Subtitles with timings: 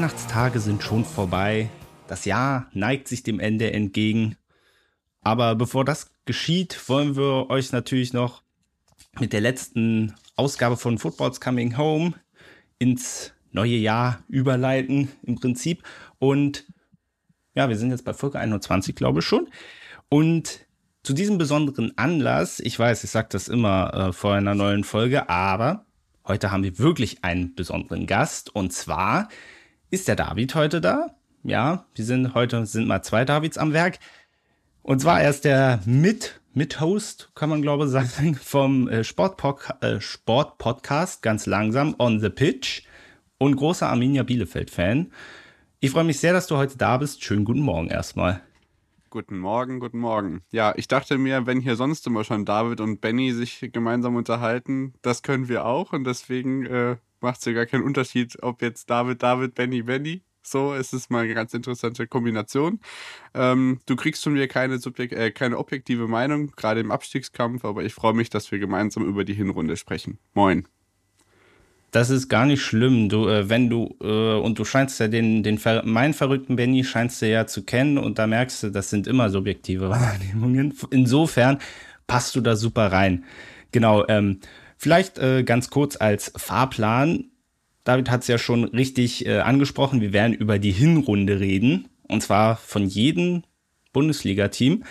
[0.00, 1.68] Weihnachtstage sind schon vorbei.
[2.08, 4.36] Das Jahr neigt sich dem Ende entgegen.
[5.20, 8.42] Aber bevor das geschieht, wollen wir euch natürlich noch
[9.18, 12.14] mit der letzten Ausgabe von Football's Coming Home
[12.78, 15.82] ins neue Jahr überleiten im Prinzip.
[16.18, 16.64] Und
[17.54, 19.50] ja, wir sind jetzt bei Folge 21, glaube ich schon.
[20.08, 20.60] Und
[21.02, 25.28] zu diesem besonderen Anlass, ich weiß, ich sage das immer äh, vor einer neuen Folge,
[25.28, 25.84] aber
[26.26, 28.54] heute haben wir wirklich einen besonderen Gast.
[28.54, 29.28] Und zwar
[29.90, 31.14] ist der David heute da.
[31.42, 33.98] Ja, wir sind heute sind mal zwei Davids am Werk.
[34.82, 40.00] Und zwar er ist der Mit Mit-Host, kann man glaube ich sagen, vom äh, äh,
[40.00, 42.82] Sportpodcast ganz langsam on the pitch
[43.38, 45.12] und großer Arminia Bielefeld-Fan.
[45.80, 47.24] Ich freue mich sehr, dass du heute da bist.
[47.24, 48.42] Schönen guten Morgen erstmal.
[49.08, 50.42] Guten Morgen, guten Morgen.
[50.52, 54.94] Ja, ich dachte mir, wenn hier sonst immer schon David und Benny sich gemeinsam unterhalten,
[55.02, 58.90] das können wir auch und deswegen äh, macht es ja gar keinen Unterschied, ob jetzt
[58.90, 60.22] David, David, Benny, Benny.
[60.42, 62.80] So, es ist mal eine ganz interessante Kombination.
[63.34, 67.84] Ähm, du kriegst von mir keine, Subjek äh, keine objektive Meinung, gerade im Abstiegskampf, aber
[67.84, 70.18] ich freue mich, dass wir gemeinsam über die Hinrunde sprechen.
[70.32, 70.66] Moin
[71.90, 73.08] das ist gar nicht schlimm.
[73.08, 76.84] Du, äh, wenn du, äh, und du scheinst ja den, den Ver meinen verrückten Benny
[76.84, 80.74] scheinst du ja zu kennen und da merkst du, das sind immer subjektive Wahrnehmungen.
[80.90, 81.58] Insofern
[82.06, 83.24] passt du da super rein.
[83.72, 84.40] Genau, ähm,
[84.80, 87.26] vielleicht äh, ganz kurz als Fahrplan.
[87.84, 91.88] David hat es ja schon richtig äh, angesprochen, wir werden über die Hinrunde reden.
[92.08, 93.44] Und zwar von jedem
[93.92, 94.84] Bundesliga-Team.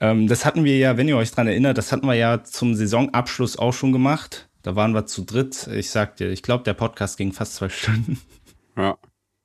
[0.00, 2.74] Ähm, das hatten wir ja, wenn ihr euch dran erinnert, das hatten wir ja zum
[2.74, 5.68] Saisonabschluss auch schon gemacht da waren wir zu dritt.
[5.68, 8.18] Ich sag dir, ich glaube, der Podcast ging fast zwei Stunden.
[8.76, 8.98] Ja,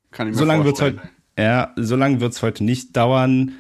[0.10, 1.00] kann ich mir so lange wird's heute,
[1.38, 3.52] Ja, so lange wird es heute nicht dauern.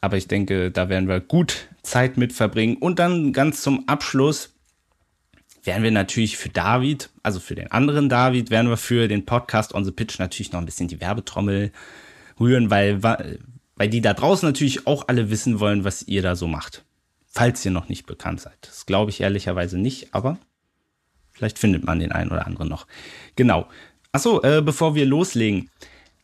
[0.00, 2.76] Aber ich denke, da werden wir gut Zeit mit verbringen.
[2.76, 4.53] Und dann ganz zum Abschluss
[5.64, 9.74] werden wir natürlich für David, also für den anderen David, werden wir für den Podcast
[9.74, 11.72] On the Pitch natürlich noch ein bisschen die Werbetrommel
[12.38, 16.46] rühren, weil, weil die da draußen natürlich auch alle wissen wollen, was ihr da so
[16.46, 16.84] macht.
[17.26, 18.56] Falls ihr noch nicht bekannt seid.
[18.62, 20.38] Das glaube ich ehrlicherweise nicht, aber
[21.34, 22.86] Vielleicht findet man den einen oder anderen noch.
[23.34, 23.66] Genau.
[24.12, 25.68] Achso, äh, bevor wir loslegen.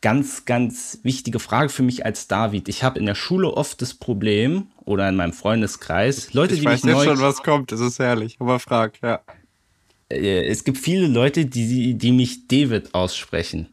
[0.01, 2.67] Ganz, ganz wichtige Frage für mich als David.
[2.69, 6.65] Ich habe in der Schule oft das Problem, oder in meinem Freundeskreis, Leute, ich die
[6.65, 7.03] weiß mich neu...
[7.05, 7.71] schon, was kommt.
[7.71, 8.37] Das ist herrlich.
[8.39, 9.21] Aber frag, ja.
[10.09, 13.67] Äh, es gibt viele Leute, die, die mich David aussprechen.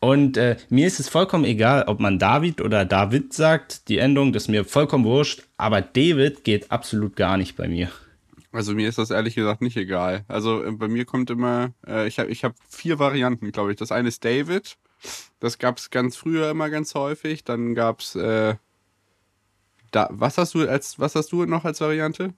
[0.00, 3.88] Und äh, mir ist es vollkommen egal, ob man David oder David sagt.
[3.88, 5.44] Die Endung das ist mir vollkommen wurscht.
[5.56, 7.88] Aber David geht absolut gar nicht bei mir.
[8.50, 10.24] Also mir ist das ehrlich gesagt nicht egal.
[10.28, 13.78] Also äh, bei mir kommt immer, äh, ich habe ich hab vier Varianten, glaube ich.
[13.78, 14.76] Das eine ist David.
[15.40, 17.44] Das gab es ganz früher immer ganz häufig.
[17.44, 18.56] Dann gab es, äh,
[19.90, 22.34] da, was hast du als, was hast du noch als Variante?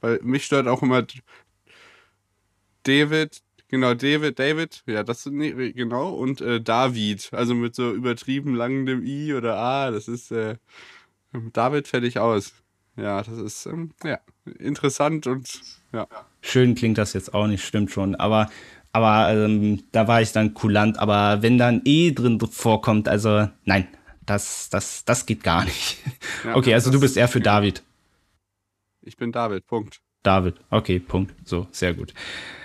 [0.00, 1.06] Weil mich stört auch immer
[2.82, 8.54] David, genau, David, David, ja, das nee, genau, und äh, David, also mit so übertrieben
[8.56, 10.56] langem I oder A, das ist äh,
[11.52, 12.54] David fertig aus.
[12.96, 14.20] Ja, das ist ähm, ja,
[14.58, 15.48] interessant und
[15.92, 16.06] ja.
[16.42, 18.14] Schön klingt das jetzt auch nicht, stimmt schon.
[18.16, 18.50] Aber,
[18.92, 20.98] aber ähm, da war ich dann kulant.
[20.98, 23.88] Aber wenn dann E drin vorkommt, also nein,
[24.26, 25.98] das, das, das geht gar nicht.
[26.44, 27.82] Ja, okay, also du bist eher für David.
[29.00, 30.00] Ich bin David, Punkt.
[30.22, 31.34] David, okay, Punkt.
[31.44, 32.14] So, sehr gut.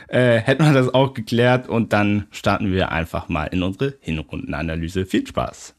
[0.07, 5.05] Äh, hätten wir das auch geklärt und dann starten wir einfach mal in unsere Hinrundenanalyse.
[5.05, 5.73] Viel Spaß.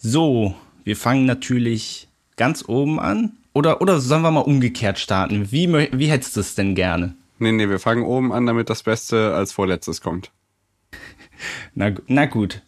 [0.00, 2.09] So, wir fangen natürlich
[2.40, 3.36] ganz oben an.
[3.52, 5.52] Oder, oder sollen wir mal umgekehrt starten?
[5.52, 7.14] Wie, wie hättest du es denn gerne?
[7.38, 10.30] Nee, nee, wir fangen oben an, damit das Beste als vorletztes kommt.
[11.74, 12.62] na, na gut.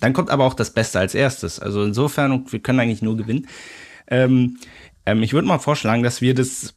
[0.00, 1.60] Dann kommt aber auch das Beste als erstes.
[1.60, 3.46] Also insofern, wir können eigentlich nur gewinnen.
[4.08, 4.58] Ähm,
[5.06, 6.74] ähm, ich würde mal vorschlagen, dass wir das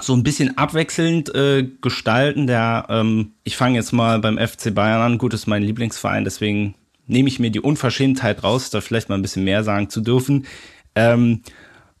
[0.00, 2.48] so ein bisschen abwechselnd äh, gestalten.
[2.48, 5.18] Der, ähm, ich fange jetzt mal beim FC Bayern an.
[5.18, 6.74] Gut, ist mein Lieblingsverein, deswegen
[7.06, 10.46] nehme ich mir die Unverschämtheit raus, da vielleicht mal ein bisschen mehr sagen zu dürfen.
[10.94, 11.42] Ähm,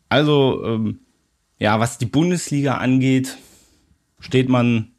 [0.08, 1.00] also, ähm,
[1.58, 3.36] ja, was die Bundesliga angeht,
[4.18, 4.92] steht man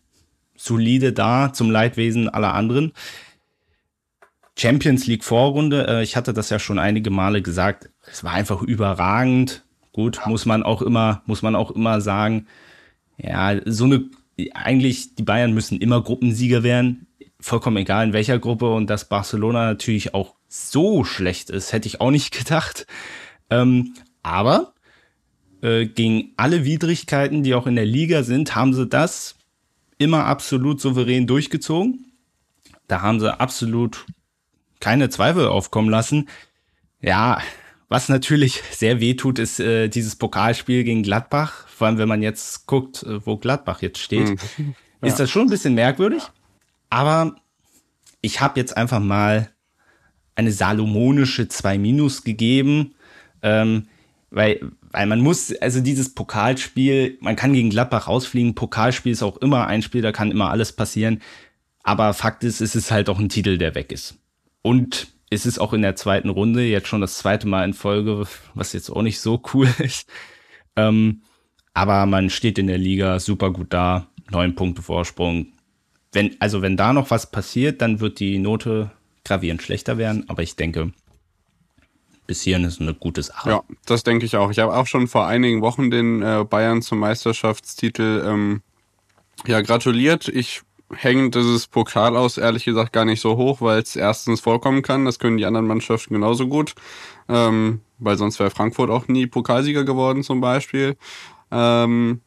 [0.56, 2.94] solide da zum Leidwesen aller anderen.
[4.58, 8.62] Champions League Vorrunde, äh, ich hatte das ja schon einige Male gesagt, es war einfach
[8.62, 9.64] überragend.
[9.92, 12.48] Gut, muss man auch immer, muss man auch immer sagen.
[13.18, 14.10] Ja, so eine,
[14.54, 17.08] eigentlich, die Bayern müssen immer Gruppensieger werden
[17.42, 22.00] vollkommen egal in welcher Gruppe und dass Barcelona natürlich auch so schlecht ist, hätte ich
[22.00, 22.88] auch nicht gedacht.
[23.52, 23.94] Ähm,
[24.24, 24.74] aber
[25.62, 29.36] äh, gegen alle Widrigkeiten, die auch in der Liga sind, haben sie das
[30.00, 32.12] immer absolut souverän durchgezogen.
[32.88, 34.06] Da haben sie absolut
[34.80, 36.28] keine Zweifel aufkommen lassen.
[37.02, 37.42] Ja,
[37.88, 41.68] was natürlich sehr weh tut, ist äh, dieses Pokalspiel gegen Gladbach.
[41.68, 44.76] Vor allem, wenn man jetzt guckt, äh, wo Gladbach jetzt steht, mhm.
[45.02, 45.08] ja.
[45.08, 46.24] ist das schon ein bisschen merkwürdig.
[46.90, 47.36] Aber
[48.22, 49.50] ich habe jetzt einfach mal
[50.36, 52.96] eine salomonische 2 Minus gegeben,
[53.44, 53.88] ähm,
[54.30, 54.62] weil,
[54.92, 59.68] weil man muss, also dieses Pokalspiel, man kann gegen Gladbach rausfliegen, Pokalspiel ist auch immer
[59.68, 61.22] ein Spiel, da kann immer alles passieren.
[61.84, 64.18] Aber Fakt ist, es ist halt auch ein Titel, der weg ist.
[64.62, 68.26] Und es ist auch in der zweiten Runde, jetzt schon das zweite Mal in Folge,
[68.54, 70.08] was jetzt auch nicht so cool ist.
[70.76, 71.24] Ähm,
[71.74, 75.48] aber man steht in der Liga super gut da, neun Punkte Vorsprung.
[76.12, 78.92] Wenn, also wenn da noch was passiert, dann wird die Note
[79.24, 80.26] gravierend schlechter werden.
[80.28, 80.92] Aber ich denke,
[82.28, 83.50] bis hierhin ist eine gute Sache.
[83.50, 84.52] Ja, das denke ich auch.
[84.52, 88.62] Ich habe auch schon vor einigen Wochen den äh, Bayern zum Meisterschaftstitel ähm,
[89.46, 90.28] ja, gratuliert.
[90.28, 90.62] Ich
[90.94, 95.06] hängt dieses Pokal aus ehrlich gesagt gar nicht so hoch, weil es erstens vorkommen kann,
[95.06, 96.76] das können die anderen Mannschaften genauso gut,
[97.30, 100.98] ähm, weil sonst wäre Frankfurt auch nie Pokalsieger geworden zum Beispiel.
[101.52, 102.22] Ähm,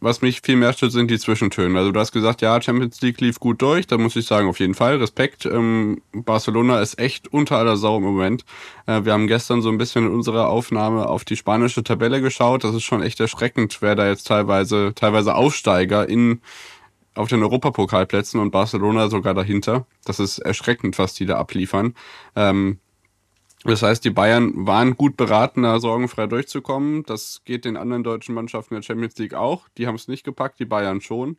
[0.00, 1.78] was mich viel mehr stört, sind die Zwischentöne.
[1.78, 4.60] Also du hast gesagt, ja, Champions League lief gut durch, da muss ich sagen, auf
[4.60, 5.44] jeden Fall, Respekt.
[5.46, 8.44] Ähm, Barcelona ist echt unter aller Sau im Moment.
[8.86, 12.64] Äh, wir haben gestern so ein bisschen in unserer Aufnahme auf die spanische Tabelle geschaut.
[12.64, 16.40] Das ist schon echt erschreckend, wer da jetzt teilweise, teilweise Aufsteiger in
[17.14, 19.86] auf den Europapokalplätzen und Barcelona sogar dahinter.
[20.04, 21.94] Das ist erschreckend, was die da abliefern.
[22.36, 22.78] Ähm,
[23.64, 27.02] das heißt, die Bayern waren gut beraten, da sorgenfrei durchzukommen.
[27.04, 29.68] Das geht den anderen deutschen Mannschaften der Champions League auch.
[29.76, 31.36] Die haben es nicht gepackt, die Bayern schon.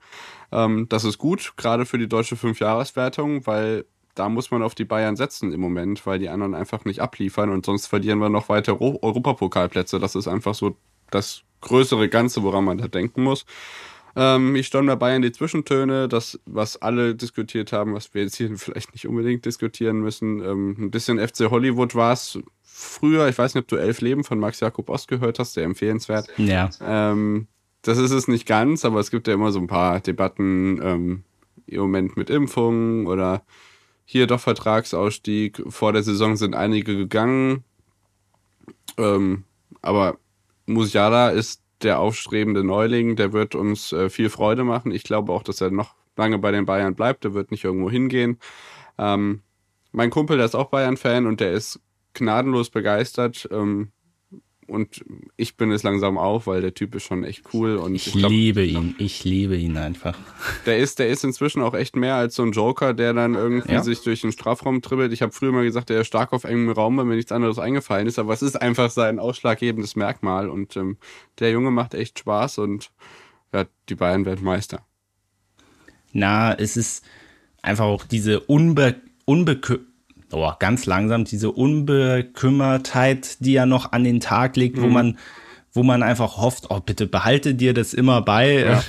[0.52, 3.86] Ähm, das ist gut, gerade für die deutsche Fünfjahreswertung, weil
[4.16, 7.50] da muss man auf die Bayern setzen im Moment, weil die anderen einfach nicht abliefern
[7.50, 9.98] und sonst verlieren wir noch weiter Europapokalplätze.
[9.98, 10.76] Das ist einfach so
[11.10, 13.46] das größere Ganze, woran man da denken muss.
[14.22, 18.36] Ähm, ich stand dabei in die Zwischentöne, das, was alle diskutiert haben, was wir jetzt
[18.36, 20.44] hier vielleicht nicht unbedingt diskutieren müssen.
[20.44, 23.30] Ähm, ein bisschen FC Hollywood war es früher.
[23.30, 26.28] Ich weiß nicht, ob du Elf Leben von Max Jakob Ost gehört hast, sehr empfehlenswert.
[26.36, 26.70] Ja.
[26.82, 27.48] Ähm,
[27.82, 31.24] das ist es nicht ganz, aber es gibt ja immer so ein paar Debatten ähm,
[31.66, 33.44] im Moment mit Impfungen oder
[34.04, 35.64] hier doch Vertragsausstieg.
[35.70, 37.64] Vor der Saison sind einige gegangen.
[38.98, 39.46] Ähm,
[39.82, 40.18] aber
[40.66, 44.92] Musiala ist der aufstrebende Neuling, der wird uns äh, viel Freude machen.
[44.92, 47.24] Ich glaube auch, dass er noch lange bei den Bayern bleibt.
[47.24, 48.38] Der wird nicht irgendwo hingehen.
[48.98, 49.42] Ähm,
[49.92, 51.80] mein Kumpel, der ist auch Bayern-Fan und der ist
[52.14, 53.48] gnadenlos begeistert.
[53.52, 53.92] Ähm,
[54.70, 55.04] und
[55.36, 57.78] ich bin es langsam auch, weil der Typ ist schon echt cool.
[57.78, 60.18] Und ich, ich glaub, liebe ihn, ich liebe ihn einfach.
[60.66, 63.74] Der ist, der ist inzwischen auch echt mehr als so ein Joker, der dann irgendwie
[63.74, 63.84] ja.
[63.84, 65.12] sich durch den Strafraum tribbelt.
[65.14, 67.60] Ich habe früher mal gesagt, der ist stark auf engem Raum, weil mir nichts anderes
[67.60, 70.98] eingefallen ist, aber es ist einfach sein ausschlaggebendes Merkmal und ähm,
[71.40, 72.92] der Junge macht echt Spaß und
[73.54, 74.86] ja, die Bayern werden Meister.
[76.12, 77.06] Na, es ist
[77.62, 78.96] einfach auch diese unbe
[79.30, 79.60] unbe
[80.32, 84.82] oh, ganz langsam diese Unbekümmertheit, die er noch an den Tag legt, mhm.
[84.82, 85.18] wo man,
[85.74, 88.60] wo man einfach hofft, oh, bitte behalte dir das immer bei.
[88.60, 88.84] Ja.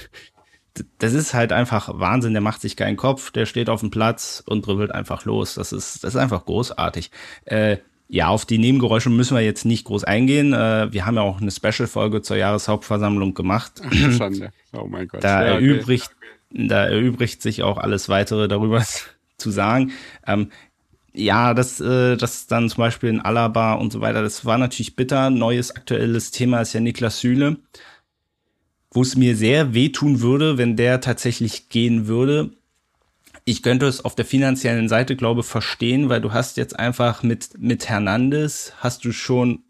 [0.99, 2.33] Das ist halt einfach Wahnsinn.
[2.33, 5.55] Der macht sich keinen Kopf, der steht auf dem Platz und dribbelt einfach los.
[5.55, 7.11] Das ist, das ist einfach großartig.
[7.45, 7.79] Äh,
[8.13, 10.53] ja, auf die Nebengeräusche müssen wir jetzt nicht groß eingehen.
[10.53, 13.81] Äh, wir haben ja auch eine Special-Folge zur Jahreshauptversammlung gemacht.
[14.17, 14.51] Schande.
[14.73, 15.23] Oh mein Gott.
[15.23, 15.65] Da, ja, okay.
[15.65, 16.11] erübrigt,
[16.51, 18.85] da erübrigt sich auch alles weitere darüber
[19.39, 19.93] zu sagen.
[20.27, 20.51] Ähm,
[21.13, 24.97] ja, das, äh, das dann zum Beispiel in Alaba und so weiter, das war natürlich
[24.97, 25.31] bitter.
[25.31, 27.57] Neues aktuelles Thema ist ja Niklas Süle,
[28.93, 32.51] wo es mir sehr wehtun würde, wenn der tatsächlich gehen würde.
[33.45, 37.51] Ich könnte es auf der finanziellen Seite, glaube verstehen, weil du hast jetzt einfach mit,
[37.59, 39.65] mit Hernandez hast du schon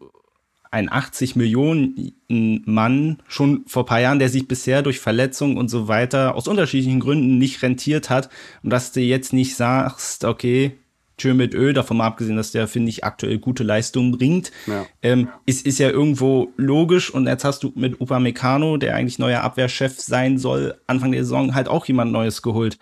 [0.71, 5.89] ein 80 Millionen Mann schon vor paar Jahren, der sich bisher durch Verletzungen und so
[5.89, 8.29] weiter aus unterschiedlichen Gründen nicht rentiert hat
[8.63, 10.77] und dass du jetzt nicht sagst, okay,
[11.23, 14.85] Mit Ö, davon mal abgesehen, dass der, finde ich, aktuell gute Leistungen bringt, ja.
[15.01, 17.09] Ähm, ist, ist ja irgendwo logisch.
[17.09, 21.55] Und jetzt hast du mit Upamecano, der eigentlich neuer Abwehrchef sein soll, Anfang der Saison
[21.55, 22.77] halt auch jemand Neues geholt.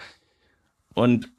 [0.94, 1.30] Und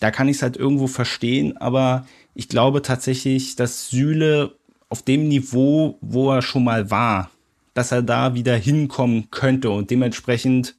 [0.00, 4.56] da kann ich es halt irgendwo verstehen, aber ich glaube tatsächlich, dass Süle
[4.88, 7.30] auf dem Niveau, wo er schon mal war,
[7.74, 10.76] dass er da wieder hinkommen könnte und dementsprechend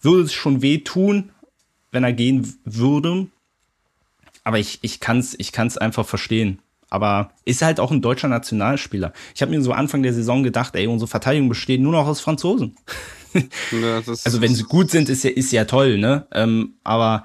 [0.00, 1.30] würde es schon wehtun,
[1.90, 3.28] wenn er gehen würde.
[4.44, 6.60] Aber ich, ich kann es ich kann's einfach verstehen.
[6.90, 9.14] Aber ist halt auch ein deutscher Nationalspieler.
[9.34, 12.20] Ich habe mir so Anfang der Saison gedacht, ey, unsere Verteidigung besteht nur noch aus
[12.20, 12.76] Franzosen.
[13.70, 16.26] Ja, also wenn sie gut sind, ist ja, ist ja toll, ne?
[16.32, 17.24] Ähm, aber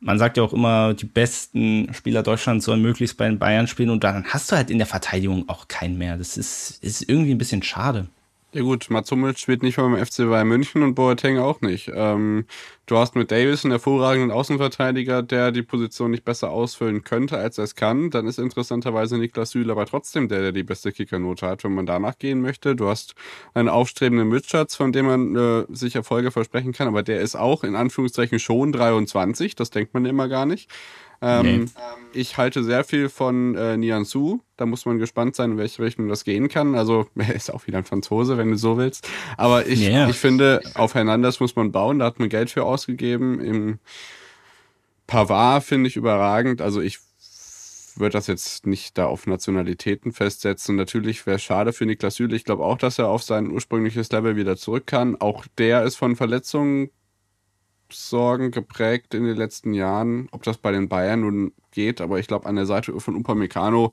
[0.00, 3.90] man sagt ja auch immer, die besten Spieler Deutschlands sollen möglichst bei den Bayern spielen
[3.90, 6.16] und dann hast du halt in der Verteidigung auch keinen mehr.
[6.16, 8.06] Das ist, ist irgendwie ein bisschen schade.
[8.56, 11.90] Ja gut, Mats Hummels spielt nicht mal beim FC Bayern München und Boateng auch nicht.
[11.94, 12.46] Ähm,
[12.86, 17.58] du hast mit Davis einen hervorragenden Außenverteidiger, der die Position nicht besser ausfüllen könnte, als
[17.58, 18.08] er es kann.
[18.08, 21.84] Dann ist interessanterweise Niklas Süle aber trotzdem der, der die beste Kickernote hat, wenn man
[21.84, 22.74] danach gehen möchte.
[22.74, 23.14] Du hast
[23.52, 27.62] einen aufstrebenden Mitschatz, von dem man äh, sich Erfolge versprechen kann, aber der ist auch
[27.62, 29.54] in Anführungszeichen schon 23.
[29.54, 30.70] Das denkt man immer gar nicht.
[31.22, 31.70] Ähm, nee.
[32.12, 34.40] Ich halte sehr viel von äh, Nian Su.
[34.56, 36.74] Da muss man gespannt sein, in welche Richtung das gehen kann.
[36.74, 39.08] Also, er ist auch wieder ein Franzose, wenn du so willst.
[39.36, 40.08] Aber ich, yeah.
[40.08, 41.98] ich finde, auf Hernandez muss man bauen.
[41.98, 43.40] Da hat man Geld für ausgegeben.
[43.40, 43.78] Im
[45.06, 46.60] Pavard finde ich überragend.
[46.60, 46.98] Also, ich
[47.98, 50.76] würde das jetzt nicht da auf Nationalitäten festsetzen.
[50.76, 52.36] Natürlich wäre es schade für Niklas Süle.
[52.36, 55.16] Ich glaube auch, dass er auf sein ursprüngliches Level wieder zurück kann.
[55.16, 56.90] Auch der ist von Verletzungen
[57.92, 60.28] Sorgen geprägt in den letzten Jahren.
[60.32, 63.92] Ob das bei den Bayern nun geht, aber ich glaube, an der Seite von Upamecano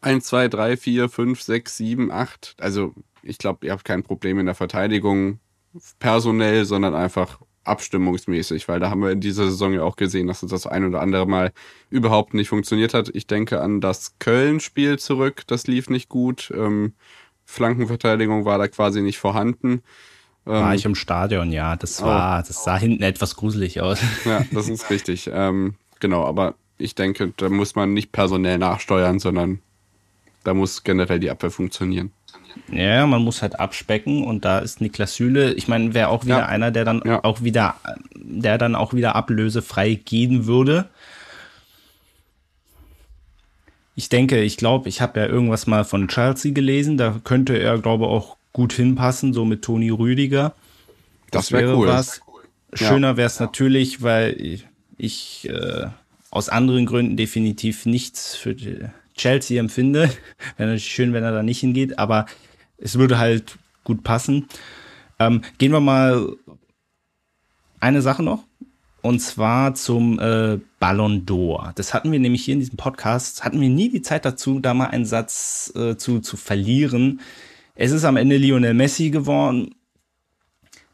[0.00, 2.56] 1, 2, 3, 4, 5, 6, 7, 8.
[2.60, 5.40] Also, ich glaube, ihr habt kein Problem in der Verteidigung
[5.98, 10.42] personell, sondern einfach abstimmungsmäßig, weil da haben wir in dieser Saison ja auch gesehen, dass
[10.42, 11.52] es das ein oder andere Mal
[11.90, 13.10] überhaupt nicht funktioniert hat.
[13.14, 16.52] Ich denke an das Köln-Spiel zurück, das lief nicht gut.
[16.54, 16.94] Ähm,
[17.44, 19.82] Flankenverteidigung war da quasi nicht vorhanden.
[20.46, 21.76] War ähm, ich im Stadion, ja.
[21.76, 22.06] Das oh.
[22.06, 24.00] war, das sah hinten etwas gruselig aus.
[24.24, 25.28] Ja, das ist richtig.
[25.32, 29.58] Ähm, genau, aber ich denke, da muss man nicht personell nachsteuern, sondern
[30.44, 32.12] da muss generell die Abwehr funktionieren.
[32.70, 36.38] Ja, man muss halt abspecken und da ist Niklas Süle, ich meine, wäre auch wieder
[36.38, 36.46] ja.
[36.46, 37.22] einer, der dann ja.
[37.22, 37.74] auch wieder,
[38.14, 40.88] der dann auch wieder ablösefrei gehen würde.
[43.94, 47.78] Ich denke, ich glaube, ich habe ja irgendwas mal von Chelsea gelesen, da könnte er,
[47.78, 50.54] glaube ich, auch gut hinpassen, so mit Toni Rüdiger.
[51.30, 51.88] Das, das wäre wär cool.
[51.88, 52.22] was.
[52.72, 53.44] Schöner wäre es ja.
[53.44, 55.88] natürlich, weil ich, ich äh,
[56.30, 58.56] aus anderen Gründen definitiv nichts für
[59.14, 60.04] Chelsea empfinde.
[60.56, 62.24] Wäre natürlich schön, wenn er da nicht hingeht, aber
[62.78, 64.48] es würde halt gut passen.
[65.18, 66.26] Ähm, gehen wir mal
[67.78, 68.42] eine Sache noch.
[69.02, 71.74] Und zwar zum äh, Ballon d'Or.
[71.74, 74.72] Das hatten wir nämlich hier in diesem Podcast, hatten wir nie die Zeit dazu, da
[74.72, 77.20] mal einen Satz äh, zu, zu verlieren.
[77.76, 79.74] Es ist am Ende Lionel Messi geworden.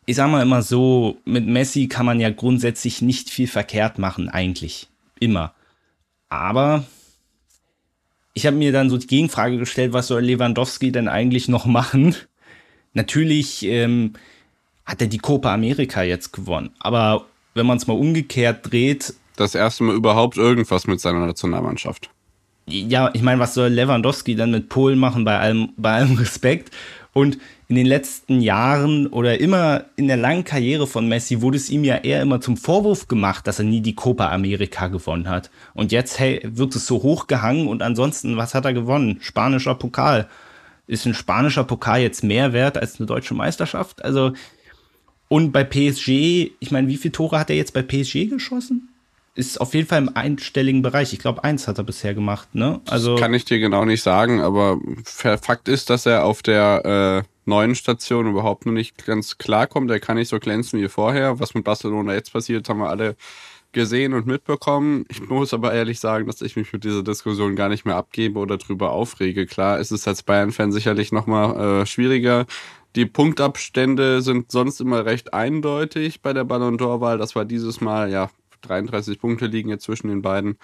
[0.04, 4.28] Ich sag mal immer so, mit Messi kann man ja grundsätzlich nicht viel verkehrt machen,
[4.28, 4.88] eigentlich.
[5.20, 5.54] Immer.
[6.28, 6.84] Aber
[8.34, 12.16] ich habe mir dann so die Gegenfrage gestellt, was soll Lewandowski denn eigentlich noch machen?
[12.94, 14.14] Natürlich ähm,
[14.84, 16.70] hat er die Copa America jetzt gewonnen.
[16.80, 19.14] Aber wenn man es mal umgekehrt dreht.
[19.36, 22.10] Das erste Mal überhaupt irgendwas mit seiner Nationalmannschaft
[22.72, 26.70] ja, ich meine, was soll Lewandowski dann mit Polen machen, bei allem, bei allem Respekt?
[27.12, 27.38] Und
[27.68, 31.84] in den letzten Jahren oder immer in der langen Karriere von Messi wurde es ihm
[31.84, 35.50] ja eher immer zum Vorwurf gemacht, dass er nie die Copa America gewonnen hat.
[35.74, 39.18] Und jetzt hey, wird es so hochgehangen und ansonsten, was hat er gewonnen?
[39.20, 40.28] Spanischer Pokal.
[40.86, 44.04] Ist ein spanischer Pokal jetzt mehr wert als eine deutsche Meisterschaft?
[44.04, 44.32] Also,
[45.28, 48.91] und bei PSG, ich meine, wie viele Tore hat er jetzt bei PSG geschossen?
[49.34, 51.12] Ist auf jeden Fall im einstelligen Bereich.
[51.12, 52.80] Ich glaube, eins hat er bisher gemacht, ne?
[52.88, 57.24] Also das kann ich dir genau nicht sagen, aber Fakt ist, dass er auf der
[57.24, 59.90] äh, neuen Station überhaupt noch nicht ganz klar kommt.
[59.90, 61.40] Er kann nicht so glänzen wie vorher.
[61.40, 63.16] Was mit Barcelona jetzt passiert, haben wir alle
[63.72, 65.06] gesehen und mitbekommen.
[65.08, 68.38] Ich muss aber ehrlich sagen, dass ich mich mit dieser Diskussion gar nicht mehr abgebe
[68.38, 69.46] oder drüber aufrege.
[69.46, 72.44] Klar, es ist als Bayern-Fan sicherlich nochmal äh, schwieriger.
[72.96, 77.16] Die Punktabstände sind sonst immer recht eindeutig bei der Ballon d'Or-Wahl.
[77.16, 78.28] Das war dieses Mal ja
[78.62, 80.58] 33 Punkte liegen jetzt zwischen den beiden.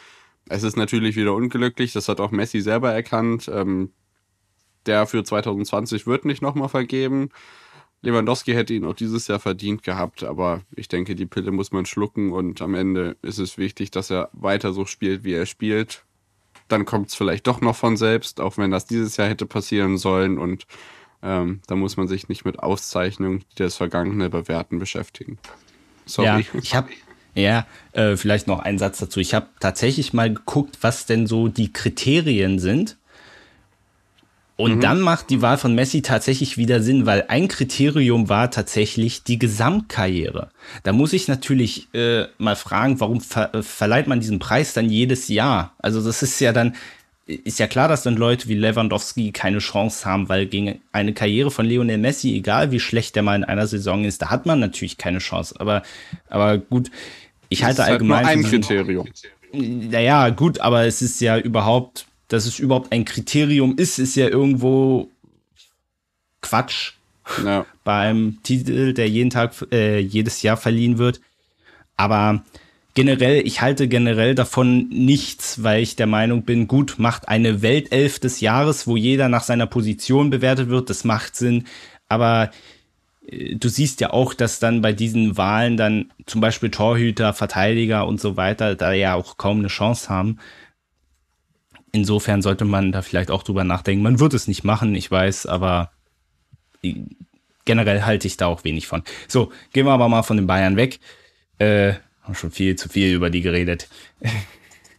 [0.48, 3.50] Es ist natürlich wieder unglücklich, das hat auch Messi selber erkannt.
[3.52, 3.92] Ähm,
[4.86, 7.30] der für 2020 wird nicht nochmal vergeben.
[8.00, 11.84] Lewandowski hätte ihn auch dieses Jahr verdient gehabt, aber ich denke, die Pille muss man
[11.84, 16.04] schlucken und am Ende ist es wichtig, dass er weiter so spielt, wie er spielt.
[16.68, 19.98] Dann kommt es vielleicht doch noch von selbst, auch wenn das dieses Jahr hätte passieren
[19.98, 20.66] sollen und
[21.22, 25.38] ähm, da muss man sich nicht mit Auszeichnungen, die das Vergangene bewerten, beschäftigen.
[26.06, 26.26] Sorry.
[26.26, 26.90] Ja, ich habe
[27.38, 29.20] ja, äh, vielleicht noch ein Satz dazu.
[29.20, 32.96] Ich habe tatsächlich mal geguckt, was denn so die Kriterien sind.
[34.56, 34.80] Und mhm.
[34.80, 39.38] dann macht die Wahl von Messi tatsächlich wieder Sinn, weil ein Kriterium war tatsächlich die
[39.38, 40.50] Gesamtkarriere.
[40.82, 44.90] Da muss ich natürlich äh, mal fragen, warum ver äh, verleiht man diesen Preis dann
[44.90, 45.74] jedes Jahr?
[45.78, 46.74] Also das ist ja dann,
[47.28, 51.52] ist ja klar, dass dann Leute wie Lewandowski keine Chance haben, weil gegen eine Karriere
[51.52, 54.58] von Lionel Messi, egal wie schlecht der mal in einer Saison ist, da hat man
[54.58, 55.54] natürlich keine Chance.
[55.60, 55.82] Aber,
[56.30, 56.90] aber gut,
[57.48, 58.22] ich halte halt allgemein.
[58.22, 59.08] Nur ein Kriterium.
[59.52, 64.28] Naja, gut, aber es ist ja überhaupt, dass es überhaupt ein Kriterium ist, ist ja
[64.28, 65.08] irgendwo
[66.42, 66.92] Quatsch.
[67.44, 67.66] Ja.
[67.84, 71.20] Bei einem Titel, der jeden Tag, äh, jedes Jahr verliehen wird.
[71.96, 72.44] Aber
[72.94, 78.18] generell, ich halte generell davon nichts, weil ich der Meinung bin, gut, macht eine Weltelf
[78.18, 81.64] des Jahres, wo jeder nach seiner Position bewertet wird, das macht Sinn.
[82.08, 82.50] Aber
[83.30, 88.20] du siehst ja auch, dass dann bei diesen Wahlen dann zum Beispiel Torhüter, Verteidiger und
[88.20, 90.38] so weiter da ja auch kaum eine Chance haben.
[91.92, 94.02] Insofern sollte man da vielleicht auch drüber nachdenken.
[94.02, 95.90] Man wird es nicht machen, ich weiß, aber
[97.64, 99.02] generell halte ich da auch wenig von.
[99.26, 101.00] So, gehen wir aber mal von den Bayern weg.
[101.58, 103.88] Äh, haben schon viel zu viel über die geredet.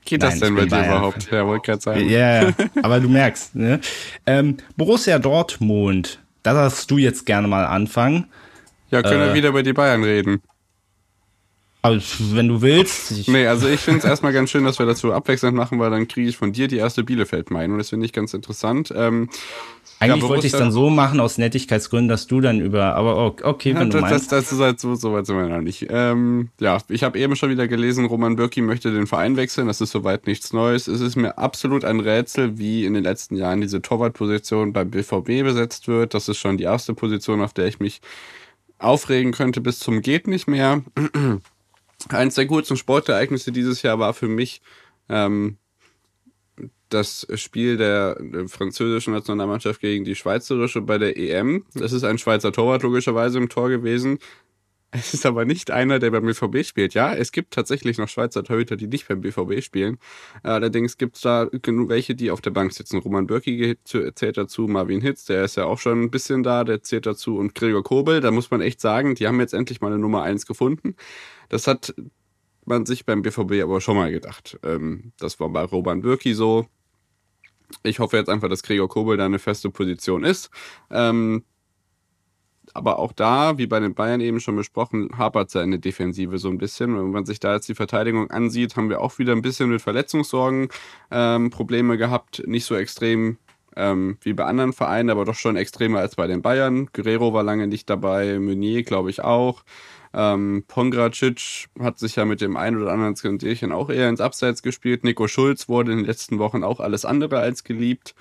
[0.05, 1.31] Geht Nein, das denn bei dir überhaupt?
[1.31, 2.09] Ja, wollte gerade sagen.
[2.09, 3.55] Ja, yeah, aber du merkst.
[3.55, 3.79] Ne?
[4.25, 8.27] Ähm, Borussia Dortmund, da darfst du jetzt gerne mal anfangen.
[8.91, 10.41] Ja, können äh, wir wieder über die Bayern reden.
[11.81, 13.12] Also, wenn du willst.
[13.12, 15.89] Ich nee, also ich finde es erstmal ganz schön, dass wir dazu abwechselnd machen, weil
[15.89, 17.77] dann kriege ich von dir die erste Bielefeld-Meinung.
[17.77, 18.91] Das finde ich ganz interessant.
[18.93, 19.29] Ähm,
[20.01, 23.36] Eigentlich ja, wollte ich es dann so machen, aus Nettigkeitsgründen, dass du dann über, aber
[23.43, 24.31] okay, wenn ja, du meinst.
[24.31, 25.88] Das, das, ist halt so, so weit sind wir noch nicht.
[25.89, 29.67] Ähm, ja, ich habe eben schon wieder gelesen, Roman Bürki möchte den Verein wechseln.
[29.67, 30.88] Das ist soweit nichts Neues.
[30.89, 35.43] Es ist mir absolut ein Rätsel, wie in den letzten Jahren diese Torwartposition beim BVB
[35.43, 36.13] besetzt wird.
[36.13, 38.01] Das ist schon die erste Position, auf der ich mich
[38.79, 40.81] aufregen könnte bis zum geht nicht mehr.
[42.08, 44.62] Eins der coolsten Sportereignisse dieses Jahr war für mich
[45.10, 45.58] ähm,
[46.88, 51.65] das Spiel der französischen Nationalmannschaft gegen die schweizerische bei der EM.
[51.74, 54.20] Das ist ein Schweizer Torwart logischerweise im Tor gewesen.
[54.91, 56.96] Es ist aber nicht einer, der beim BVB spielt.
[56.96, 60.00] Ja, es gibt tatsächlich noch Schweizer Torhüter, die nicht beim BVB spielen.
[60.41, 62.98] Allerdings gibt es da genug welche, die auf der Bank sitzen.
[62.98, 66.81] Roman Bürki zählt dazu, Marvin Hitz, der ist ja auch schon ein bisschen da, der
[66.81, 68.19] zählt dazu und Gregor Kobel.
[68.19, 70.96] Da muss man echt sagen, die haben jetzt endlich mal eine Nummer eins gefunden.
[71.50, 71.93] Das hat
[72.65, 74.60] man sich beim BVB aber schon mal gedacht.
[74.63, 76.67] Ähm, das war bei Roman Bürki so.
[77.84, 80.50] Ich hoffe jetzt einfach, dass Gregor Kobel da eine feste Position ist.
[80.89, 81.43] Ähm,
[82.79, 86.57] aber auch da, wie bei den Bayern eben schon besprochen, hapert der Defensive so ein
[86.57, 86.98] bisschen.
[86.98, 89.81] Wenn man sich da jetzt die Verteidigung ansieht, haben wir auch wieder ein bisschen mit
[89.81, 90.69] Verletzungssorgen
[91.12, 92.41] ähm, Probleme gehabt.
[92.48, 93.38] Nicht so extrem
[93.75, 96.88] ähm, wie bei anderen Vereinen, aber doch schon extremer als bei den Bayern.
[96.93, 99.63] Guerrero war lange nicht dabei, Meunier glaube ich auch.
[100.13, 104.63] Ähm, Pongracic hat sich ja mit dem einen oder anderen Skandierchen auch eher ins Abseits
[104.63, 105.03] gespielt.
[105.03, 108.15] Nico Schulz wurde in den letzten Wochen auch alles andere als geliebt.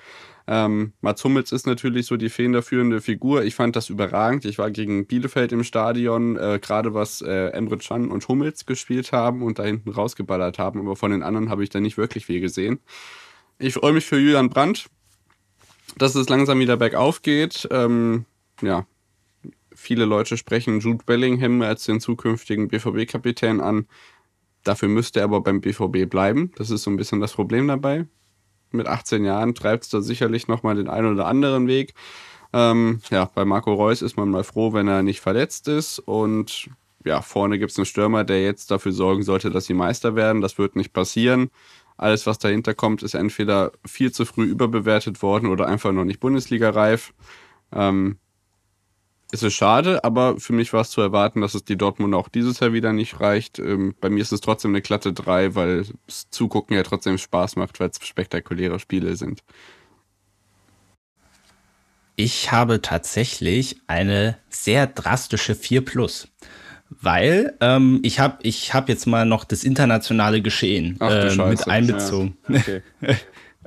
[0.51, 3.43] Ähm, Mats Hummels ist natürlich so die federführende Figur.
[3.43, 4.45] Ich fand das überragend.
[4.45, 9.11] Ich war gegen Bielefeld im Stadion, äh, gerade was äh, Emre Can und Hummels gespielt
[9.11, 10.79] haben und da hinten rausgeballert haben.
[10.79, 12.79] Aber von den anderen habe ich da nicht wirklich viel gesehen.
[13.59, 14.87] Ich freue mich für Julian Brandt,
[15.97, 17.67] dass es langsam wieder bergauf geht.
[17.71, 18.25] Ähm,
[18.63, 18.87] ja,
[19.79, 23.87] Viele Leute sprechen Jude Bellingham als den zukünftigen BVB-Kapitän an.
[24.65, 26.51] Dafür müsste er aber beim BVB bleiben.
[26.57, 28.05] Das ist so ein bisschen das Problem dabei.
[28.71, 31.93] Mit 18 Jahren treibt es da sicherlich nochmal den einen oder anderen Weg.
[32.53, 35.99] Ähm, ja, bei Marco Reus ist man mal froh, wenn er nicht verletzt ist.
[35.99, 36.69] Und
[37.05, 40.41] ja, vorne gibt es einen Stürmer, der jetzt dafür sorgen sollte, dass sie Meister werden.
[40.41, 41.49] Das wird nicht passieren.
[41.97, 46.19] Alles, was dahinter kommt, ist entweder viel zu früh überbewertet worden oder einfach noch nicht
[46.19, 47.13] Bundesliga-reif.
[47.73, 48.17] Ähm,
[49.31, 52.29] es ist schade, aber für mich war es zu erwarten, dass es die Dortmund auch
[52.29, 53.59] dieses Jahr wieder nicht reicht.
[53.59, 57.55] Ähm, bei mir ist es trotzdem eine glatte 3, weil das Zugucken ja trotzdem Spaß
[57.55, 59.43] macht, weil es spektakuläre Spiele sind.
[62.15, 66.27] Ich habe tatsächlich eine sehr drastische 4 Plus.
[66.89, 72.37] Weil ähm, ich habe ich hab jetzt mal noch das internationale Geschehen äh, mit einbezogen.
[72.47, 72.59] Ja.
[73.01, 73.15] Okay.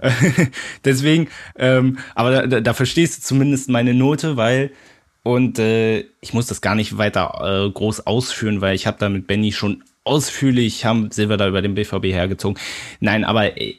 [0.84, 4.72] Deswegen, ähm, aber da, da verstehst du zumindest meine Note, weil
[5.22, 9.08] und äh, ich muss das gar nicht weiter äh, groß ausführen, weil ich habe da
[9.08, 12.58] mit Benny schon ausführlich, haben Silver da über den BVB hergezogen.
[13.00, 13.76] Nein, aber äh,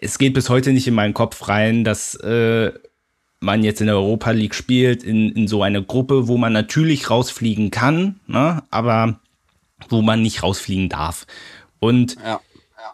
[0.00, 2.72] es geht bis heute nicht in meinen Kopf rein, dass äh,
[3.40, 7.10] man jetzt in der Europa League spielt, in, in so eine Gruppe, wo man natürlich
[7.10, 9.20] rausfliegen kann, ne, aber
[9.88, 11.26] wo man nicht rausfliegen darf.
[11.78, 12.40] Und ja,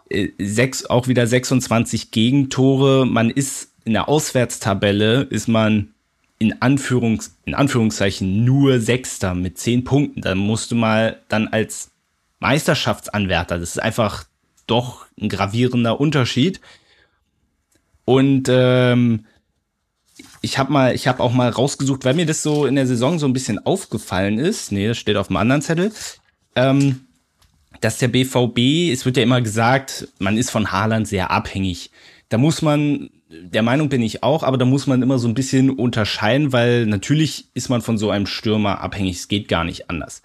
[0.09, 0.17] ja.
[0.17, 3.05] Äh, sechs, auch wieder 26 Gegentore.
[3.05, 5.93] Man ist in der Auswärtstabelle, ist man
[6.41, 10.21] in, Anführungs-, in Anführungszeichen nur Sechster mit zehn Punkten.
[10.21, 11.91] Da musst du mal dann als
[12.39, 14.25] Meisterschaftsanwärter, das ist einfach
[14.65, 16.59] doch ein gravierender Unterschied.
[18.05, 19.25] Und ähm,
[20.41, 23.19] ich habe mal, ich habe auch mal rausgesucht, weil mir das so in der Saison
[23.19, 24.71] so ein bisschen aufgefallen ist.
[24.71, 25.91] Nee, das steht auf einem anderen Zettel.
[26.55, 27.01] Ähm,
[27.81, 31.91] dass der BVB, es wird ja immer gesagt, man ist von Haaland sehr abhängig.
[32.29, 35.33] Da muss man der Meinung bin ich auch, aber da muss man immer so ein
[35.33, 39.17] bisschen unterscheiden, weil natürlich ist man von so einem Stürmer abhängig.
[39.17, 40.21] Es geht gar nicht anders.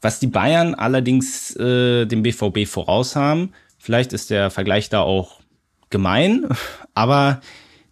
[0.00, 5.40] Was die Bayern allerdings äh, dem BVB voraus haben, vielleicht ist der Vergleich da auch
[5.90, 6.46] gemein,
[6.94, 7.40] aber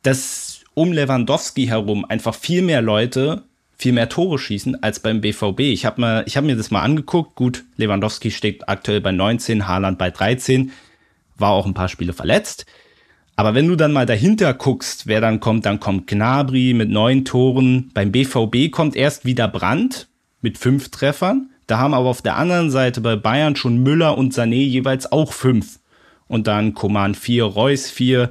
[0.03, 3.45] dass um Lewandowski herum einfach viel mehr Leute
[3.79, 5.61] viel mehr Tore schießen als beim BVB.
[5.61, 7.35] Ich habe mir, hab mir das mal angeguckt.
[7.35, 10.73] Gut, Lewandowski steht aktuell bei 19, Haaland bei 13,
[11.37, 12.65] war auch ein paar Spiele verletzt.
[13.37, 17.27] Aber wenn du dann mal dahinter guckst, wer dann kommt, dann kommt Gnabry mit neun
[17.27, 17.91] Toren.
[17.93, 20.09] Beim BVB kommt erst wieder Brandt
[20.41, 21.51] mit fünf Treffern.
[21.67, 25.33] Da haben aber auf der anderen Seite bei Bayern schon Müller und Sané jeweils auch
[25.33, 25.81] fünf.
[26.29, 28.31] Und dann Coman vier, Reus vier.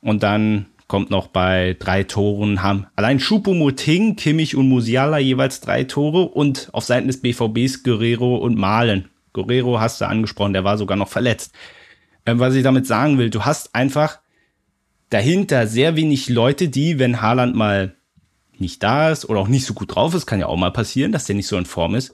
[0.00, 5.84] Und dann kommt noch bei drei Toren, haben allein Choupo-Moting, Kimmich und Musiala jeweils drei
[5.84, 9.10] Tore und auf Seiten des BVBs Guerrero und Malen.
[9.34, 11.52] Guerrero hast du angesprochen, der war sogar noch verletzt.
[12.24, 14.20] Ähm, was ich damit sagen will, du hast einfach
[15.10, 17.94] dahinter sehr wenig Leute, die, wenn Haaland mal
[18.58, 21.12] nicht da ist oder auch nicht so gut drauf ist, kann ja auch mal passieren,
[21.12, 22.12] dass der nicht so in Form ist.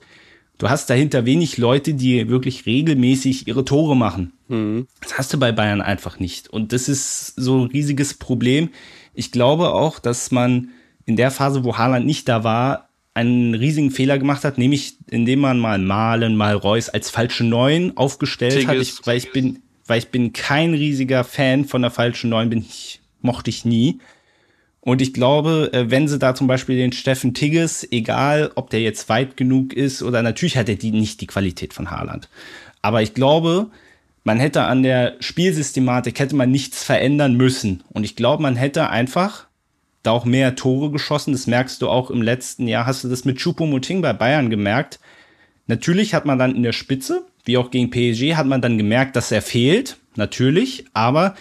[0.57, 4.33] Du hast dahinter wenig Leute, die wirklich regelmäßig ihre Tore machen.
[4.47, 4.87] Mhm.
[5.01, 6.49] Das hast du bei Bayern einfach nicht.
[6.49, 8.69] Und das ist so ein riesiges Problem.
[9.13, 10.69] Ich glaube auch, dass man
[11.05, 15.39] in der Phase, wo Haaland nicht da war, einen riesigen Fehler gemacht hat, nämlich indem
[15.39, 18.67] man mal Malen, mal Reus als falsche Neun aufgestellt Tigges.
[18.67, 18.77] hat.
[18.77, 22.59] Ich, weil ich bin, weil ich bin kein riesiger Fan von der falschen Neun, bin
[22.59, 23.99] ich, mochte ich nie.
[24.81, 28.81] Und ich glaube, äh, wenn sie da zum Beispiel den Steffen Tigges, egal ob der
[28.81, 32.29] jetzt weit genug ist oder natürlich hat er die nicht die Qualität von Haaland.
[32.83, 33.71] Aber ich glaube,
[34.23, 37.83] man hätte an der Spielsystematik hätte man nichts verändern müssen.
[37.93, 39.47] Und ich glaube, man hätte einfach
[40.03, 41.31] da auch mehr Tore geschossen.
[41.31, 42.85] Das merkst du auch im letzten Jahr.
[42.85, 44.99] Hast du das mit Choupo-Moting bei Bayern gemerkt?
[45.67, 49.15] Natürlich hat man dann in der Spitze wie auch gegen PSG hat man dann gemerkt,
[49.15, 51.35] dass er fehlt, natürlich, aber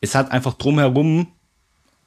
[0.00, 1.28] es hat einfach drumherum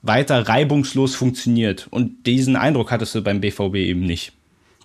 [0.01, 1.87] weiter reibungslos funktioniert.
[1.89, 4.33] Und diesen Eindruck hattest du beim BVB eben nicht.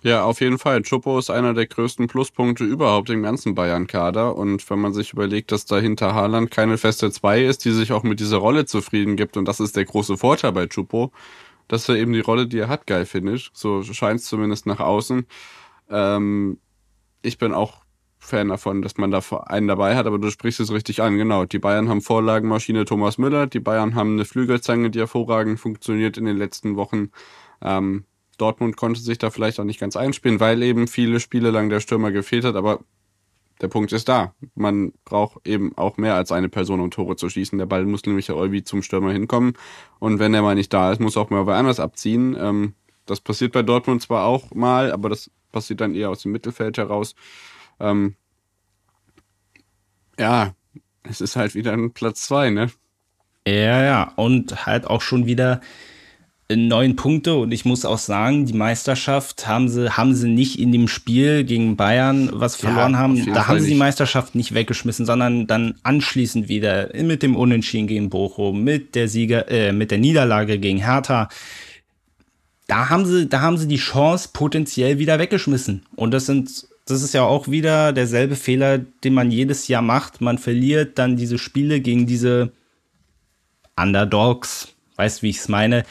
[0.03, 0.81] Ja, auf jeden Fall.
[0.81, 4.35] Chopo ist einer der größten Pluspunkte überhaupt im ganzen Bayern-Kader.
[4.35, 8.01] Und wenn man sich überlegt, dass dahinter Haaland keine feste Zwei ist, die sich auch
[8.01, 11.11] mit dieser Rolle zufrieden gibt, und das ist der große Vorteil bei Chopo,
[11.67, 13.51] dass er eben die Rolle, die er hat, geil findet.
[13.53, 15.27] So scheint es zumindest nach außen.
[15.91, 16.57] Ähm,
[17.21, 17.80] ich bin auch
[18.23, 21.45] Fan davon, dass man da einen dabei hat, aber du sprichst es richtig an, genau.
[21.45, 26.25] Die Bayern haben Vorlagenmaschine Thomas Müller, die Bayern haben eine Flügelzange, die hervorragend funktioniert in
[26.25, 27.09] den letzten Wochen.
[27.61, 28.05] Ähm,
[28.37, 31.79] Dortmund konnte sich da vielleicht auch nicht ganz einspielen, weil eben viele Spiele lang der
[31.79, 32.79] Stürmer gefehlt hat, aber
[33.59, 34.33] der Punkt ist da.
[34.55, 37.57] Man braucht eben auch mehr als eine Person, um Tore zu schießen.
[37.57, 39.53] Der Ball muss nämlich ja irgendwie zum Stürmer hinkommen.
[39.99, 42.35] Und wenn er mal nicht da ist, muss auch mal woanders abziehen.
[42.39, 42.73] Ähm,
[43.05, 46.77] das passiert bei Dortmund zwar auch mal, aber das passiert dann eher aus dem Mittelfeld
[46.77, 47.15] heraus.
[47.81, 48.15] Ähm,
[50.19, 50.53] ja,
[51.03, 52.69] es ist halt wieder ein Platz zwei, ne?
[53.47, 55.61] Ja, ja, und halt auch schon wieder
[56.55, 60.71] neun Punkte und ich muss auch sagen, die Meisterschaft haben sie, haben sie nicht in
[60.71, 63.25] dem Spiel gegen Bayern was verloren ja, haben.
[63.25, 67.87] Da Fall haben sie die Meisterschaft nicht weggeschmissen, sondern dann anschließend wieder mit dem Unentschieden
[67.87, 71.29] gegen Bochum, mit der Sieger, äh, mit der Niederlage gegen Hertha.
[72.67, 75.85] Da haben sie, da haben sie die Chance potenziell wieder weggeschmissen.
[75.95, 80.21] Und das sind das ist ja auch wieder derselbe Fehler, den man jedes Jahr macht.
[80.21, 82.51] Man verliert dann diese Spiele gegen diese
[83.75, 84.69] Underdogs.
[84.95, 85.83] Weißt, wie ich es meine?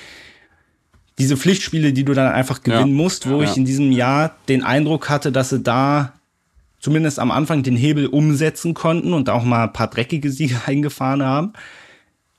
[1.19, 3.03] Diese Pflichtspiele, die du dann einfach gewinnen ja.
[3.03, 3.51] musst, wo ja.
[3.51, 6.15] ich in diesem Jahr den Eindruck hatte, dass sie da
[6.79, 11.23] zumindest am Anfang den Hebel umsetzen konnten und auch mal ein paar dreckige Siege eingefahren
[11.23, 11.53] haben.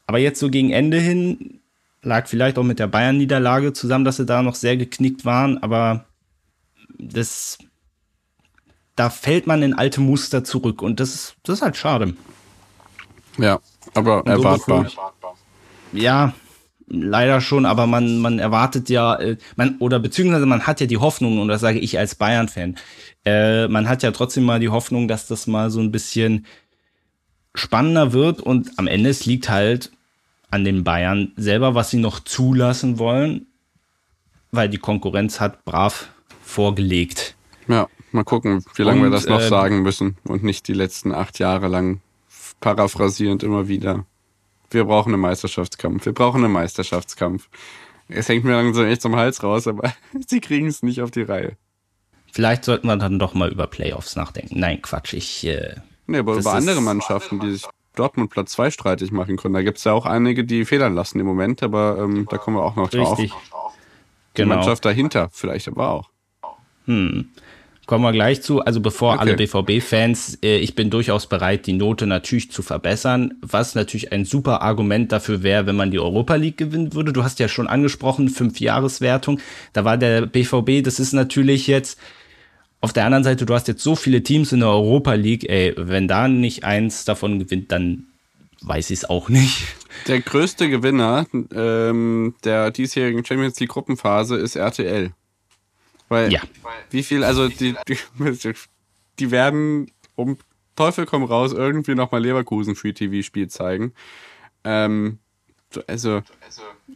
[0.08, 1.60] Aber jetzt so gegen Ende hin
[2.02, 6.06] lag vielleicht auch mit der Bayern-Niederlage zusammen, dass sie da noch sehr geknickt waren, aber
[6.98, 7.60] das
[9.02, 12.14] da fällt man in alte Muster zurück und das ist, das ist halt schade.
[13.40, 13.60] Ja,
[13.96, 14.86] aber erwartbar.
[15.92, 16.34] Ja,
[16.88, 21.00] leider schon, aber man, man erwartet ja, äh, man, oder beziehungsweise man hat ja die
[21.00, 22.78] Hoffnung, und das sage ich als Bayern-Fan,
[23.26, 26.46] äh, man hat ja trotzdem mal die Hoffnung, dass das mal so ein bisschen
[27.56, 29.92] spannender wird und am Ende es liegt halt
[30.52, 33.48] an den Bayern selber, was sie noch zulassen wollen,
[34.52, 36.12] weil die Konkurrenz hat brav
[36.44, 37.34] vorgelegt.
[37.68, 37.88] Ja.
[38.12, 41.40] Mal gucken, wie lange wir das noch äh, sagen müssen und nicht die letzten acht
[41.40, 42.02] Jahre lang
[42.60, 44.06] paraphrasierend immer wieder.
[44.70, 46.06] Wir brauchen einen Meisterschaftskampf.
[46.06, 47.50] Wir brauchen einen Meisterschaftskampf.
[48.08, 49.94] Es hängt mir langsam echt zum Hals raus, aber
[50.28, 51.58] sie kriegen es nicht auf die Reihe.
[52.32, 54.60] Vielleicht sollten wir dann doch mal über Playoffs nachdenken.
[54.60, 55.46] Nein, Quatsch, ich.
[55.46, 55.76] Äh,
[56.08, 59.54] nee, aber über andere Mannschaften, die sich Dortmund Platz 2 streitig machen können.
[59.54, 62.58] Da gibt es ja auch einige, die federn lassen im Moment, aber ähm, da kommen
[62.58, 63.18] wir auch noch drauf.
[63.18, 63.34] Richtig.
[64.38, 64.56] Die genau.
[64.56, 66.10] Mannschaft dahinter vielleicht aber auch.
[66.86, 67.30] Hm.
[67.88, 68.62] Kommen wir gleich zu.
[68.62, 69.22] Also bevor okay.
[69.22, 74.24] alle BVB-Fans, äh, ich bin durchaus bereit, die Note natürlich zu verbessern, was natürlich ein
[74.24, 77.12] super Argument dafür wäre, wenn man die Europa League gewinnen würde.
[77.12, 79.40] Du hast ja schon angesprochen, Fünf-Jahres-Wertung.
[79.74, 82.00] Da war der BVB, das ist natürlich jetzt
[82.82, 85.74] auf der anderen Seite, du hast jetzt so viele Teams in der Europa League, ey,
[85.78, 88.08] wenn da nicht eins davon gewinnt, dann
[88.62, 89.64] weiß ich es auch nicht.
[90.08, 95.12] Der größte Gewinner ähm, der diesjährigen Champions League Gruppenphase ist RTL.
[96.12, 96.42] Weil, ja.
[96.90, 97.98] wie viel, also die, die,
[99.20, 100.38] die werden um
[100.76, 103.94] Teufel komm raus irgendwie nochmal Leverkusen Free TV-Spiel zeigen.
[104.66, 105.20] Ähm,
[105.88, 106.22] also.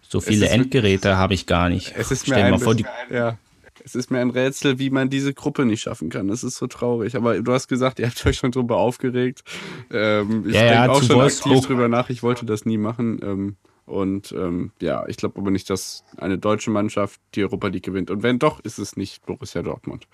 [0.01, 1.93] So viele Endgeräte habe ich gar nicht.
[1.95, 3.37] Es ist mir ein, vor, die, ja,
[3.85, 6.27] es ist mir ein Rätsel, wie man diese Gruppe nicht schaffen kann.
[6.27, 7.15] Das ist so traurig.
[7.15, 9.43] Aber du hast gesagt, ihr habt euch schon drüber aufgeregt.
[9.91, 12.09] Ähm, ich ja, denke ja, auch schon aktiv drüber nach.
[12.09, 13.21] Ich wollte das nie machen.
[13.23, 17.83] Ähm, und ähm, ja, ich glaube aber nicht, dass eine deutsche Mannschaft die Europa League
[17.83, 18.09] gewinnt.
[18.09, 20.07] Und wenn doch, ist es nicht Borussia Dortmund.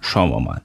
[0.00, 0.62] Schauen wir mal.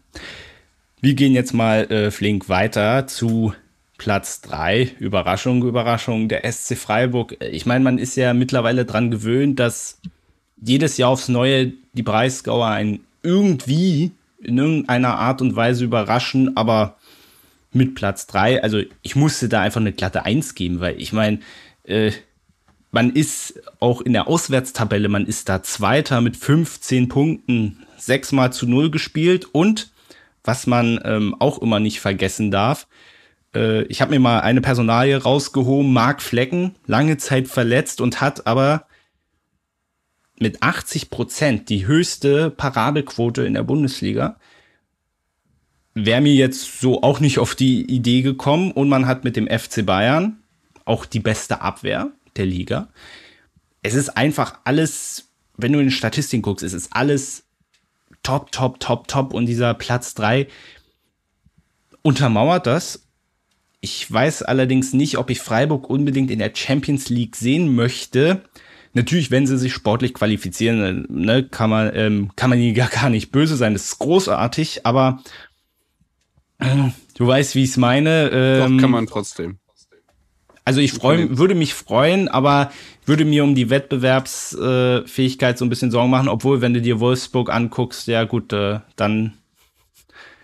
[1.01, 3.53] Wir gehen jetzt mal äh, flink weiter zu
[3.97, 4.95] Platz 3.
[4.99, 7.35] Überraschung, Überraschung, der SC Freiburg.
[7.39, 9.99] Ich meine, man ist ja mittlerweile dran gewöhnt, dass
[10.57, 16.97] jedes Jahr aufs Neue die Breisgauer einen irgendwie in irgendeiner Art und Weise überraschen, aber
[17.71, 21.39] mit Platz 3, also ich musste da einfach eine glatte 1 geben, weil ich meine,
[21.83, 22.11] äh,
[22.91, 28.51] man ist auch in der Auswärtstabelle, man ist da Zweiter mit 15 Punkten, 6 mal
[28.51, 29.91] zu 0 gespielt und
[30.43, 32.87] was man ähm, auch immer nicht vergessen darf,
[33.55, 38.47] äh, ich habe mir mal eine Personalie rausgehoben, Marc Flecken, lange Zeit verletzt und hat
[38.47, 38.85] aber
[40.39, 44.37] mit 80 Prozent die höchste Paradequote in der Bundesliga.
[45.93, 49.47] Wäre mir jetzt so auch nicht auf die Idee gekommen und man hat mit dem
[49.47, 50.39] FC Bayern
[50.85, 52.89] auch die beste Abwehr der Liga.
[53.81, 57.43] Es ist einfach alles, wenn du in die Statistiken guckst, es ist alles
[58.23, 60.47] top, top, top, top und dieser Platz 3
[62.03, 63.07] untermauert das
[63.81, 68.43] ich weiß allerdings nicht, ob ich Freiburg unbedingt in der Champions League sehen möchte.
[68.93, 73.31] Natürlich, wenn sie sich sportlich qualifizieren, ne, kann man, ähm, kann man ihnen gar, nicht
[73.31, 73.73] böse sein.
[73.73, 75.23] Das ist großartig, aber
[77.17, 78.29] du weißt, wie ich es meine.
[78.31, 79.57] Ähm, Doch, kann man trotzdem.
[80.63, 82.71] Also ich freu, würde mich freuen, aber
[83.05, 87.51] würde mir um die Wettbewerbsfähigkeit so ein bisschen Sorgen machen, obwohl, wenn du dir Wolfsburg
[87.51, 89.33] anguckst, ja gut, äh, dann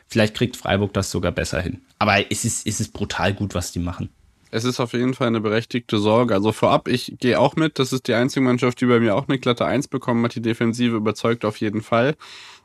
[0.08, 1.82] vielleicht kriegt Freiburg das sogar besser hin.
[2.00, 4.10] Aber es ist, es ist brutal gut, was die machen.
[4.50, 6.34] Es ist auf jeden Fall eine berechtigte Sorge.
[6.34, 7.80] Also vorab, ich gehe auch mit.
[7.80, 10.36] Das ist die einzige Mannschaft, die bei mir auch eine glatte Eins bekommen hat.
[10.36, 12.16] Die Defensive überzeugt auf jeden Fall.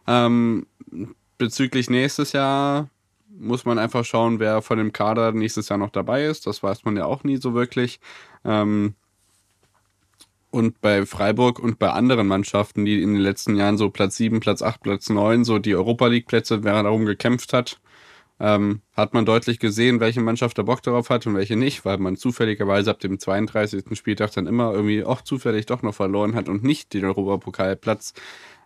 [0.06, 0.66] Ähm,
[1.38, 2.88] bezüglich nächstes Jahr
[3.38, 6.46] muss man einfach schauen, wer von dem Kader nächstes Jahr noch dabei ist.
[6.46, 8.00] Das weiß man ja auch nie so wirklich.
[8.44, 8.94] Ähm,
[10.50, 14.40] und bei Freiburg und bei anderen Mannschaften, die in den letzten Jahren so Platz 7,
[14.40, 17.80] Platz 8, Platz 9, so die Europa League Plätze, wer darum gekämpft hat,
[18.38, 21.98] ähm, hat man deutlich gesehen, welche Mannschaft da Bock darauf hat und welche nicht, weil
[21.98, 23.96] man zufälligerweise ab dem 32.
[23.96, 28.12] Spieltag dann immer irgendwie auch zufällig doch noch verloren hat und nicht den Europapokalplatz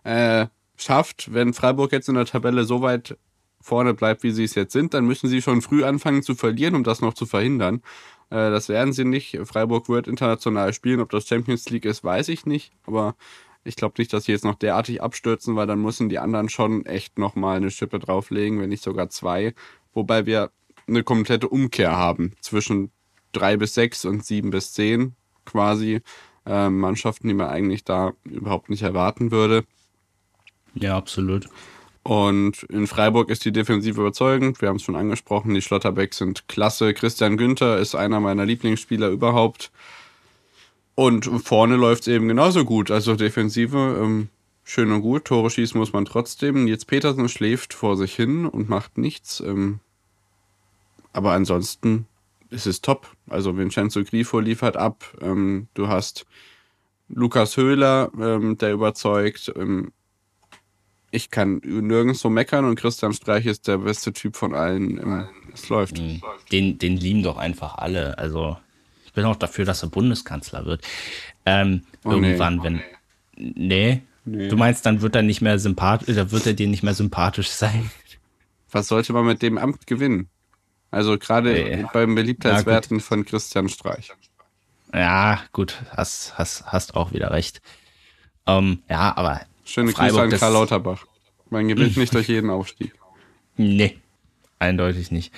[0.03, 1.33] äh, schafft.
[1.33, 3.17] Wenn Freiburg jetzt in der Tabelle so weit
[3.61, 6.75] vorne bleibt, wie sie es jetzt sind, dann müssen sie schon früh anfangen zu verlieren,
[6.75, 7.81] um das noch zu verhindern.
[8.29, 9.37] Äh, das werden sie nicht.
[9.43, 10.99] Freiburg wird international spielen.
[10.99, 12.71] Ob das Champions League ist, weiß ich nicht.
[12.85, 13.15] Aber
[13.63, 16.85] ich glaube nicht, dass sie jetzt noch derartig abstürzen, weil dann müssen die anderen schon
[16.85, 19.53] echt nochmal eine Schippe drauflegen, wenn nicht sogar zwei.
[19.93, 20.51] Wobei wir
[20.87, 22.91] eine komplette Umkehr haben zwischen
[23.33, 25.15] drei bis sechs und sieben bis zehn
[25.45, 26.01] quasi.
[26.45, 29.65] Äh, Mannschaften, die man eigentlich da überhaupt nicht erwarten würde.
[30.75, 31.49] Ja, absolut.
[32.07, 34.61] Und in Freiburg ist die Defensive überzeugend.
[34.61, 36.93] Wir haben es schon angesprochen, die Schlotterbecks sind klasse.
[36.93, 39.71] Christian Günther ist einer meiner Lieblingsspieler überhaupt.
[40.95, 42.91] Und vorne läuft es eben genauso gut.
[42.91, 44.29] Also Defensive ähm,
[44.63, 45.25] schön und gut.
[45.25, 46.63] Tore schießen muss man trotzdem.
[46.63, 49.41] Nils Petersen schläft vor sich hin und macht nichts.
[49.41, 49.81] Ähm,
[51.11, 52.07] aber ansonsten
[52.49, 53.11] ist es top.
[53.29, 55.03] Also Vincenzo Grifo liefert ab.
[55.19, 56.25] Ähm, du hast
[57.09, 59.51] Lukas Höhler, ähm, der überzeugt.
[61.09, 65.27] Ich kann nirgends so meckern und Christian Streich ist der beste Typ von allen.
[65.53, 65.99] Es läuft.
[65.99, 66.21] Mhm.
[66.51, 68.17] Den, den lieben doch einfach alle.
[68.17, 68.57] Also
[69.05, 70.85] ich bin auch dafür, dass er Bundeskanzler wird.
[71.45, 72.63] Ähm, oh, irgendwann, nee.
[72.63, 72.75] wenn.
[72.75, 72.81] Oh,
[73.55, 74.01] nee.
[74.25, 74.47] nee.
[74.49, 77.49] Du meinst, dann wird er nicht mehr sympathisch, da wird er dir nicht mehr sympathisch
[77.49, 77.89] sein.
[78.71, 80.29] Was sollte man mit dem Amt gewinnen?
[80.91, 81.85] Also gerade nee.
[81.93, 84.11] beim Beliebtheitswerten ja, von Christian Streich.
[84.93, 87.61] Ja, gut, hast, hast, hast auch wieder recht.
[88.45, 91.05] Ähm, ja, aber Schöne Grüße an Karl Lauterbach.
[91.49, 92.93] Man gewinnt nicht durch jeden Aufstieg.
[93.57, 93.97] Nee,
[94.59, 95.33] eindeutig nicht.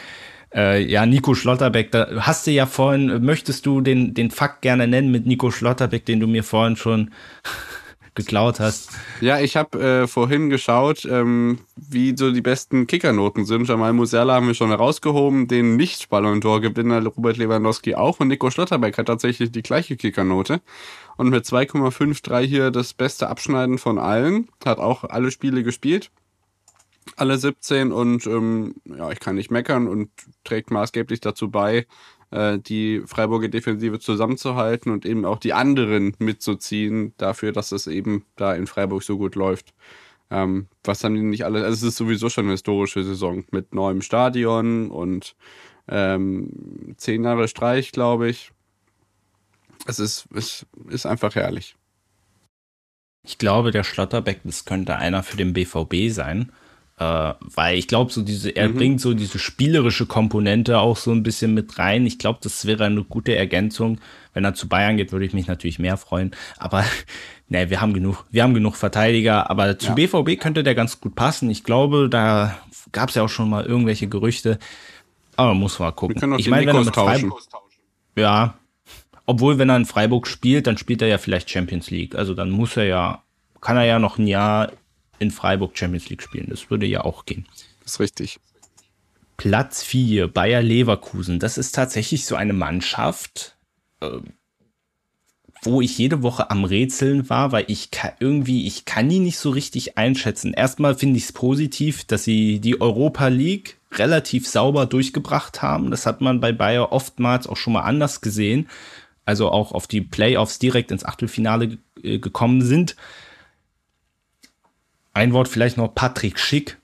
[0.53, 4.87] Äh, ja, Nico Schlotterbeck, da hast du ja vorhin, möchtest du den, den Fakt gerne
[4.87, 7.11] nennen mit Nico Schlotterbeck, den du mir vorhin schon
[8.15, 8.91] geklaut hast?
[9.21, 13.67] Ja, ich habe äh, vorhin geschaut, ähm, wie so die besten Kickernoten sind.
[13.67, 18.97] Jamal Musiala haben wir schon herausgehoben, den Nicht-Ballon d'Or-Gewinner Robert Lewandowski auch und Nico Schlotterbeck
[18.97, 20.61] hat tatsächlich die gleiche Kickernote
[21.17, 24.47] und mit 2,53 hier das beste Abschneiden von allen.
[24.63, 26.11] Hat auch alle Spiele gespielt.
[27.15, 30.09] Alle 17 und ähm, ja, ich kann nicht meckern und
[30.43, 31.87] trägt maßgeblich dazu bei,
[32.31, 38.25] äh, die Freiburger Defensive zusammenzuhalten und eben auch die anderen mitzuziehen dafür, dass es eben
[38.35, 39.73] da in Freiburg so gut läuft.
[40.31, 41.63] Ähm, was haben die nicht alle?
[41.63, 45.35] Also es ist sowieso schon eine historische Saison mit neuem Stadion und
[45.87, 48.51] ähm, zehn Jahre Streich, glaube ich.
[49.87, 51.75] Es ist, es ist einfach herrlich.
[53.23, 56.51] Ich glaube, der Schlotterbeck, das könnte einer für den BVB sein.
[56.99, 58.75] Äh, weil ich glaube, so diese, er mhm.
[58.75, 62.05] bringt so diese spielerische Komponente auch so ein bisschen mit rein.
[62.05, 63.99] Ich glaube, das wäre eine gute Ergänzung.
[64.33, 66.31] Wenn er zu Bayern geht, würde ich mich natürlich mehr freuen.
[66.57, 66.83] Aber
[67.47, 69.49] ne, wir haben genug, wir haben genug Verteidiger.
[69.49, 69.93] Aber zu ja.
[69.93, 71.49] BVB könnte der ganz gut passen.
[71.49, 72.57] Ich glaube, da
[72.91, 74.59] gab es ja auch schon mal irgendwelche Gerüchte.
[75.37, 76.15] Aber muss mal gucken.
[76.15, 77.41] Wir können auch ich meine, wenn er mit Freiburg,
[78.17, 78.55] ja,
[79.25, 82.15] obwohl, wenn er in Freiburg spielt, dann spielt er ja vielleicht Champions League.
[82.15, 83.23] Also dann muss er ja,
[83.61, 84.71] kann er ja noch ein Jahr
[85.19, 86.47] in Freiburg Champions League spielen.
[86.49, 87.45] Das würde ja auch gehen.
[87.83, 88.39] Das ist richtig.
[89.37, 91.39] Platz 4, Bayer Leverkusen.
[91.39, 93.57] Das ist tatsächlich so eine Mannschaft,
[94.01, 94.19] äh,
[95.61, 99.37] wo ich jede Woche am Rätseln war, weil ich kann, irgendwie, ich kann die nicht
[99.37, 100.53] so richtig einschätzen.
[100.53, 105.91] Erstmal finde ich es positiv, dass sie die Europa League relativ sauber durchgebracht haben.
[105.91, 108.67] Das hat man bei Bayer oftmals auch schon mal anders gesehen.
[109.25, 112.95] Also auch auf die Playoffs direkt ins Achtelfinale äh, gekommen sind.
[115.19, 116.77] Ein Wort vielleicht noch Patrick Schick,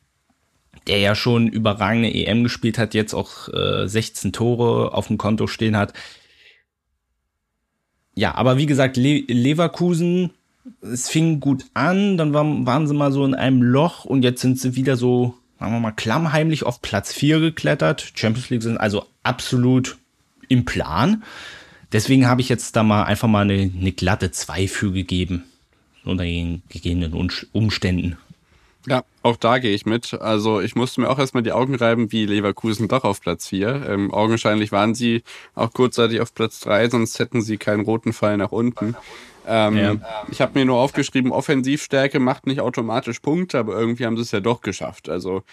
[0.88, 5.48] der ja schon überragende EM gespielt hat, jetzt auch äh, 16 Tore auf dem Konto
[5.48, 5.93] stehen hat.
[8.13, 10.32] Ja, aber wie gesagt, Le Leverkusen,
[10.82, 14.41] es fing gut an, dann war, waren sie mal so in einem Loch und jetzt
[14.41, 18.12] sind sie wieder so, sagen wir mal, klammheimlich auf Platz 4 geklettert.
[18.15, 19.95] Champions League sind also absolut
[20.50, 21.24] im Plan.
[21.93, 25.45] Deswegen habe ich jetzt da mal einfach mal eine, eine glatte 2 für gegeben.
[26.04, 27.13] Unter den gegebenen
[27.54, 28.17] Umständen.
[28.88, 30.13] Ja, auch da gehe ich mit.
[30.13, 33.86] Also ich musste mir auch erstmal die Augen reiben, wie Leverkusen doch auf Platz 4.
[33.88, 35.24] Ähm, augenscheinlich waren sie
[35.56, 38.95] auch kurzzeitig auf Platz 3, sonst hätten sie keinen roten Fall nach unten.
[39.48, 39.95] Ähm, ja.
[40.32, 44.32] Ich habe mir nur aufgeschrieben, Offensivstärke macht nicht automatisch Punkte, aber irgendwie haben sie es
[44.32, 45.10] ja doch geschafft.
[45.10, 45.43] Also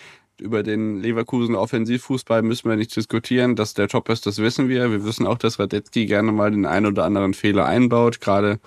[0.40, 3.54] über den Leverkusen Offensivfußball müssen wir nicht diskutieren.
[3.56, 4.90] Dass der top ist, das wissen wir.
[4.90, 8.20] Wir wissen auch, dass Radetzky gerne mal den einen oder anderen Fehler einbaut.
[8.20, 8.58] Gerade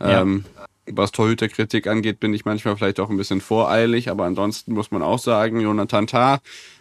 [0.00, 0.44] ähm,
[0.90, 5.02] was Torhüterkritik angeht, bin ich manchmal vielleicht auch ein bisschen voreilig, aber ansonsten muss man
[5.02, 6.40] auch sagen, Jonathan Tah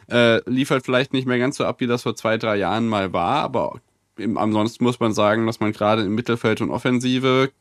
[0.09, 3.13] äh, liefert vielleicht nicht mehr ganz so ab, wie das vor zwei, drei Jahren mal
[3.13, 3.79] war, aber
[4.17, 7.51] im, ansonsten muss man sagen, dass man gerade im Mittelfeld und Offensive,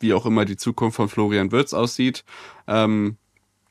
[0.00, 2.24] wie auch immer die Zukunft von Florian Wirtz aussieht,
[2.66, 3.16] ähm,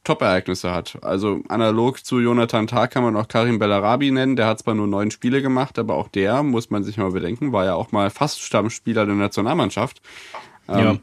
[0.03, 0.97] Top-Ereignisse hat.
[1.03, 4.35] Also analog zu Jonathan Tah kann man auch Karim Bellarabi nennen.
[4.35, 7.51] Der hat zwar nur neun Spiele gemacht, aber auch der, muss man sich mal bedenken,
[7.51, 10.01] war ja auch mal fast Stammspieler der Nationalmannschaft.
[10.67, 10.97] Ähm, ja.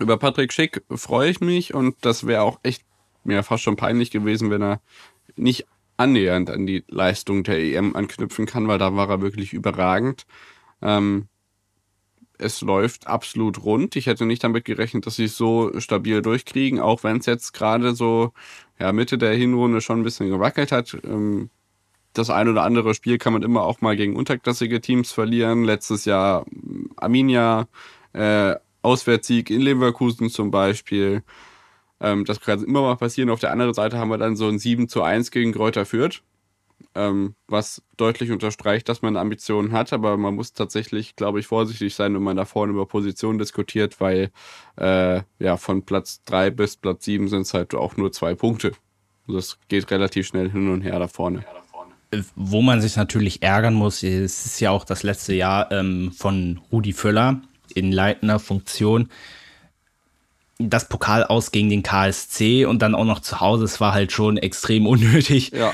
[0.00, 2.84] Über Patrick Schick freue ich mich und das wäre auch echt
[3.24, 4.80] mir fast schon peinlich gewesen, wenn er
[5.36, 10.26] nicht annähernd an die Leistung der EM anknüpfen kann, weil da war er wirklich überragend.
[10.82, 11.28] Ähm,
[12.38, 13.96] es läuft absolut rund.
[13.96, 17.52] Ich hätte nicht damit gerechnet, dass sie es so stabil durchkriegen, auch wenn es jetzt
[17.52, 18.32] gerade so
[18.78, 20.96] ja, Mitte der Hinrunde schon ein bisschen gewackelt hat.
[21.04, 21.50] Ähm,
[22.12, 25.64] das ein oder andere Spiel kann man immer auch mal gegen unterklassige Teams verlieren.
[25.64, 26.46] Letztes Jahr
[26.96, 27.66] Arminia,
[28.12, 31.22] äh, Auswärtssieg in Leverkusen zum Beispiel.
[32.00, 33.30] Ähm, das kann immer mal passieren.
[33.30, 36.22] Auf der anderen Seite haben wir dann so ein 7 zu 1 gegen Kräuter Fürth,
[36.94, 39.92] ähm, was deutlich unterstreicht, dass man Ambitionen hat.
[39.92, 44.00] Aber man muss tatsächlich, glaube ich, vorsichtig sein, wenn man da vorne über Positionen diskutiert,
[44.00, 44.30] weil
[44.76, 48.72] äh, ja von Platz 3 bis Platz 7 sind es halt auch nur zwei Punkte.
[49.26, 51.44] Das geht relativ schnell hin und her da vorne
[52.36, 56.60] wo man sich natürlich ärgern muss, es ist ja auch das letzte Jahr ähm, von
[56.70, 57.40] Rudi Völler,
[57.74, 59.08] in leitender Funktion
[60.58, 63.64] das Pokal aus gegen den KSC und dann auch noch zu Hause.
[63.64, 65.50] Es war halt schon extrem unnötig.
[65.50, 65.72] Ja, ja.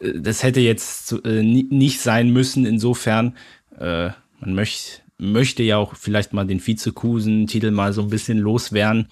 [0.00, 2.64] Äh, das hätte jetzt äh, nicht sein müssen.
[2.64, 3.36] Insofern,
[3.78, 9.08] äh, man möcht, möchte ja auch vielleicht mal den Vizekusen-Titel mal so ein bisschen loswerden.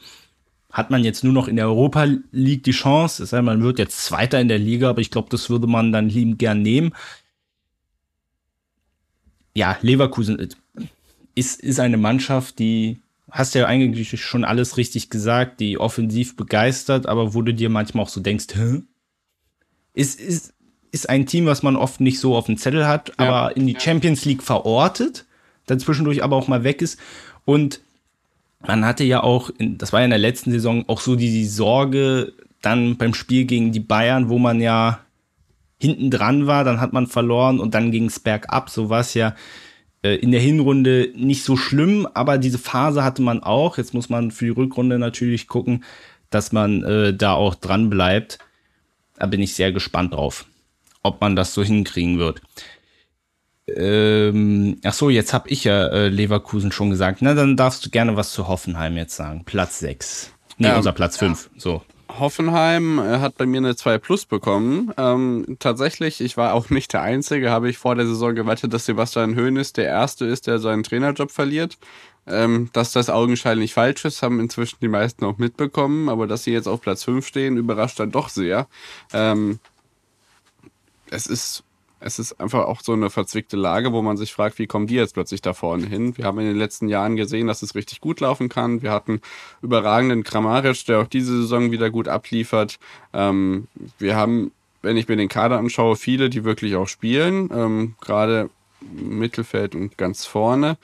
[0.73, 3.23] Hat man jetzt nur noch in der Europa League die Chance?
[3.23, 5.90] Das heißt, man wird jetzt Zweiter in der Liga, aber ich glaube, das würde man
[5.90, 6.93] dann liebend gern nehmen.
[9.53, 10.49] Ja, Leverkusen
[11.40, 13.00] ist, ist eine Mannschaft, die,
[13.31, 18.05] hast ja eigentlich schon alles richtig gesagt, die offensiv begeistert, aber wo du dir manchmal
[18.05, 18.83] auch so denkst, Hä?
[19.94, 20.53] Ist, ist,
[20.93, 23.14] ist ein Team, was man oft nicht so auf dem Zettel hat, ja.
[23.18, 25.24] aber in die Champions League verortet,
[25.66, 26.99] dann zwischendurch aber auch mal weg ist.
[27.45, 27.80] Und
[28.61, 31.47] man hatte ja auch, das war ja in der letzten Saison auch so die, die
[31.47, 35.01] Sorge dann beim Spiel gegen die Bayern, wo man ja
[35.78, 38.68] hinten dran war, dann hat man verloren und dann ging es bergab.
[38.68, 39.34] So war es ja
[40.03, 43.78] in der Hinrunde nicht so schlimm, aber diese Phase hatte man auch.
[43.78, 45.84] Jetzt muss man für die Rückrunde natürlich gucken,
[46.30, 48.38] dass man äh, da auch dran bleibt.
[49.16, 50.46] Da bin ich sehr gespannt drauf,
[51.03, 52.40] ob man das so hinkriegen wird.
[53.76, 57.20] Ähm, ach so, jetzt habe ich ja äh, Leverkusen schon gesagt.
[57.20, 59.44] Na, dann darfst du gerne was zu Hoffenheim jetzt sagen.
[59.44, 60.32] Platz 6.
[60.59, 61.51] Nee, ja, unser Platz 5.
[61.53, 61.61] Ja.
[61.61, 61.82] So.
[62.19, 64.93] Hoffenheim äh, hat bei mir eine 2 Plus bekommen.
[64.97, 68.87] Ähm, tatsächlich, ich war auch nicht der Einzige, habe ich vor der Saison gewettet, dass
[68.87, 71.79] Sebastian Hoeneß der Erste ist, der seinen Trainerjob verliert.
[72.27, 76.53] Ähm, dass das augenscheinlich falsch ist, haben inzwischen die meisten auch mitbekommen, aber dass sie
[76.53, 78.69] jetzt auf Platz 5 stehen, überrascht dann doch sehr.
[79.13, 79.59] Ähm,
[81.11, 81.65] es ist
[82.01, 84.94] es ist einfach auch so eine verzwickte Lage, wo man sich fragt, wie kommen die
[84.94, 86.16] jetzt plötzlich da vorne hin?
[86.16, 88.82] Wir haben in den letzten Jahren gesehen, dass es richtig gut laufen kann.
[88.82, 89.20] Wir hatten
[89.61, 92.78] überragenden Kramaric, der auch diese Saison wieder gut abliefert.
[93.12, 97.94] Ähm, wir haben, wenn ich mir den Kader anschaue, viele, die wirklich auch spielen, ähm,
[98.01, 98.48] gerade
[98.80, 100.78] Mittelfeld und ganz vorne.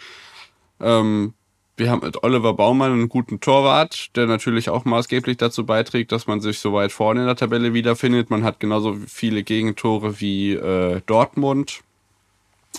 [0.80, 1.32] Ähm,
[1.76, 6.26] wir haben mit Oliver Baumann einen guten Torwart, der natürlich auch maßgeblich dazu beiträgt, dass
[6.26, 8.30] man sich so weit vorne in der Tabelle wiederfindet.
[8.30, 11.82] Man hat genauso viele Gegentore wie äh, Dortmund.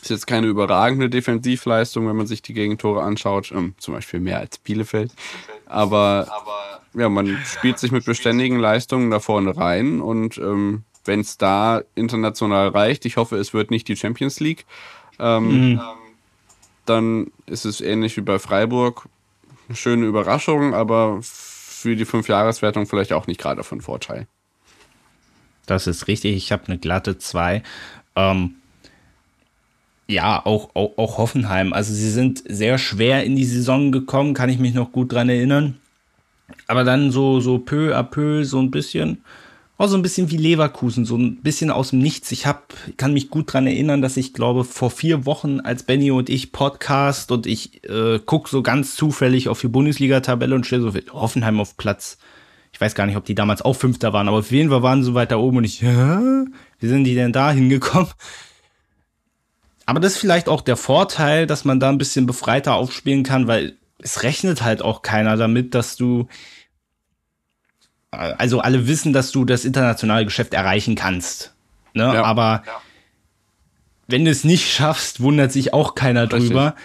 [0.02, 3.52] Ist jetzt keine überragende Defensivleistung, wenn man sich die Gegentore anschaut.
[3.52, 5.12] Ähm, zum Beispiel mehr als Bielefeld.
[5.68, 6.28] Aber,
[6.96, 10.02] ja, man spielt sich mit beständigen Leistungen da vorne rein.
[10.02, 14.66] Und ähm, wenn es da international reicht, ich hoffe, es wird nicht die Champions League.
[15.20, 15.82] Ähm, mhm
[16.90, 19.08] dann ist es ähnlich wie bei Freiburg.
[19.68, 24.28] Eine schöne Überraschung, aber für die Fünfjahreswertung vielleicht auch nicht gerade von Vorteil.
[25.66, 26.36] Das ist richtig.
[26.36, 27.62] Ich habe eine glatte 2.
[28.16, 28.56] Ähm,
[30.08, 31.74] ja, auch, auch, auch Hoffenheim.
[31.74, 35.30] Also sie sind sehr schwer in die Saison gekommen, kann ich mich noch gut dran
[35.30, 35.78] erinnern.
[36.68, 39.22] Aber dann so, so peu à peu, so ein bisschen
[39.78, 42.32] auch so ein bisschen wie Leverkusen, so ein bisschen aus dem Nichts.
[42.32, 46.10] Ich hab, kann mich gut dran erinnern, dass ich glaube, vor vier Wochen, als Benny
[46.10, 50.82] und ich Podcast und ich äh, guck so ganz zufällig auf die Bundesliga-Tabelle und stelle
[50.82, 52.18] so Hoffenheim auf Platz.
[52.74, 55.02] Ich weiß gar nicht, ob die damals auch Fünfter waren, aber auf jeden Fall waren
[55.02, 56.46] sie so weit da oben und ich, Hä?
[56.80, 58.10] wie sind die denn da hingekommen?
[59.86, 63.48] Aber das ist vielleicht auch der Vorteil, dass man da ein bisschen befreiter aufspielen kann,
[63.48, 66.28] weil es rechnet halt auch keiner damit, dass du
[68.12, 71.54] also alle wissen, dass du das internationale Geschäft erreichen kannst.
[71.94, 72.04] Ne?
[72.04, 72.82] Ja, Aber ja.
[74.08, 76.76] wenn du es nicht schaffst, wundert sich auch keiner drüber.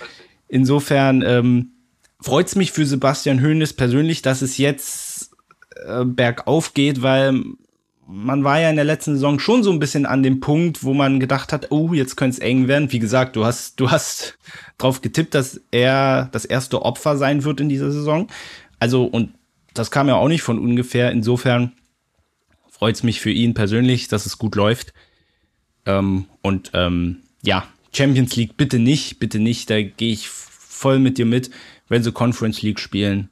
[0.49, 1.73] Insofern ähm,
[2.20, 5.31] freut es mich für Sebastian Hoeneß persönlich, dass es jetzt
[5.87, 7.43] äh, bergauf geht, weil
[8.07, 10.93] man war ja in der letzten Saison schon so ein bisschen an dem Punkt, wo
[10.93, 12.93] man gedacht hat, oh, jetzt könnte es eng werden.
[12.93, 14.39] Wie gesagt, du hast, du hast
[14.77, 18.29] drauf getippt, dass er das erste Opfer sein wird in dieser Saison.
[18.81, 19.33] Also, und
[19.75, 21.11] das kam ja auch nicht von ungefähr.
[21.11, 21.73] Insofern
[22.70, 24.93] freut es mich für ihn persönlich, dass es gut läuft.
[25.87, 29.70] Ähm, und ähm, ja, Champions League bitte nicht, bitte nicht.
[29.70, 31.51] Da gehe ich voll mit dir mit.
[31.89, 33.29] Wenn sie Conference League spielen,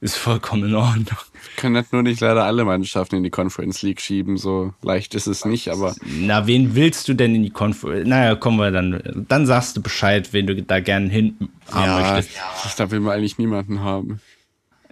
[0.00, 1.18] ist vollkommen in Ordnung.
[1.56, 5.44] Können nur nicht leider alle Mannschaften in die Conference League schieben, so leicht ist es
[5.44, 5.94] nicht, aber.
[6.04, 8.08] Na, wen willst du denn in die Conference?
[8.08, 9.26] Naja, kommen wir dann.
[9.28, 11.36] Dann sagst du Bescheid, wen du da gerne hin
[11.70, 12.36] haben ja, möchtest.
[12.36, 14.20] Ja, da will man eigentlich niemanden haben.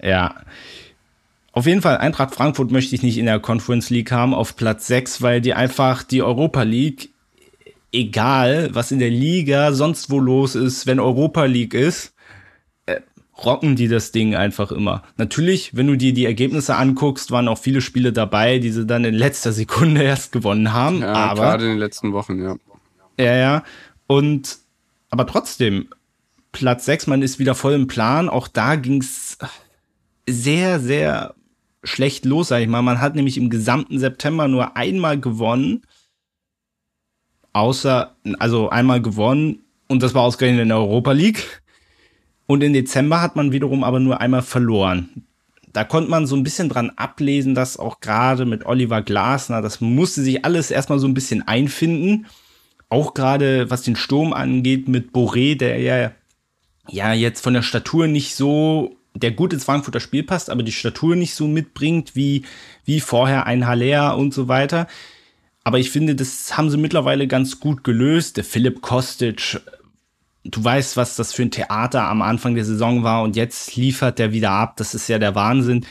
[0.03, 0.35] Ja.
[1.53, 4.87] Auf jeden Fall, Eintracht Frankfurt möchte ich nicht in der Conference League haben auf Platz
[4.89, 7.15] 6, weil die einfach die Europa League,
[7.93, 12.13] egal was in der Liga sonst wo los ist, wenn Europa League ist,
[12.85, 13.01] äh,
[13.43, 15.03] rocken die das Ding einfach immer.
[15.17, 19.05] Natürlich, wenn du dir die Ergebnisse anguckst, waren auch viele Spiele dabei, die sie dann
[19.05, 21.01] in letzter Sekunde erst gewonnen haben.
[21.01, 22.57] Ja, aber, gerade in den letzten Wochen, ja.
[23.19, 23.63] Ja, ja.
[24.07, 24.59] Und,
[25.09, 25.89] aber trotzdem,
[26.53, 28.29] Platz 6, man ist wieder voll im Plan.
[28.29, 29.39] Auch da ging's
[30.29, 31.35] sehr, sehr
[31.85, 32.83] schlecht los, sag ich mal.
[32.83, 35.83] Man hat nämlich im gesamten September nur einmal gewonnen.
[37.53, 41.63] Außer, also einmal gewonnen und das war ausgerechnet in der Europa League.
[42.47, 45.27] Und im Dezember hat man wiederum aber nur einmal verloren.
[45.73, 49.81] Da konnte man so ein bisschen dran ablesen, dass auch gerade mit Oliver Glasner, das
[49.81, 52.27] musste sich alles erstmal so ein bisschen einfinden.
[52.89, 56.13] Auch gerade was den Sturm angeht mit Boré, der ja,
[56.89, 60.73] ja jetzt von der Statur nicht so der gut ins Frankfurter Spiel passt, aber die
[60.73, 62.45] Statur nicht so mitbringt wie,
[62.85, 64.87] wie vorher ein Haller und so weiter.
[65.65, 68.37] Aber ich finde, das haben sie mittlerweile ganz gut gelöst.
[68.37, 69.61] Der Philipp Kostic,
[70.45, 74.19] du weißt, was das für ein Theater am Anfang der Saison war und jetzt liefert
[74.19, 74.77] der wieder ab.
[74.77, 75.85] Das ist ja der Wahnsinn.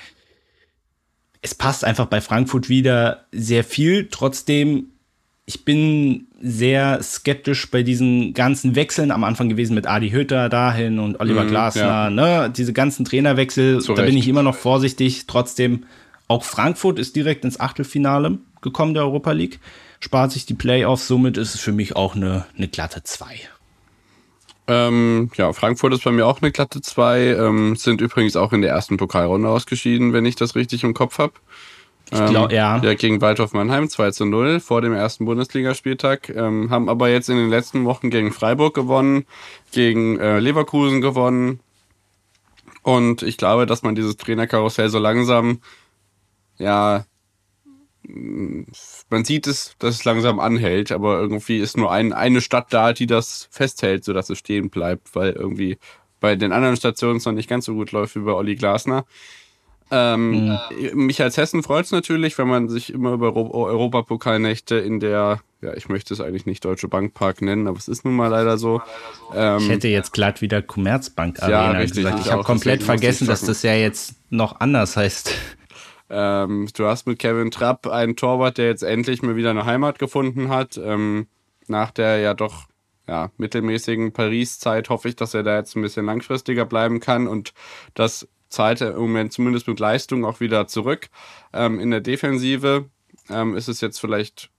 [1.42, 4.08] Es passt einfach bei Frankfurt wieder sehr viel.
[4.10, 4.92] Trotzdem
[5.48, 10.98] ich bin sehr skeptisch bei diesen ganzen Wechseln am Anfang gewesen mit Adi Hütter dahin
[10.98, 12.10] und Oliver mm, Glasner, ja.
[12.10, 12.54] ne?
[12.56, 15.28] Diese ganzen Trainerwechsel, Zu da bin ich immer noch vorsichtig.
[15.28, 15.86] Trotzdem,
[16.28, 19.60] auch Frankfurt ist direkt ins Achtelfinale gekommen der Europa League,
[20.00, 23.26] spart sich die Playoffs, somit ist es für mich auch eine, eine glatte 2.
[24.68, 28.64] Ähm, ja, Frankfurt ist bei mir auch eine glatte 2, ähm, sind übrigens auch in
[28.64, 31.34] der ersten Pokalrunde ausgeschieden, wenn ich das richtig im Kopf habe.
[32.12, 32.78] Ich glaube, ähm, ja.
[32.82, 36.30] Ja, gegen Waldhof Mannheim 2 zu 0 vor dem ersten Bundesligaspieltag.
[36.30, 39.26] Ähm, haben aber jetzt in den letzten Wochen gegen Freiburg gewonnen,
[39.72, 41.60] gegen äh, Leverkusen gewonnen.
[42.84, 45.62] Und ich glaube, dass man dieses Trainerkarussell so langsam,
[46.60, 47.06] ja,
[48.08, 52.94] man sieht es, dass es langsam anhält, aber irgendwie ist nur ein, eine Stadt da,
[52.94, 55.80] die das festhält, sodass es stehen bleibt, weil irgendwie
[56.20, 59.06] bei den anderen Stationen es noch nicht ganz so gut läuft wie bei Olli Glasner.
[59.92, 60.96] Ähm, ja.
[60.96, 65.74] Mich als Hessen freut es natürlich, wenn man sich immer über Europapokalnächte in der, ja,
[65.76, 68.82] ich möchte es eigentlich nicht Deutsche Bankpark nennen, aber es ist nun mal leider so.
[69.34, 72.20] Ähm, ich hätte jetzt glatt wieder Commerzbank Arena ja, richtig, gesagt.
[72.20, 75.32] Ich, ich habe komplett vergessen, dass das ja jetzt noch anders heißt.
[76.10, 80.00] Ähm, du hast mit Kevin Trapp einen Torwart, der jetzt endlich mal wieder eine Heimat
[80.00, 80.78] gefunden hat.
[80.78, 81.28] Ähm,
[81.68, 82.66] nach der ja doch
[83.08, 87.54] ja, mittelmäßigen Paris-Zeit hoffe ich, dass er da jetzt ein bisschen langfristiger bleiben kann und
[87.94, 91.10] das zahlt er im Moment zumindest mit Leistung auch wieder zurück.
[91.54, 92.90] Ähm, in der Defensive
[93.30, 94.50] ähm, ist es jetzt vielleicht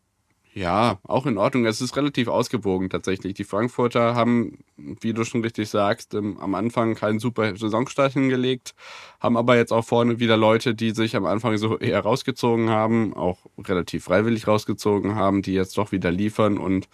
[0.53, 1.67] ja, auch in Ordnung.
[1.67, 3.35] Es ist relativ ausgewogen tatsächlich.
[3.35, 8.75] Die Frankfurter haben, wie du schon richtig sagst, am Anfang keinen super Saisonstart hingelegt,
[9.21, 13.13] haben aber jetzt auch vorne wieder Leute, die sich am Anfang so eher rausgezogen haben,
[13.13, 16.89] auch relativ freiwillig rausgezogen haben, die jetzt doch wieder liefern und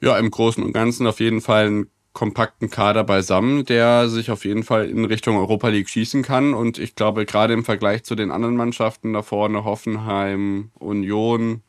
[0.00, 4.46] ja, im Großen und Ganzen auf jeden Fall einen kompakten Kader beisammen, der sich auf
[4.46, 6.54] jeden Fall in Richtung Europa League schießen kann.
[6.54, 11.60] Und ich glaube, gerade im Vergleich zu den anderen Mannschaften da vorne, Hoffenheim, Union,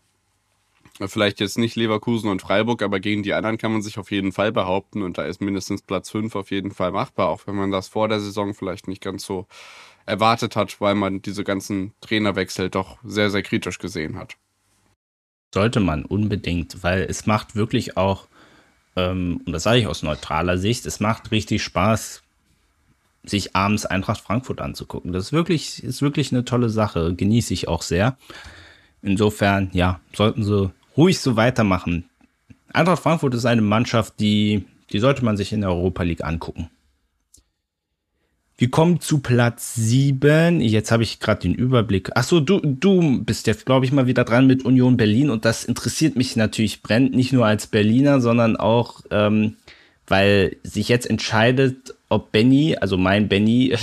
[1.05, 4.31] vielleicht jetzt nicht Leverkusen und Freiburg, aber gegen die anderen kann man sich auf jeden
[4.31, 7.69] Fall behaupten und da ist mindestens Platz 5 auf jeden Fall machbar, auch wenn man
[7.69, 9.47] das vor der Saison vielleicht nicht ganz so
[10.05, 14.37] erwartet hat, weil man diese ganzen Trainerwechsel doch sehr, sehr kritisch gesehen hat.
[15.53, 18.27] Sollte man unbedingt, weil es macht wirklich auch,
[18.97, 22.23] ähm, und das sage ich aus neutraler Sicht, es macht richtig Spaß,
[23.23, 25.13] sich abends Eintracht Frankfurt anzugucken.
[25.13, 28.17] Das ist wirklich, ist wirklich eine tolle Sache, genieße ich auch sehr.
[29.03, 32.09] Insofern, ja, sollten sie ruhig so weitermachen.
[32.73, 36.69] Eintracht Frankfurt ist eine Mannschaft, die, die sollte man sich in der Europa League angucken.
[38.59, 40.61] Wir kommen zu Platz 7.
[40.61, 42.17] Jetzt habe ich gerade den Überblick.
[42.17, 45.63] Achso, du, du bist jetzt, glaube ich, mal wieder dran mit Union Berlin und das
[45.63, 49.57] interessiert mich natürlich brennend, nicht nur als Berliner, sondern auch, ähm,
[50.07, 53.75] weil sich jetzt entscheidet, ob Benny, also mein Benny,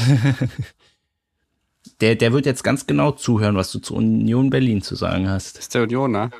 [2.00, 5.56] der, der wird jetzt ganz genau zuhören, was du zu Union Berlin zu sagen hast.
[5.56, 6.32] Das ist der Unioner?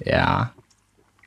[0.00, 0.52] Ja.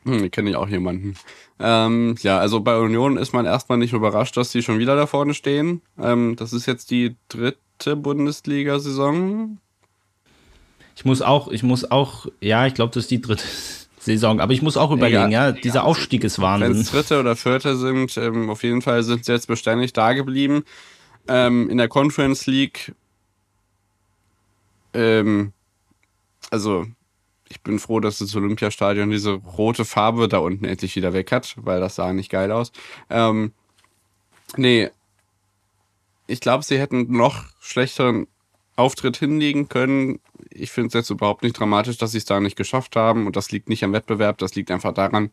[0.04, 1.16] Hm, kenne ich auch jemanden.
[1.60, 5.08] Ähm, ja, also bei Union ist man erstmal nicht überrascht, dass die schon wieder da
[5.08, 5.82] vorne stehen.
[5.99, 9.58] Ähm, das ist jetzt die dritte Bundesliga-Saison.
[10.95, 13.43] Ich muss auch, ich muss auch, ja, ich glaube, das ist die dritte
[13.99, 16.74] Saison, aber ich muss auch überlegen, ja, ja dieser Aufstieg ist Wahnsinn.
[16.74, 20.14] Wenn es dritte oder vierte sind, ähm, auf jeden Fall sind sie jetzt beständig da
[20.14, 20.64] geblieben.
[21.28, 22.93] Ähm, in der Conference League,
[24.93, 25.51] ähm,
[26.51, 26.86] also
[27.50, 31.56] ich bin froh, dass das Olympiastadion diese rote Farbe da unten endlich wieder weg hat,
[31.58, 32.72] weil das sah nicht geil aus.
[33.10, 33.54] Ähm,
[34.56, 34.89] nee,
[36.28, 38.28] ich glaube, sie hätten noch schlechteren
[38.76, 40.20] Auftritt hinlegen können.
[40.52, 43.26] Ich finde es jetzt überhaupt nicht dramatisch, dass sie es da nicht geschafft haben.
[43.26, 45.32] Und das liegt nicht am Wettbewerb, das liegt einfach daran,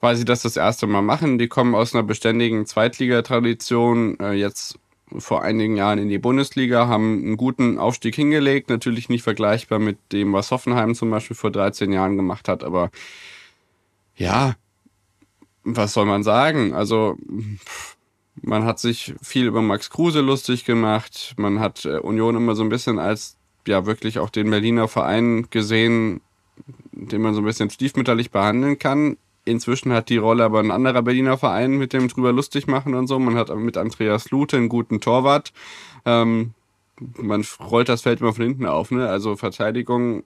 [0.00, 1.38] weil sie das das erste Mal machen.
[1.38, 4.18] Die kommen aus einer beständigen Zweitligatradition.
[4.20, 4.78] Äh, jetzt
[5.18, 8.70] vor einigen Jahren in die Bundesliga, haben einen guten Aufstieg hingelegt.
[8.70, 12.90] Natürlich nicht vergleichbar mit dem, was Hoffenheim zum Beispiel vor 13 Jahren gemacht hat, aber
[14.16, 14.54] ja,
[15.64, 16.74] was soll man sagen?
[16.74, 17.16] Also,
[18.42, 21.34] man hat sich viel über Max Kruse lustig gemacht.
[21.36, 23.36] Man hat äh, Union immer so ein bisschen als
[23.66, 26.20] ja wirklich auch den Berliner Verein gesehen,
[26.92, 29.16] den man so ein bisschen stiefmütterlich behandeln kann.
[29.44, 33.06] Inzwischen hat die Rolle aber ein anderer Berliner Verein mit dem drüber lustig machen und
[33.06, 33.18] so.
[33.18, 35.52] Man hat mit Andreas Lute einen guten Torwart.
[36.04, 36.54] Ähm,
[37.16, 39.08] man rollt das Feld immer von hinten auf, ne?
[39.08, 40.24] Also Verteidigung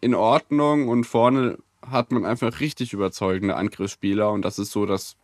[0.00, 1.58] in Ordnung und vorne
[1.90, 5.16] hat man einfach richtig überzeugende Angriffsspieler und das ist so das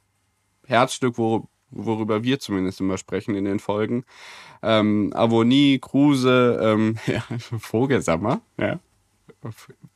[0.66, 4.04] Herzstück, wo, worüber wir zumindest immer sprechen in den Folgen.
[4.62, 7.22] Ähm, Avonie, Kruse, ähm, ja,
[7.58, 8.78] Vogelsammer, ja.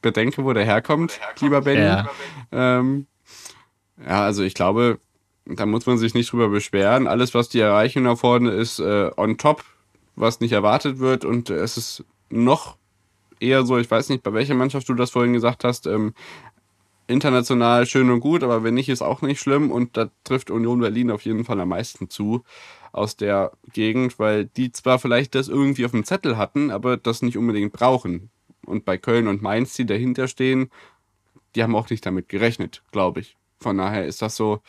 [0.02, 1.82] Bedenke, wo der herkommt, lieber Benny.
[1.82, 2.08] Ja.
[2.50, 3.06] Ähm,
[4.04, 4.98] ja, also ich glaube,
[5.46, 7.06] da muss man sich nicht drüber beschweren.
[7.06, 9.64] Alles, was die erreichen da vorne, ist äh, on top,
[10.16, 11.24] was nicht erwartet wird.
[11.24, 12.76] Und äh, es ist noch
[13.40, 16.14] eher so, ich weiß nicht, bei welcher Mannschaft du das vorhin gesagt hast, ähm,
[17.06, 19.70] international schön und gut, aber wenn nicht, ist auch nicht schlimm.
[19.70, 22.42] Und da trifft Union Berlin auf jeden Fall am meisten zu
[22.92, 27.22] aus der Gegend, weil die zwar vielleicht das irgendwie auf dem Zettel hatten, aber das
[27.22, 28.30] nicht unbedingt brauchen.
[28.64, 30.70] Und bei Köln und Mainz, die dahinter stehen,
[31.54, 33.36] die haben auch nicht damit gerechnet, glaube ich.
[33.60, 34.60] Von daher ist das so,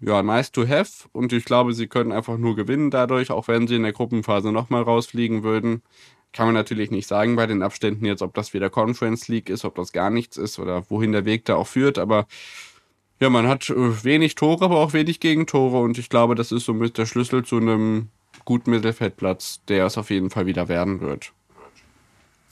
[0.00, 1.08] ja, nice to have.
[1.12, 4.52] Und ich glaube, sie können einfach nur gewinnen dadurch, auch wenn sie in der Gruppenphase
[4.52, 5.82] nochmal rausfliegen würden.
[6.32, 9.64] kann man natürlich nicht sagen bei den Abständen jetzt, ob das wieder Conference League ist,
[9.64, 11.98] ob das gar nichts ist oder wohin der Weg da auch führt.
[11.98, 12.26] Aber
[13.20, 16.64] ja, man hat äh, wenig Tore, aber auch wenig Gegentore und ich glaube, das ist
[16.64, 18.08] somit der Schlüssel zu einem
[18.44, 21.32] guten Mittelfeldplatz, der es auf jeden Fall wieder werden wird.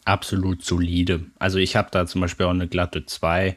[0.04, 1.26] Absolut solide.
[1.38, 3.56] Also ich habe da zum Beispiel auch eine glatte 2.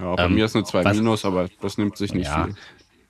[0.00, 2.54] Ja, bei ähm, mir ist eine 2 minus, aber das nimmt sich nicht ja, viel.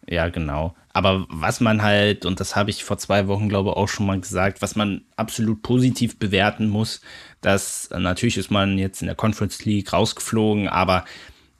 [0.08, 0.74] Ja, genau.
[0.92, 4.06] Aber was man halt, und das habe ich vor zwei Wochen, glaube ich, auch schon
[4.06, 7.00] mal gesagt, was man absolut positiv bewerten muss,
[7.40, 11.04] dass natürlich ist man jetzt in der Conference League rausgeflogen, aber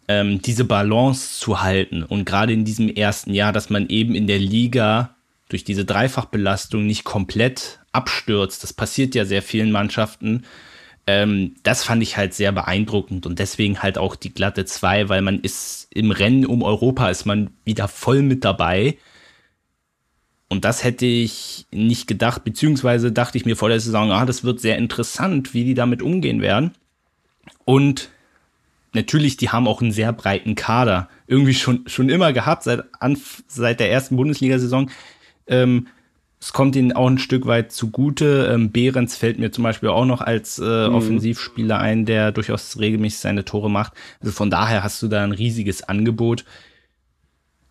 [0.09, 4.26] ähm, diese Balance zu halten und gerade in diesem ersten Jahr, dass man eben in
[4.26, 5.14] der Liga
[5.49, 10.45] durch diese Dreifachbelastung nicht komplett abstürzt, das passiert ja sehr vielen Mannschaften,
[11.07, 15.22] ähm, das fand ich halt sehr beeindruckend und deswegen halt auch die glatte 2, weil
[15.22, 18.96] man ist im Rennen um Europa, ist man wieder voll mit dabei.
[20.48, 24.42] Und das hätte ich nicht gedacht, beziehungsweise dachte ich mir vor der Saison, ah, das
[24.42, 26.72] wird sehr interessant, wie die damit umgehen werden.
[27.64, 28.11] Und
[28.92, 31.09] natürlich, die haben auch einen sehr breiten Kader.
[31.26, 32.84] Irgendwie schon, schon immer gehabt, seit,
[33.46, 34.90] seit der ersten Bundesliga-Saison.
[35.46, 35.86] Ähm,
[36.43, 38.51] es kommt ihnen auch ein Stück weit zugute.
[38.53, 40.95] Ähm, Behrens fällt mir zum Beispiel auch noch als äh, mhm.
[40.95, 43.93] Offensivspieler ein, der durchaus regelmäßig seine Tore macht.
[44.20, 46.47] Also von daher hast du da ein riesiges Angebot.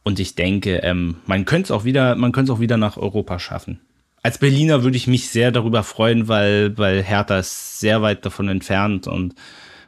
[0.03, 2.97] Und ich denke, ähm, man könnte es auch wieder, man könnte es auch wieder nach
[2.97, 3.81] Europa schaffen.
[4.21, 8.49] Als Berliner würde ich mich sehr darüber freuen, weil, weil Hertha ist sehr weit davon
[8.49, 9.33] entfernt und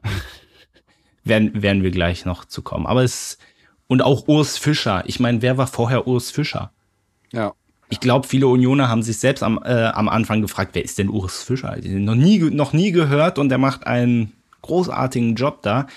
[1.24, 2.88] werden, werden wir gleich noch zu kommen.
[2.88, 3.38] Aber es,
[3.86, 5.04] und auch Urs Fischer.
[5.06, 6.72] Ich meine, wer war vorher Urs Fischer?
[7.32, 7.54] Ja
[7.92, 11.10] ich glaube, viele Unioner haben sich selbst am, äh, am Anfang gefragt, wer ist denn
[11.10, 11.76] Urs Fischer?
[11.76, 14.32] Die noch nie, noch nie gehört und der macht einen
[14.62, 15.88] großartigen Job da.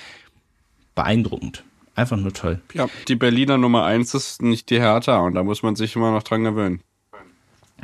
[0.96, 1.62] Beeindruckend.
[1.94, 2.60] Einfach nur toll.
[2.72, 6.10] Ja, die Berliner Nummer 1 ist nicht die Hertha und da muss man sich immer
[6.10, 6.80] noch dran gewöhnen.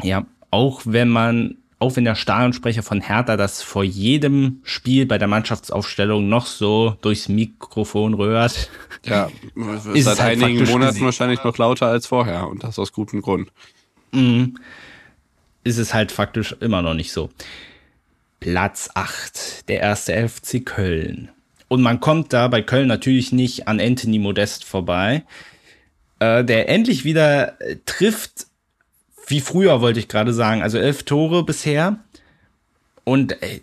[0.03, 5.19] Ja, auch wenn man, auch wenn der Stadionsprecher von Hertha das vor jedem Spiel bei
[5.19, 8.71] der Mannschaftsaufstellung noch so durchs Mikrofon rührt.
[9.05, 9.31] Ja,
[9.95, 11.05] ist seit halt einigen Monaten gesehen.
[11.05, 13.53] wahrscheinlich noch lauter als vorher und das aus gutem Grund
[15.65, 17.31] ist es halt faktisch immer noch nicht so.
[18.41, 21.31] Platz 8, der erste FC Köln.
[21.69, 25.25] Und man kommt da bei Köln natürlich nicht an Anthony Modest vorbei,
[26.19, 28.47] äh, der endlich wieder äh, trifft,
[29.27, 31.99] wie früher wollte ich gerade sagen, also elf Tore bisher.
[33.05, 33.61] Und äh,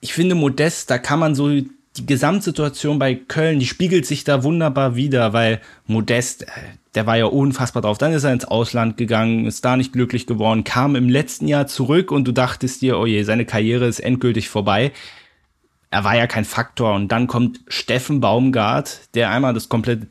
[0.00, 4.42] ich finde Modest, da kann man so die Gesamtsituation bei Köln, die spiegelt sich da
[4.42, 6.46] wunderbar wieder, weil Modest,
[6.94, 7.98] der war ja unfassbar drauf.
[7.98, 11.66] Dann ist er ins Ausland gegangen, ist da nicht glücklich geworden, kam im letzten Jahr
[11.66, 14.92] zurück und du dachtest dir, oh je, seine Karriere ist endgültig vorbei.
[15.90, 16.94] Er war ja kein Faktor.
[16.94, 20.06] Und dann kommt Steffen Baumgart, der einmal das komplette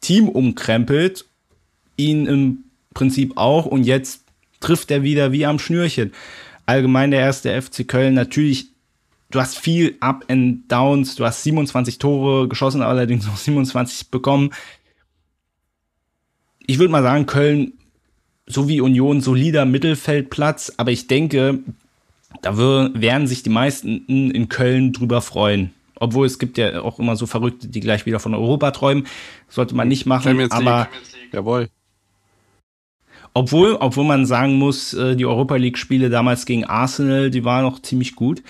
[0.00, 1.26] Team umkrempelt,
[1.96, 2.64] ihn im
[2.94, 4.24] Prinzip auch und jetzt
[4.60, 6.12] trifft er wieder wie am Schnürchen.
[6.66, 8.68] Allgemein der erste FC Köln natürlich
[9.30, 14.50] du hast viel Up and Downs, du hast 27 Tore geschossen, allerdings noch 27 bekommen
[16.66, 17.72] ich würde mal sagen, Köln
[18.46, 21.60] so wie Union solider Mittelfeldplatz, aber ich denke,
[22.40, 25.72] da werden sich die meisten in Köln drüber freuen.
[25.94, 29.06] Obwohl es gibt ja auch immer so Verrückte, die gleich wieder von Europa träumen.
[29.48, 30.88] Sollte man nicht machen, aber.
[31.32, 31.68] Jawohl.
[33.34, 37.80] Obwohl, obwohl man sagen muss, äh, die Europa League-Spiele damals gegen Arsenal, die waren noch
[37.80, 38.42] ziemlich gut.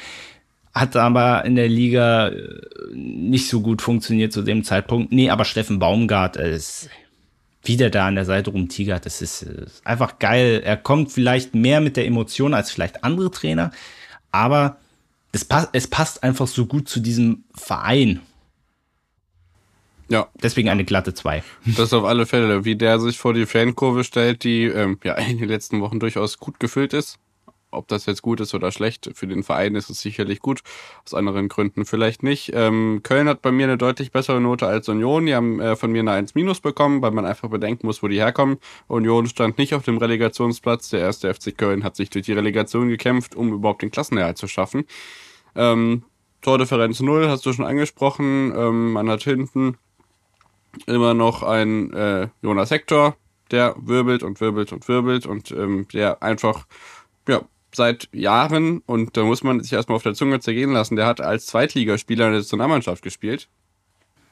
[0.74, 2.60] Hat aber in der Liga äh,
[2.94, 5.12] nicht so gut funktioniert zu dem Zeitpunkt.
[5.12, 6.88] Nee, aber Steffen Baumgart ist
[7.62, 10.62] wie der da an der Seite rumtigert, das ist, ist einfach geil.
[10.64, 13.70] Er kommt vielleicht mehr mit der Emotion als vielleicht andere Trainer,
[14.32, 14.78] aber
[15.32, 18.20] es, passt, es passt einfach so gut zu diesem Verein.
[20.08, 20.28] Ja.
[20.42, 21.42] Deswegen eine glatte 2.
[21.76, 22.66] Das auf alle Fälle.
[22.66, 26.38] Wie der sich vor die Fankurve stellt, die ähm, ja in den letzten Wochen durchaus
[26.38, 27.18] gut gefüllt ist
[27.72, 29.10] ob das jetzt gut ist oder schlecht.
[29.14, 30.60] Für den Verein ist es sicherlich gut,
[31.04, 32.52] aus anderen Gründen vielleicht nicht.
[32.54, 35.26] Ähm, Köln hat bei mir eine deutlich bessere Note als Union.
[35.26, 38.08] Die haben äh, von mir eine 1 minus bekommen, weil man einfach bedenken muss, wo
[38.08, 38.58] die herkommen.
[38.88, 40.90] Union stand nicht auf dem Relegationsplatz.
[40.90, 44.46] Der erste FC Köln hat sich durch die Relegation gekämpft, um überhaupt den Klassenerhalt zu
[44.46, 44.84] schaffen.
[45.54, 46.04] Ähm,
[46.42, 48.52] Tordifferenz 0 hast du schon angesprochen.
[48.54, 49.78] Ähm, man hat hinten
[50.86, 53.16] immer noch einen äh, Jonas Hector,
[53.50, 56.66] der wirbelt und wirbelt und wirbelt und ähm, der einfach
[57.28, 57.42] ja,
[57.74, 60.96] seit Jahren und da muss man sich erstmal auf der Zunge zergehen lassen.
[60.96, 63.48] Der hat als Zweitligaspieler in der Nationalmannschaft gespielt.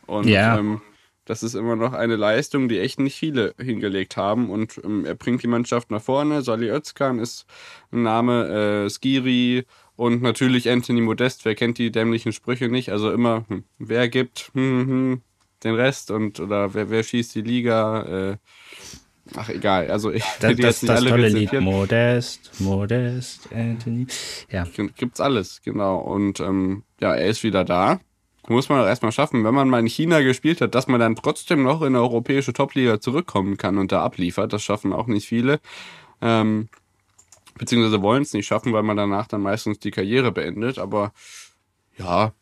[0.07, 0.59] Und ja.
[0.59, 0.81] ähm,
[1.25, 4.51] das ist immer noch eine Leistung, die echt nicht viele hingelegt haben.
[4.51, 6.43] Und ähm, er bringt die Mannschaft nach vorne.
[6.43, 7.47] Sali Özkan ist
[7.93, 9.65] ein Name, äh, Skiri
[9.97, 11.45] und natürlich Anthony Modest.
[11.45, 12.91] Wer kennt die dämlichen Sprüche nicht?
[12.91, 15.21] Also immer, hm, wer gibt hm, hm,
[15.63, 18.03] den Rest und oder wer, wer schießt die Liga?
[18.03, 18.37] Äh,
[19.37, 19.91] Ach, egal.
[19.91, 21.53] Also ich Das, das, jetzt nicht das alle tolle Lied.
[21.61, 24.07] Modest, Modest, Anthony.
[24.51, 24.65] Ja.
[24.97, 25.99] Gibt's alles, genau.
[25.99, 28.01] Und ähm, ja, er ist wieder da.
[28.49, 31.15] Muss man doch erstmal schaffen, wenn man mal in China gespielt hat, dass man dann
[31.15, 34.53] trotzdem noch in eine europäische Topliga zurückkommen kann und da abliefert.
[34.53, 35.61] Das schaffen auch nicht viele.
[36.21, 36.69] Ähm,
[37.57, 40.79] beziehungsweise wollen es nicht schaffen, weil man danach dann meistens die Karriere beendet.
[40.79, 41.13] Aber
[41.97, 42.33] ja,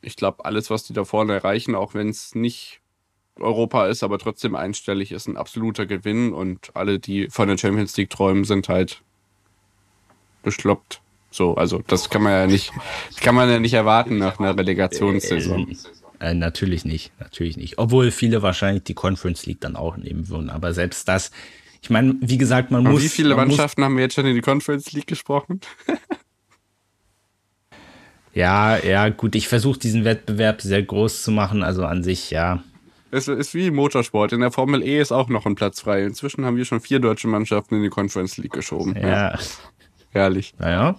[0.00, 2.79] ich glaube, alles, was die da vorne erreichen, auch wenn es nicht
[3.40, 6.32] Europa ist, aber trotzdem einstellig ist, ein absoluter Gewinn.
[6.32, 9.02] Und alle, die von der Champions League träumen, sind halt
[10.42, 11.00] beschloppt.
[11.30, 12.72] So, also das kann man ja nicht,
[13.20, 15.76] kann man ja nicht erwarten nach einer Relegationssaison.
[16.18, 17.78] Äh, natürlich nicht, natürlich nicht.
[17.78, 20.50] Obwohl viele wahrscheinlich die Conference League dann auch nehmen würden.
[20.50, 21.30] Aber selbst das,
[21.82, 23.02] ich meine, wie gesagt, man Und muss.
[23.02, 25.60] wie viele man muss- Mannschaften haben wir jetzt schon in die Conference League gesprochen?
[28.32, 29.34] Ja, ja, gut.
[29.34, 31.62] Ich versuche diesen Wettbewerb sehr groß zu machen.
[31.62, 32.62] Also an sich, ja.
[33.12, 34.32] Es ist wie Motorsport.
[34.32, 36.04] In der Formel E ist auch noch ein Platz frei.
[36.04, 38.96] Inzwischen haben wir schon vier deutsche Mannschaften in die Conference League geschoben.
[38.96, 39.38] Ja,
[40.10, 40.54] Herrlich.
[40.58, 40.96] naja.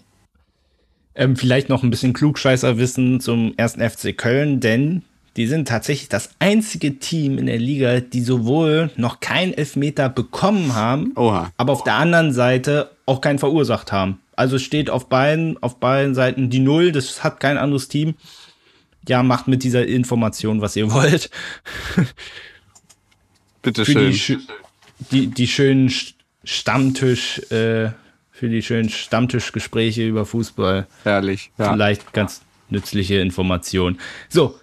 [1.16, 5.04] Ähm, vielleicht noch ein bisschen Klugscheißerwissen zum ersten FC Köln, denn
[5.38, 10.76] die sind tatsächlich das einzige Team in der Liga, die sowohl noch keinen Elfmeter bekommen
[10.76, 11.52] haben, Oha.
[11.58, 14.20] aber auf der anderen Seite auch keinen verursacht haben.
[14.36, 18.16] Also steht auf beiden, auf beiden Seiten die Null, das hat kein anderes Team.
[19.08, 21.30] Ja, macht mit dieser Information, was ihr wollt.
[23.62, 24.12] Bitte schön.
[24.12, 24.38] die,
[25.12, 27.92] die, die schönen St- Stammtisch, äh,
[28.32, 30.88] für die schönen Stammtischgespräche über Fußball.
[31.04, 31.52] Herrlich.
[31.60, 31.74] Ja.
[31.74, 34.00] Vielleicht ganz nützliche Information.
[34.30, 34.60] So,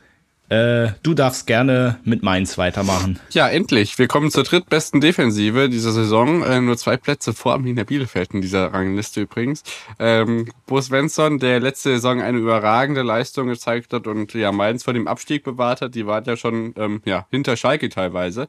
[0.48, 3.18] äh, du darfst gerne mit Mainz weitermachen.
[3.30, 3.98] ja, endlich.
[3.98, 6.42] Wir kommen zur drittbesten Defensive dieser Saison.
[6.42, 9.62] Äh, nur zwei Plätze vor Arminia Bielefeld in dieser Rangliste übrigens.
[9.98, 14.94] Ähm, Bo Svensson, der letzte Saison eine überragende Leistung gezeigt hat und ja Mainz vor
[14.94, 15.94] dem Abstieg bewahrt hat.
[15.94, 18.48] Die waren ja schon ähm, ja, hinter Schalke teilweise.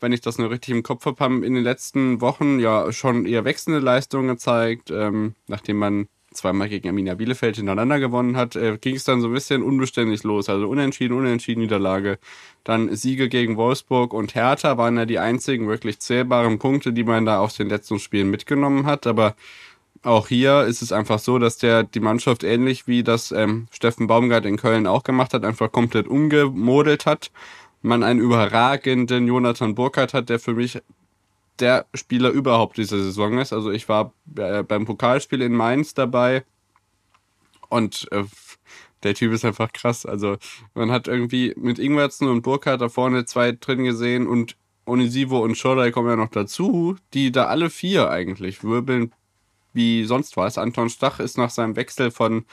[0.00, 3.26] wenn ich das nur richtig im Kopf habe, haben in den letzten Wochen ja schon
[3.26, 4.90] eher wechselnde Leistungen gezeigt.
[4.90, 9.28] Ähm, nachdem man zweimal gegen Arminia Bielefeld hintereinander gewonnen hat, äh, ging es dann so
[9.28, 10.48] ein bisschen unbeständig los.
[10.48, 12.18] Also unentschieden, unentschieden Niederlage.
[12.64, 17.26] Dann Siege gegen Wolfsburg und Hertha waren ja die einzigen wirklich zählbaren Punkte, die man
[17.26, 19.06] da aus den letzten Spielen mitgenommen hat.
[19.06, 19.34] Aber
[20.02, 24.06] auch hier ist es einfach so, dass der die Mannschaft ähnlich wie das ähm, Steffen
[24.06, 27.30] Baumgart in Köln auch gemacht hat, einfach komplett umgemodelt hat.
[27.82, 30.80] Man einen überragenden Jonathan Burkhardt hat, der für mich
[31.62, 33.52] der Spieler überhaupt diese Saison ist.
[33.52, 36.44] Also ich war äh, beim Pokalspiel in Mainz dabei
[37.68, 38.24] und äh,
[39.02, 40.04] der Typ ist einfach krass.
[40.04, 40.36] Also
[40.74, 45.56] man hat irgendwie mit Ingwertsen und Burkhardt da vorne zwei drin gesehen und Onisivo und
[45.56, 49.12] Scholler kommen ja noch dazu, die da alle vier eigentlich wirbeln
[49.72, 50.58] wie sonst was.
[50.58, 52.44] Anton Stach ist nach seinem Wechsel von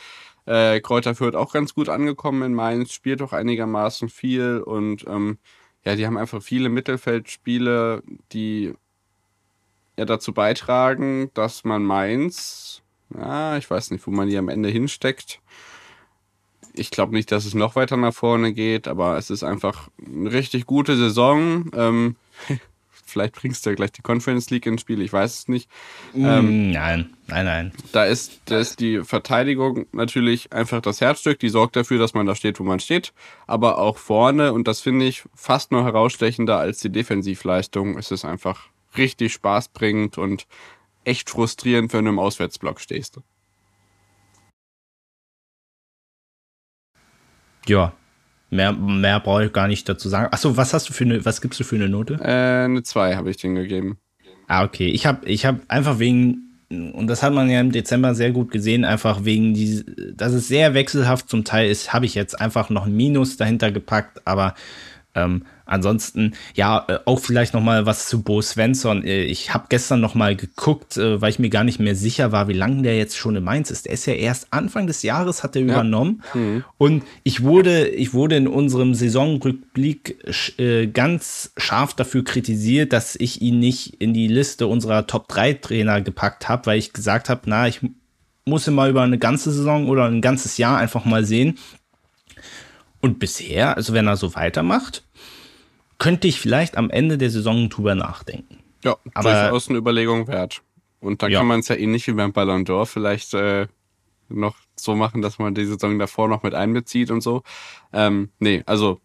[0.45, 5.39] äh, Kräuter Fürth auch ganz gut angekommen in Mainz, spielt auch einigermaßen viel und ähm,
[5.84, 8.74] ja, die haben einfach viele Mittelfeldspiele, die
[10.00, 12.82] ja dazu beitragen, dass man Mainz,
[13.16, 15.41] ja, ich weiß nicht, wo man die am Ende hinsteckt.
[16.74, 20.32] Ich glaube nicht, dass es noch weiter nach vorne geht, aber es ist einfach eine
[20.32, 21.70] richtig gute Saison.
[21.76, 22.16] Ähm,
[23.06, 25.70] vielleicht bringst du ja gleich die Conference League ins Spiel, ich weiß es nicht.
[26.16, 27.72] Ähm, nein, nein, nein.
[27.91, 32.26] Da ist, da ist die Verteidigung natürlich einfach das Herzstück, die sorgt dafür, dass man
[32.26, 33.12] da steht, wo man steht.
[33.47, 38.24] Aber auch vorne, und das finde ich fast noch herausstechender als die Defensivleistung, ist es
[38.24, 40.48] einfach richtig spaßbringend und
[41.04, 43.20] echt frustrierend, wenn du im Auswärtsblock stehst.
[47.68, 47.94] Ja,
[48.50, 50.32] mehr, mehr brauche ich gar nicht dazu sagen.
[50.32, 52.16] Achso, was hast du für eine, was gibst du für eine Note?
[52.22, 54.00] Äh, eine 2 habe ich den gegeben.
[54.48, 54.88] Ah, okay.
[54.88, 58.52] Ich habe ich hab einfach wegen, und das hat man ja im Dezember sehr gut
[58.52, 59.84] gesehen, einfach wegen, die,
[60.16, 63.72] dass es sehr wechselhaft zum Teil ist, habe ich jetzt einfach noch ein Minus dahinter
[63.72, 64.56] gepackt, aber
[65.16, 69.04] ähm, ansonsten, ja, äh, auch vielleicht noch mal was zu Bo Svensson.
[69.04, 72.32] Äh, Ich habe gestern noch mal geguckt, äh, weil ich mir gar nicht mehr sicher
[72.32, 73.86] war, wie lange der jetzt schon in Mainz ist.
[73.86, 76.22] Der ist ja erst Anfang des Jahres hat er übernommen.
[76.78, 80.18] Und ich wurde, ich wurde in unserem Saisonrückblick
[80.94, 86.02] ganz scharf dafür kritisiert, dass ich ihn nicht in die Liste unserer Top 3 Trainer
[86.02, 87.82] gepackt habe, weil ich gesagt habe, na, ich
[88.46, 91.58] muss ihn mal über eine ganze Saison oder ein ganzes Jahr einfach mal sehen.
[93.02, 95.04] Und bisher, also wenn er so weitermacht,
[96.00, 98.58] könnte ich vielleicht am Ende der Saison drüber nachdenken.
[98.84, 100.62] Ja, Aber- durchaus eine Überlegung wert.
[101.02, 101.39] Und dann Ja.
[101.39, 103.68] kann man es ja ähnlich wie beim Ballon d'Or vielleicht äh,
[104.28, 107.43] noch so machen, dass man die Saison davor noch mit einbezieht und so.
[107.93, 109.00] Ähm, nee, also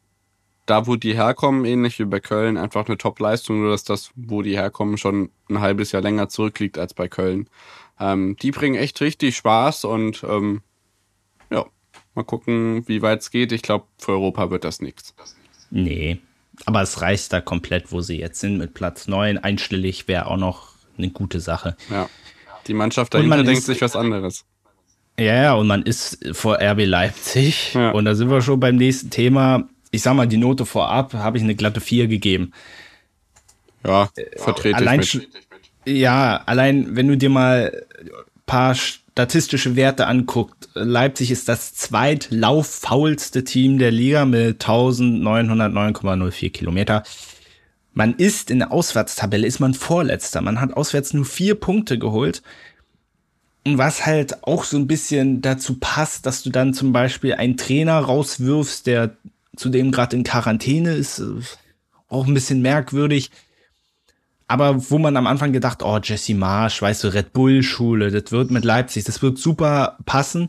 [0.66, 4.42] da, wo die herkommen, ähnlich wie bei Köln, einfach eine Top-Leistung, nur dass das, wo
[4.42, 7.48] die herkommen, schon ein halbes Jahr länger zurückliegt als bei Köln.
[8.00, 10.62] Ähm, die bringen echt richtig Spaß und ähm,
[11.50, 11.64] ja,
[12.14, 13.52] mal gucken, wie weit es geht.
[13.52, 15.14] Ich glaube, für Europa wird das nichts.
[15.70, 16.18] Nee,
[16.66, 19.38] Aber es reicht da komplett, wo sie jetzt sind, mit Platz 9.
[19.38, 21.76] Einstellig wäre auch noch eine gute Sache.
[21.90, 22.08] Ja.
[22.66, 24.44] Die Mannschaft dahinter denkt ist, sich was anderes.
[25.18, 27.74] Ja, ja, und man ist vor RB Leipzig.
[27.74, 27.90] Ja.
[27.90, 29.68] Und da sind wir schon beim nächsten Thema.
[29.90, 32.52] Ich sag mal, die Note vorab habe ich eine glatte 4 gegeben.
[33.86, 35.28] Ja, vertrete allein, ich mit.
[35.84, 38.10] Ja, allein wenn du dir mal ein
[38.46, 38.74] paar
[39.14, 47.04] statistische Werte anguckt, Leipzig ist das zweitlauffaulste Team der Liga mit 1909,04 Kilometer.
[47.92, 50.40] Man ist in der Auswärtstabelle, ist man Vorletzter.
[50.40, 52.42] Man hat auswärts nur vier Punkte geholt.
[53.64, 57.56] Und was halt auch so ein bisschen dazu passt, dass du dann zum Beispiel einen
[57.56, 59.16] Trainer rauswirfst, der
[59.54, 61.40] zudem gerade in Quarantäne ist, äh,
[62.08, 63.30] auch ein bisschen merkwürdig.
[64.54, 68.52] Aber wo man am Anfang gedacht, oh, Jesse Marsch, weißt du, Red Bull-Schule, das wird
[68.52, 70.48] mit Leipzig, das wird super passen.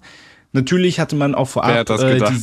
[0.52, 2.42] Natürlich hatte man auch vorab äh, die,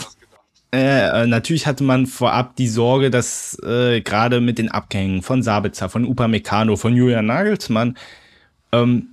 [0.72, 5.88] äh, natürlich hatte man vorab die Sorge, dass äh, gerade mit den Abgängen von Sabitzer,
[5.88, 7.96] von Upamecano, von Julian Nagelsmann,
[8.72, 9.10] ähm,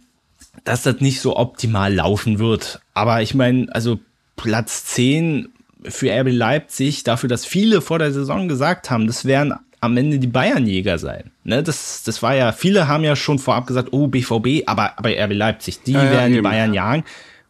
[0.63, 2.81] dass das nicht so optimal laufen wird.
[2.95, 3.99] Aber ich meine, also
[4.37, 5.49] Platz 10
[5.83, 10.19] für RB Leipzig, dafür, dass viele vor der Saison gesagt haben, das wären am Ende
[10.19, 11.31] die Bayernjäger sein.
[11.43, 15.21] Ne, das, das war ja, viele haben ja schon vorab gesagt, oh, BVB, aber bei
[15.23, 17.03] RB Leipzig, die ja, werden ja, die Bayern jagen.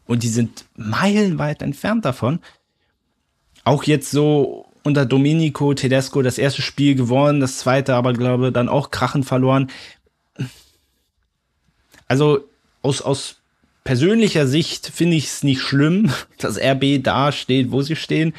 [0.06, 2.40] Und die sind meilenweit entfernt davon.
[3.64, 8.70] Auch jetzt so unter Domenico Tedesco das erste Spiel gewonnen, das zweite aber, glaube dann
[8.70, 9.70] auch Krachen verloren.
[12.08, 12.46] Also
[12.82, 13.36] aus, aus
[13.84, 18.34] persönlicher Sicht finde ich es nicht schlimm, dass RB da steht, wo sie stehen.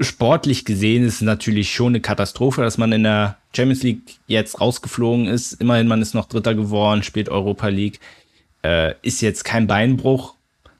[0.00, 4.60] Sportlich gesehen ist es natürlich schon eine Katastrophe, dass man in der Champions League jetzt
[4.60, 5.52] rausgeflogen ist.
[5.54, 8.00] Immerhin, man ist noch Dritter geworden, spielt Europa League.
[8.62, 10.34] Äh, ist jetzt kein Beinbruch.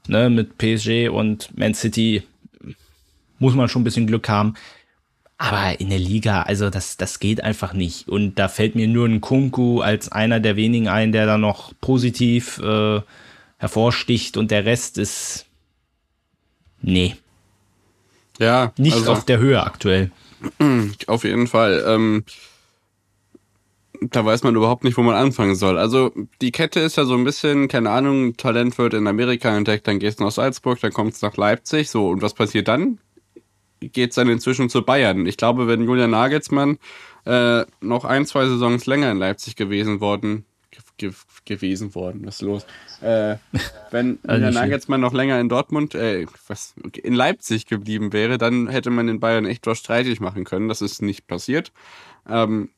[0.07, 2.23] Ne, mit PSG und Man City
[3.39, 4.55] muss man schon ein bisschen Glück haben.
[5.37, 8.07] Aber in der Liga, also das, das geht einfach nicht.
[8.07, 11.73] Und da fällt mir nur ein Kunku als einer der wenigen ein, der da noch
[11.81, 13.01] positiv äh,
[13.57, 15.45] hervorsticht und der Rest ist.
[16.81, 17.15] Nee.
[18.39, 18.73] Ja.
[18.77, 20.11] Nicht also, auf der Höhe aktuell.
[21.07, 21.83] Auf jeden Fall.
[21.87, 22.23] Ähm,
[24.01, 25.77] da weiß man überhaupt nicht, wo man anfangen soll.
[25.77, 26.11] Also
[26.41, 29.97] die Kette ist ja so ein bisschen, keine Ahnung, Talent wird in Amerika entdeckt, dann
[29.97, 31.89] gehst du nach Salzburg, dann kommt es nach Leipzig.
[31.89, 32.99] So, und was passiert dann?
[33.79, 35.25] geht es dann inzwischen zu Bayern.
[35.25, 36.77] Ich glaube, wenn Julian Nagelsmann
[37.25, 40.45] äh, noch ein, zwei Saisons länger in Leipzig gewesen worden,
[40.97, 41.11] ge
[41.45, 42.65] gewesen worden, was ist los?
[43.01, 43.37] Äh,
[43.91, 46.73] wenn Julian Nagelsmann noch länger in Dortmund, äh, was,
[47.03, 50.67] in Leipzig geblieben wäre, dann hätte man den Bayern echt was streitig machen können.
[50.67, 51.71] Das ist nicht passiert.
[52.27, 52.69] Ähm,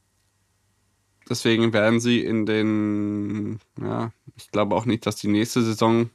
[1.30, 6.10] deswegen werden sie in den, ja, ich glaube auch nicht, dass die nächste Saison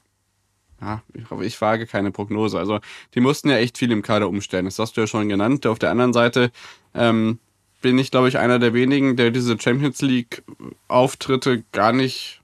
[0.81, 2.59] ja, ich, ich wage keine Prognose.
[2.59, 2.81] Also
[3.15, 4.65] die mussten ja echt viel im Kader umstellen.
[4.65, 5.65] Das hast du ja schon genannt.
[5.65, 6.51] Auf der anderen Seite
[6.93, 7.39] ähm,
[7.83, 12.41] bin ich, glaube ich, einer der wenigen, der diese Champions League-Auftritte gar nicht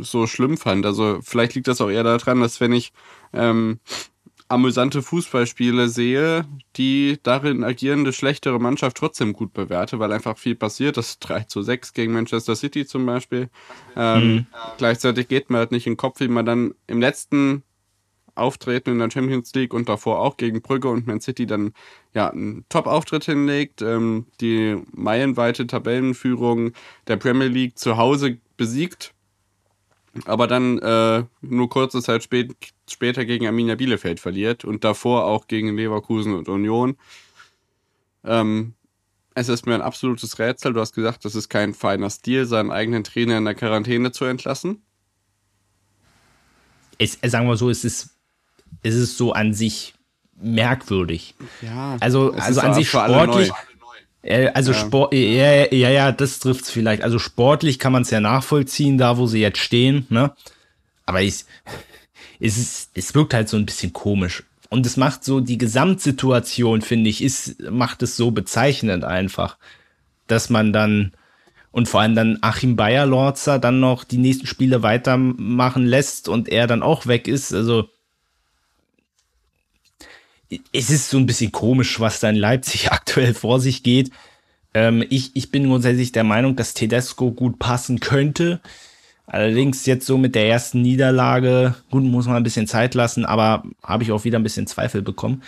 [0.00, 0.86] so schlimm fand.
[0.86, 2.92] Also vielleicht liegt das auch eher daran, dass wenn ich
[3.32, 3.80] ähm,
[4.50, 6.44] amüsante Fußballspiele sehe,
[6.76, 10.96] die darin agierende schlechtere Mannschaft trotzdem gut bewerte, weil einfach viel passiert.
[10.96, 13.48] Das 3 zu 6 gegen Manchester City zum Beispiel.
[13.96, 14.46] Ähm, mhm.
[14.76, 17.62] Gleichzeitig geht man halt nicht in den Kopf, wie man dann im letzten
[18.34, 21.72] Auftreten in der Champions League und davor auch gegen Brügge und Man City dann
[22.14, 26.72] ja einen Top-Auftritt hinlegt, ähm, die meilenweite Tabellenführung
[27.06, 29.14] der Premier League zu Hause besiegt
[30.24, 32.54] aber dann äh, nur kurze Zeit spät,
[32.88, 36.96] später gegen Arminia Bielefeld verliert und davor auch gegen Leverkusen und Union.
[38.24, 38.74] Ähm,
[39.34, 40.72] es ist mir ein absolutes Rätsel.
[40.72, 44.24] Du hast gesagt, das ist kein feiner Stil, seinen eigenen Trainer in der Quarantäne zu
[44.24, 44.82] entlassen.
[46.98, 48.10] Es, sagen wir so, es ist,
[48.82, 49.94] es ist so an sich
[50.40, 51.34] merkwürdig.
[51.62, 53.50] Ja, also, also an sich sportlich.
[54.22, 54.78] Äh, also ja.
[54.78, 57.02] Sport, ja, ja, ja, das trifft's vielleicht.
[57.02, 60.32] Also sportlich kann man es ja nachvollziehen, da wo sie jetzt stehen, ne?
[61.06, 61.44] Aber ich,
[62.40, 64.44] es, ist, es wirkt halt so ein bisschen komisch.
[64.68, 69.56] Und es macht so die Gesamtsituation, finde ich, ist, macht es so bezeichnend einfach,
[70.28, 71.12] dass man dann
[71.72, 76.66] und vor allem dann Achim Bayer-Lorzer dann noch die nächsten Spiele weitermachen lässt und er
[76.66, 77.54] dann auch weg ist.
[77.54, 77.88] Also
[80.72, 84.10] es ist so ein bisschen komisch, was da in Leipzig aktuell vor sich geht.
[84.74, 88.60] Ähm, ich, ich bin grundsätzlich der Meinung, dass Tedesco gut passen könnte.
[89.26, 93.62] Allerdings jetzt so mit der ersten Niederlage, gut, muss man ein bisschen Zeit lassen, aber
[93.82, 95.42] habe ich auch wieder ein bisschen Zweifel bekommen.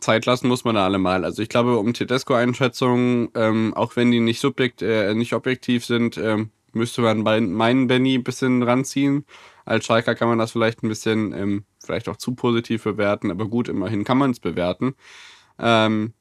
[0.00, 1.24] Zeit lassen muss man da allemal.
[1.24, 6.18] Also ich glaube, um Tedesco-Einschätzungen, ähm, auch wenn die nicht, subjekt, äh, nicht objektiv sind,
[6.18, 9.24] ähm, müsste man bei meinen Benny ein bisschen ranziehen.
[9.64, 13.48] Als Schalker kann man das vielleicht ein bisschen, ähm, vielleicht auch zu positiv bewerten, aber
[13.48, 14.94] gut, immerhin kann man es bewerten.
[15.58, 16.12] Ähm,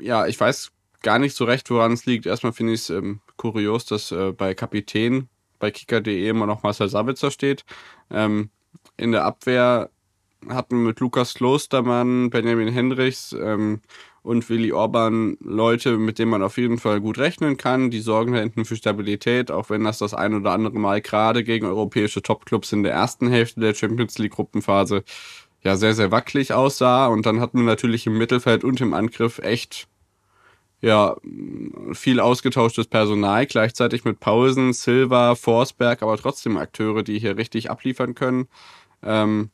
[0.00, 2.26] ja, ich weiß gar nicht so recht, woran es liegt.
[2.26, 5.28] Erstmal finde ich es ähm, kurios, dass äh, bei Kapitän
[5.60, 7.64] bei kicker.de immer noch Marcel Sabitzer steht.
[8.10, 8.50] Ähm,
[8.96, 9.90] in der Abwehr
[10.48, 13.80] hatten mit Lukas Klostermann, Benjamin Hendrichs ähm,
[14.26, 17.90] und Willi Orban Leute, mit denen man auf jeden Fall gut rechnen kann.
[17.90, 21.44] Die sorgen da hinten für Stabilität, auch wenn das das ein oder andere Mal gerade
[21.44, 25.04] gegen europäische Topclubs in der ersten Hälfte der Champions League Gruppenphase
[25.62, 27.06] ja sehr, sehr wackelig aussah.
[27.06, 29.86] Und dann hatten wir natürlich im Mittelfeld und im Angriff echt
[30.80, 31.16] ja,
[31.92, 38.16] viel ausgetauschtes Personal, gleichzeitig mit Pausen, Silva, Forsberg, aber trotzdem Akteure, die hier richtig abliefern
[38.16, 38.48] können.
[39.04, 39.50] Ähm,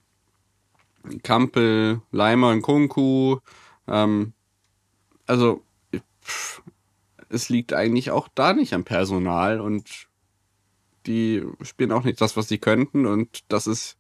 [1.23, 3.39] Kampel, Leimer und Kunku.
[3.87, 4.33] Ähm,
[5.27, 5.63] also,
[6.25, 6.63] pff,
[7.29, 10.09] es liegt eigentlich auch da nicht am Personal und
[11.07, 13.97] die spielen auch nicht das, was sie könnten und das ist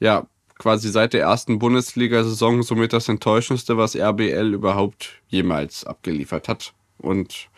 [0.00, 0.26] ja
[0.58, 6.74] quasi seit der ersten Bundesliga-Saison somit das enttäuschendste, was RBL überhaupt jemals abgeliefert hat.
[6.98, 7.48] Und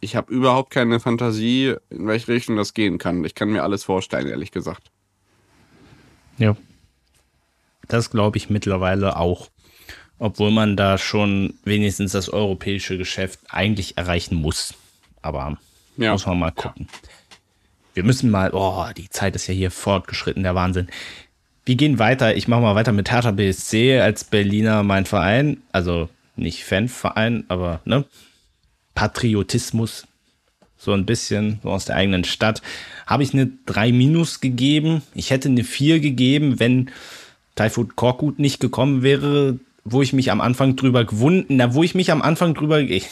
[0.00, 3.24] ich habe überhaupt keine Fantasie, in welche Richtung das gehen kann.
[3.24, 4.90] Ich kann mir alles vorstellen, ehrlich gesagt.
[6.38, 6.56] Ja.
[7.88, 9.48] Das glaube ich mittlerweile auch.
[10.18, 14.74] Obwohl man da schon wenigstens das europäische Geschäft eigentlich erreichen muss.
[15.22, 15.58] Aber
[15.96, 16.12] ja.
[16.12, 16.88] muss man mal gucken.
[17.94, 20.88] Wir müssen mal, oh, die Zeit ist ja hier fortgeschritten, der Wahnsinn.
[21.64, 22.36] Wir gehen weiter.
[22.36, 25.62] Ich mache mal weiter mit Hertha BSC als Berliner mein Verein.
[25.72, 28.04] Also nicht Fanverein, aber ne?
[28.94, 30.06] Patriotismus.
[30.76, 32.62] So ein bisschen, so aus der eigenen Stadt.
[33.06, 35.02] Habe ich eine 3 Minus gegeben.
[35.14, 36.90] Ich hätte eine 4 gegeben, wenn
[37.56, 39.58] Taifut Korkut nicht gekommen wäre,
[39.92, 43.06] wo ich mich am Anfang drüber gewunden, na, wo ich mich am Anfang drüber, ich,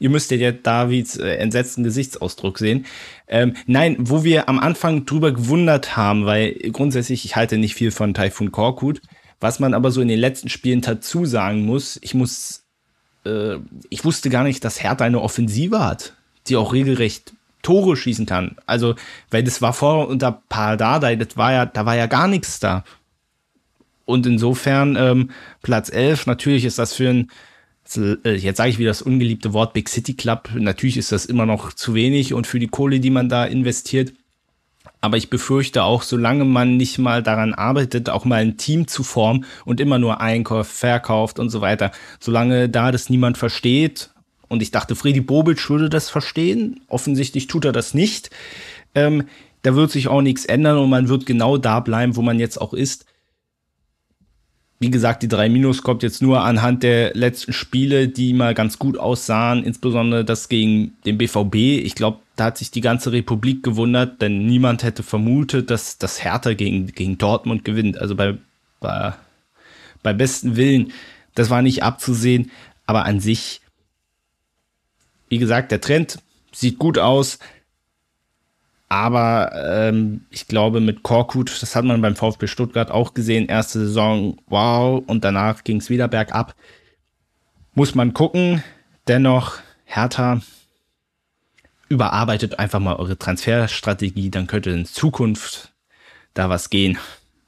[0.00, 2.86] Ihr müsst ja Davids äh, entsetzten Gesichtsausdruck sehen.
[3.28, 7.90] Ähm, nein, wo wir am Anfang drüber gewundert haben, weil grundsätzlich ich halte nicht viel
[7.90, 9.02] von Typhoon Korkut.
[9.40, 12.64] Was man aber so in den letzten Spielen dazu sagen muss, ich muss,
[13.26, 13.56] äh,
[13.90, 16.14] ich wusste gar nicht, dass Hertha eine Offensive hat,
[16.48, 18.56] die auch regelrecht Tore schießen kann.
[18.64, 18.94] Also,
[19.30, 22.84] weil das war vor unter Pardadei, das war ja, da war ja gar nichts da.
[24.10, 25.30] Und insofern ähm,
[25.62, 27.30] Platz 11, natürlich ist das für ein
[27.96, 30.50] äh, jetzt sage ich wieder das ungeliebte Wort Big City Club.
[30.54, 34.12] Natürlich ist das immer noch zu wenig und für die Kohle, die man da investiert.
[35.00, 39.02] Aber ich befürchte auch, solange man nicht mal daran arbeitet, auch mal ein Team zu
[39.02, 44.10] formen und immer nur einkauft, verkauft und so weiter, solange da das niemand versteht,
[44.48, 48.30] und ich dachte, Freddy Bobic würde das verstehen, offensichtlich tut er das nicht,
[48.96, 49.24] ähm,
[49.62, 52.60] da wird sich auch nichts ändern und man wird genau da bleiben, wo man jetzt
[52.60, 53.06] auch ist
[54.82, 58.78] wie gesagt, die 3 Minus kommt jetzt nur anhand der letzten Spiele, die mal ganz
[58.78, 61.84] gut aussahen, insbesondere das gegen den BVB.
[61.84, 66.24] Ich glaube, da hat sich die ganze Republik gewundert, denn niemand hätte vermutet, dass das
[66.24, 67.98] Hertha gegen, gegen Dortmund gewinnt.
[67.98, 68.38] Also bei,
[68.80, 69.12] bei,
[70.02, 70.92] bei besten Willen,
[71.34, 72.50] das war nicht abzusehen,
[72.86, 73.60] aber an sich,
[75.28, 76.20] wie gesagt, der Trend
[76.52, 77.38] sieht gut aus.
[78.90, 83.78] Aber ähm, ich glaube, mit Korkut, das hat man beim VfB Stuttgart auch gesehen, erste
[83.78, 86.56] Saison, wow, und danach ging es wieder bergab.
[87.74, 88.64] Muss man gucken.
[89.06, 90.40] Dennoch, Hertha,
[91.88, 95.72] überarbeitet einfach mal eure Transferstrategie, dann könnte in Zukunft
[96.34, 96.98] da was gehen.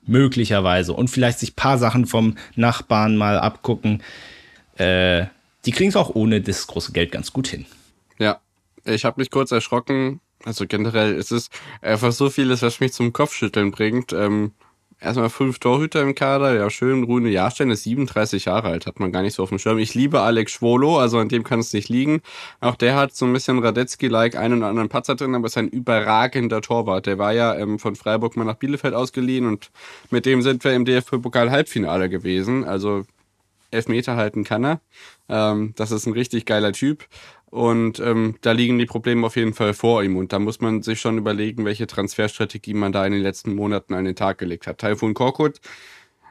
[0.06, 0.92] Möglicherweise.
[0.92, 4.00] Und vielleicht sich paar Sachen vom Nachbarn mal abgucken.
[4.76, 5.26] Äh,
[5.64, 7.66] die kriegen es auch ohne das große Geld ganz gut hin.
[8.20, 8.40] Ja,
[8.84, 13.12] ich habe mich kurz erschrocken, also generell ist es einfach so vieles, was mich zum
[13.12, 14.12] Kopfschütteln bringt.
[14.12, 14.52] Ähm,
[15.02, 17.04] erstmal fünf Torhüter im Kader, ja schön.
[17.04, 19.78] Rune Jahrstein ist 37 Jahre alt, hat man gar nicht so auf dem Schirm.
[19.78, 22.22] Ich liebe Alex Schwolo, also an dem kann es nicht liegen.
[22.60, 25.68] Auch der hat so ein bisschen Radetzky-like einen oder anderen Patzer drin, aber ist ein
[25.68, 27.06] überragender Torwart.
[27.06, 29.70] Der war ja ähm, von Freiburg mal nach Bielefeld ausgeliehen und
[30.10, 32.64] mit dem sind wir im DFB-Pokal-Halbfinale gewesen.
[32.64, 33.04] Also
[33.70, 34.80] Elfmeter halten kann er.
[35.28, 37.06] Ähm, das ist ein richtig geiler Typ.
[37.52, 40.16] Und ähm, da liegen die Probleme auf jeden Fall vor ihm.
[40.16, 43.92] Und da muss man sich schon überlegen, welche Transferstrategie man da in den letzten Monaten
[43.92, 44.78] an den Tag gelegt hat.
[44.78, 45.60] Taifun Korkut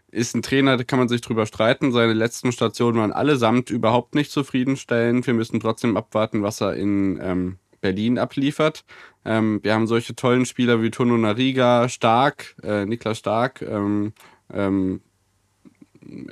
[0.10, 1.92] ist ein Trainer, da kann man sich drüber streiten.
[1.92, 5.28] Seine letzten Stationen waren allesamt überhaupt nicht zufriedenstellend.
[5.28, 8.84] Wir müssen trotzdem abwarten, was er in ähm, Berlin abliefert.
[9.24, 14.14] Ähm, wir haben solche tollen Spieler wie Tono Nariga, Stark, äh, Niklas Stark, ähm,
[14.52, 15.02] ähm,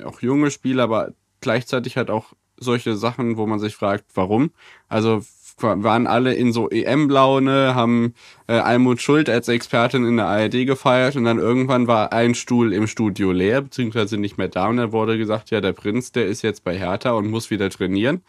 [0.04, 4.50] auch junge Spieler, aber gleichzeitig halt auch solche Sachen, wo man sich fragt, warum.
[4.88, 5.22] Also
[5.62, 8.14] waren alle in so EM-Laune, haben
[8.46, 12.72] äh, Almut Schuld als Expertin in der ARD gefeiert und dann irgendwann war ein Stuhl
[12.72, 16.26] im Studio leer, beziehungsweise nicht mehr da und dann wurde gesagt, ja, der Prinz, der
[16.26, 18.22] ist jetzt bei Hertha und muss wieder trainieren.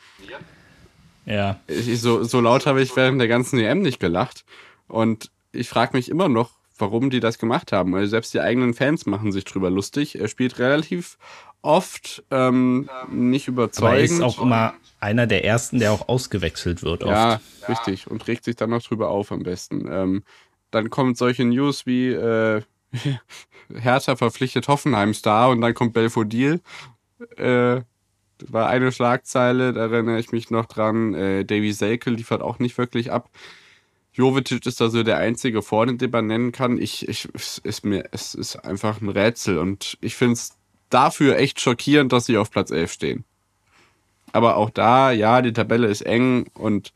[1.25, 1.59] Ja.
[1.67, 4.43] Ich, so, so laut habe ich während der ganzen EM nicht gelacht
[4.87, 6.51] und ich frage mich immer noch,
[6.81, 7.95] warum die das gemacht haben.
[7.95, 10.19] Also selbst die eigenen Fans machen sich drüber lustig.
[10.19, 11.17] Er spielt relativ
[11.61, 13.87] oft ähm, nicht überzeugend.
[13.87, 17.03] Aber er ist auch immer einer der ersten, der auch ausgewechselt wird.
[17.03, 17.69] Ja, oft.
[17.69, 18.09] richtig.
[18.09, 19.87] Und regt sich dann noch drüber auf am besten.
[19.89, 20.23] Ähm,
[20.69, 22.61] dann kommen solche News wie äh,
[23.73, 26.61] Hertha verpflichtet Hoffenheim-Star und dann kommt Belfodil.
[27.37, 27.81] Äh,
[28.47, 31.13] war eine Schlagzeile, da erinnere ich mich noch dran.
[31.13, 33.29] Äh, Davy Selke liefert auch nicht wirklich ab.
[34.13, 36.77] Jovetic ist also der einzige vorne, den man nennen kann.
[36.77, 40.57] Ich, ich, es ist mir, es ist einfach ein Rätsel und ich finde es
[40.89, 43.23] dafür echt schockierend, dass sie auf Platz 11 stehen.
[44.33, 46.93] Aber auch da, ja, die Tabelle ist eng und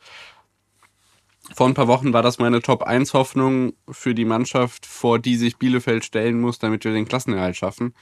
[1.53, 5.35] vor ein paar Wochen war das meine Top 1 Hoffnung für die Mannschaft, vor die
[5.35, 7.93] sich Bielefeld stellen muss, damit wir den Klassenerhalt schaffen.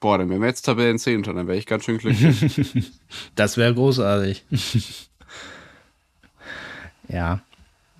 [0.00, 2.92] Boah, dann wären wir jetzt Tabellen 10 dann wäre ich ganz schön glücklich.
[3.34, 4.44] das wäre großartig.
[7.08, 7.40] ja.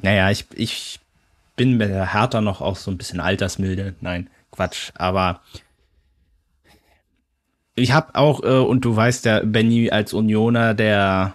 [0.02, 1.00] Naja, ich, ich
[1.56, 3.94] bin mit der Hertha noch auch so ein bisschen altersmilde.
[4.00, 4.90] Nein, Quatsch.
[4.94, 5.40] Aber
[7.74, 11.34] ich habe auch, äh, und du weißt ja, Benny als Unioner, der,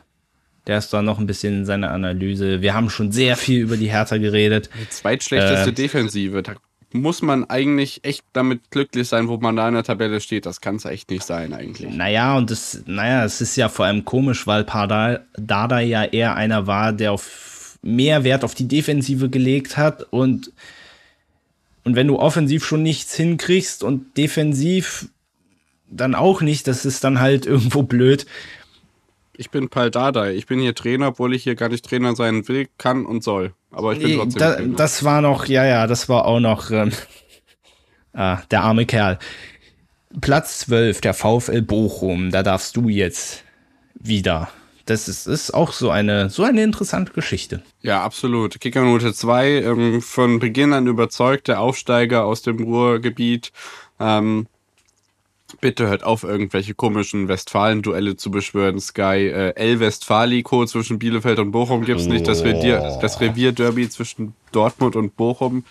[0.67, 2.61] der ist da noch ein bisschen in seiner Analyse.
[2.61, 4.69] Wir haben schon sehr viel über die Hertha geredet.
[4.81, 6.41] Die zweitschlechteste äh, Defensive.
[6.41, 6.55] Da
[6.93, 10.45] muss man eigentlich echt damit glücklich sein, wo man da in der Tabelle steht.
[10.45, 11.93] Das kann es echt nicht sein, eigentlich.
[11.93, 16.67] Naja, und das, naja, es ist ja vor allem komisch, weil Dada ja eher einer
[16.67, 17.52] war, der auf
[17.83, 20.51] mehr Wert auf die Defensive gelegt hat und
[21.83, 25.09] und wenn du offensiv schon nichts hinkriegst und defensiv
[25.89, 28.25] dann auch nicht, das ist dann halt irgendwo blöd.
[29.35, 30.33] Ich bin Pal Dardai.
[30.33, 33.53] Ich bin hier Trainer, obwohl ich hier gar nicht Trainer sein will, kann und soll.
[33.71, 34.39] Aber ich bin trotzdem.
[34.39, 36.91] Da, das war noch, ja, ja, das war auch noch ähm,
[38.13, 39.19] ah, der arme Kerl.
[40.21, 42.31] Platz 12, der VfL Bochum.
[42.31, 43.43] Da darfst du jetzt
[43.95, 44.49] wieder.
[44.85, 47.63] Das ist, ist auch so eine, so eine interessante Geschichte.
[47.81, 48.59] Ja, absolut.
[48.59, 53.53] Kickernote 2, ähm, von Beginn an überzeugt, der Aufsteiger aus dem Ruhrgebiet.
[53.99, 54.47] Ähm,
[55.61, 58.79] bitte hört auf, irgendwelche komischen Westfalen-Duelle zu beschwören.
[58.81, 62.27] Sky, äh, El Westfalico zwischen Bielefeld und Bochum gibt's nicht.
[62.27, 65.63] Das, Revier, das Revierderby zwischen Dortmund und Bochum.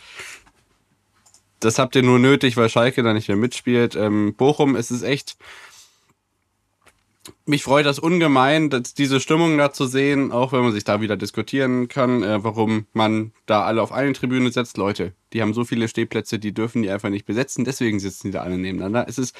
[1.60, 3.94] Das habt ihr nur nötig, weil Schalke da nicht mehr mitspielt.
[3.94, 5.36] Ähm, Bochum, es ist echt.
[7.46, 11.00] Mich freut das ungemein, dass diese Stimmung da zu sehen, auch wenn man sich da
[11.00, 14.76] wieder diskutieren kann, äh, warum man da alle auf eine Tribüne setzt.
[14.76, 18.32] Leute, die haben so viele Stehplätze, die dürfen die einfach nicht besetzen, deswegen sitzen die
[18.32, 19.06] da alle nebeneinander.
[19.08, 19.36] Es ist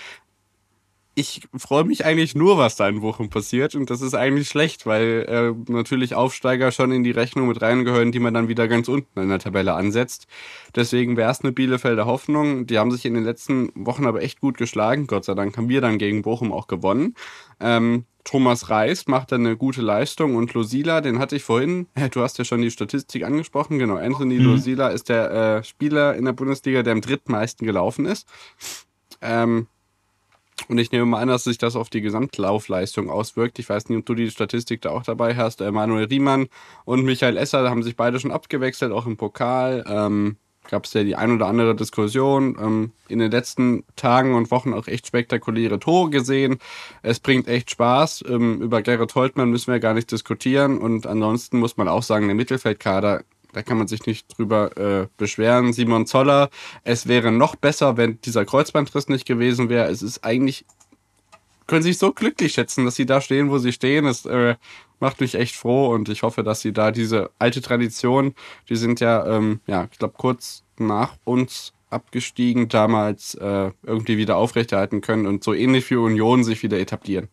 [1.14, 3.74] ich freue mich eigentlich nur, was da in Bochum passiert.
[3.74, 8.12] Und das ist eigentlich schlecht, weil äh, natürlich Aufsteiger schon in die Rechnung mit reingehören,
[8.12, 10.26] die man dann wieder ganz unten in der Tabelle ansetzt.
[10.74, 12.66] Deswegen wäre es eine Bielefelder Hoffnung.
[12.66, 15.06] Die haben sich in den letzten Wochen aber echt gut geschlagen.
[15.06, 17.14] Gott sei Dank haben wir dann gegen Bochum auch gewonnen.
[17.60, 22.22] Ähm, Thomas Reis macht dann eine gute Leistung und Losila, den hatte ich vorhin, du
[22.22, 24.44] hast ja schon die Statistik angesprochen, genau, Anthony mhm.
[24.44, 28.28] Losila ist der äh, Spieler in der Bundesliga, der am drittmeisten gelaufen ist.
[29.20, 29.66] Ähm,
[30.68, 33.58] und ich nehme mal an, dass sich das auf die Gesamtlaufleistung auswirkt.
[33.58, 35.60] Ich weiß nicht, ob du die Statistik da auch dabei hast.
[35.60, 36.48] Emanuel Riemann
[36.84, 39.84] und Michael Esser haben sich beide schon abgewechselt, auch im Pokal.
[39.86, 40.36] Ähm,
[40.68, 42.56] Gab es ja die ein oder andere Diskussion.
[42.60, 46.58] Ähm, in den letzten Tagen und Wochen auch echt spektakuläre Tore gesehen.
[47.02, 48.24] Es bringt echt Spaß.
[48.28, 50.78] Ähm, über Gerrit Holtmann müssen wir gar nicht diskutieren.
[50.78, 55.06] Und ansonsten muss man auch sagen, der Mittelfeldkader da kann man sich nicht drüber äh,
[55.16, 55.72] beschweren.
[55.72, 56.50] Simon Zoller,
[56.84, 59.88] es wäre noch besser, wenn dieser Kreuzbandriss nicht gewesen wäre.
[59.88, 60.64] Es ist eigentlich,
[61.66, 64.06] können sich so glücklich schätzen, dass sie da stehen, wo sie stehen.
[64.06, 64.56] Es äh,
[65.00, 68.34] macht mich echt froh und ich hoffe, dass sie da diese alte Tradition,
[68.68, 74.36] die sind ja, ähm, ja, ich glaube, kurz nach uns abgestiegen, damals äh, irgendwie wieder
[74.36, 77.28] aufrechterhalten können und so ähnlich wie Union sich wieder etablieren.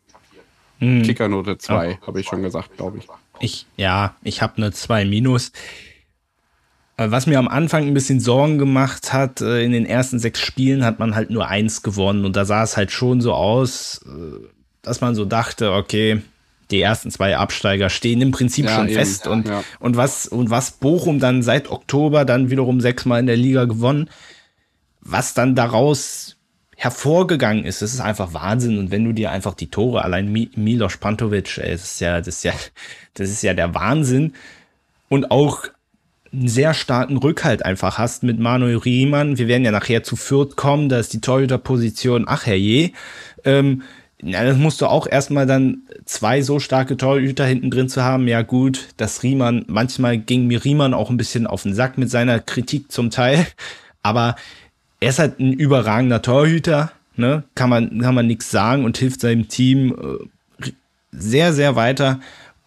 [0.79, 1.03] Hm.
[1.03, 2.07] Kickernote 2, oh.
[2.07, 3.07] habe ich schon gesagt, glaube ich.
[3.39, 5.51] Ich, ja, ich habe eine 2 minus.
[6.99, 10.41] Äh, was mir am Anfang ein bisschen Sorgen gemacht hat, äh, in den ersten sechs
[10.41, 14.01] Spielen hat man halt nur eins gewonnen und da sah es halt schon so aus,
[14.05, 14.47] äh,
[14.81, 16.21] dass man so dachte, okay,
[16.71, 18.95] die ersten zwei Absteiger stehen im Prinzip ja, schon eben.
[18.95, 19.63] fest und, ja.
[19.79, 24.09] und was, und was Bochum dann seit Oktober dann wiederum sechsmal in der Liga gewonnen,
[24.99, 26.35] was dann daraus
[26.75, 28.77] hervorgegangen ist, das ist einfach Wahnsinn.
[28.77, 32.27] Und wenn du dir einfach die Tore, allein Milos Pantovic, ey, das ist ja, das
[32.27, 32.53] ist ja,
[33.15, 34.33] das ist ja der Wahnsinn.
[35.09, 35.69] Und auch
[36.31, 39.37] einen sehr starken Rückhalt einfach hast mit Manuel Riemann.
[39.37, 42.91] Wir werden ja nachher zu Fürth kommen, da ist die Torhüterposition, ach herrje.
[43.45, 43.83] Ähm,
[44.21, 48.27] ja, das musst du auch erstmal dann zwei so starke Torhüter hinten drin zu haben.
[48.27, 52.09] Ja gut, das Riemann, manchmal ging mir Riemann auch ein bisschen auf den Sack mit
[52.09, 53.47] seiner Kritik zum Teil,
[54.03, 54.35] aber
[54.99, 57.43] er ist halt ein überragender Torhüter, ne?
[57.55, 60.71] Kann man, kann man nichts sagen und hilft seinem Team äh,
[61.11, 62.19] sehr, sehr weiter.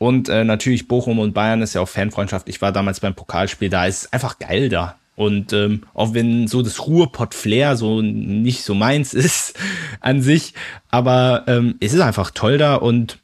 [0.03, 2.49] Und äh, natürlich Bochum und Bayern ist ja auch Fanfreundschaft.
[2.49, 3.87] Ich war damals beim Pokalspiel da.
[3.87, 4.99] Es ist einfach geil da.
[5.15, 9.57] Und ähm, auch wenn so das Ruhrpott-Flair so nicht so meins ist
[10.01, 10.55] an sich,
[10.91, 13.21] aber ähm, es ist einfach toll da und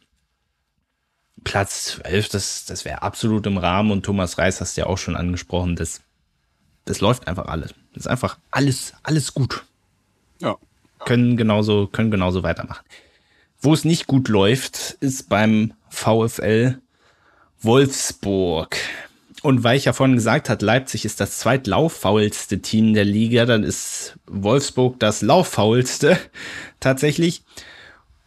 [1.43, 4.99] Platz 12, das, das wäre absolut im Rahmen und Thomas Reis hast du ja auch
[4.99, 6.03] schon angesprochen, das,
[6.85, 7.75] das läuft einfach alles.
[7.93, 9.65] Das ist einfach alles, alles gut.
[10.41, 10.57] Ja.
[11.01, 12.85] Können genauso, können genauso weitermachen.
[13.61, 16.79] Wo es nicht gut läuft, ist beim VfL
[17.61, 18.77] Wolfsburg.
[19.43, 23.63] Und weil ich ja vorhin gesagt habe, Leipzig ist das zweitlauffaulste Team der Liga, dann
[23.63, 26.19] ist Wolfsburg das lauffaulste
[26.81, 27.43] tatsächlich.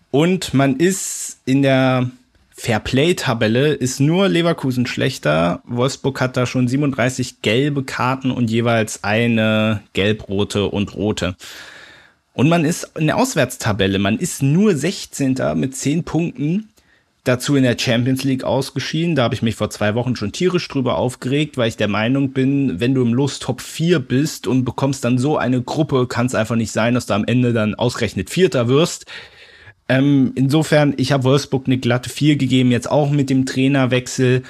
[0.10, 2.12] Und man ist in der
[2.62, 5.64] Fairplay-Tabelle ist nur Leverkusen schlechter.
[5.66, 11.36] Wolfsburg hat da schon 37 gelbe Karten und jeweils eine gelb-rote und rote.
[12.34, 15.38] Und man ist in der Auswärtstabelle, man ist nur 16.
[15.56, 16.70] mit 10 Punkten.
[17.24, 19.16] Dazu in der Champions League ausgeschieden.
[19.16, 22.32] Da habe ich mich vor zwei Wochen schon tierisch drüber aufgeregt, weil ich der Meinung
[22.32, 26.26] bin, wenn du im Los Top 4 bist und bekommst dann so eine Gruppe, kann
[26.26, 29.06] es einfach nicht sein, dass du am Ende dann ausgerechnet Vierter wirst.
[29.88, 34.41] Ähm, insofern, ich habe Wolfsburg eine glatte 4 gegeben, jetzt auch mit dem Trainerwechsel.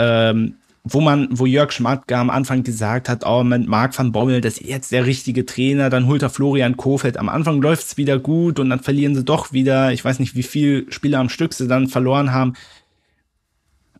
[0.00, 0.54] Ähm,
[0.90, 4.58] wo man, wo Jörg Schmatke am Anfang gesagt hat, oh, man Marc van Bommel, das
[4.58, 7.16] ist jetzt der richtige Trainer, dann holt er Florian Kofeld.
[7.16, 10.42] Am Anfang läuft's wieder gut und dann verlieren sie doch wieder, ich weiß nicht, wie
[10.42, 12.54] viel Spieler am Stück sie dann verloren haben.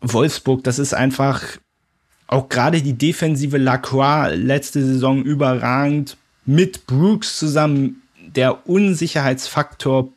[0.00, 1.42] Wolfsburg, das ist einfach
[2.26, 8.02] auch gerade die defensive Lacroix letzte Saison überragend mit Brooks zusammen
[8.36, 10.08] der Unsicherheitsfaktor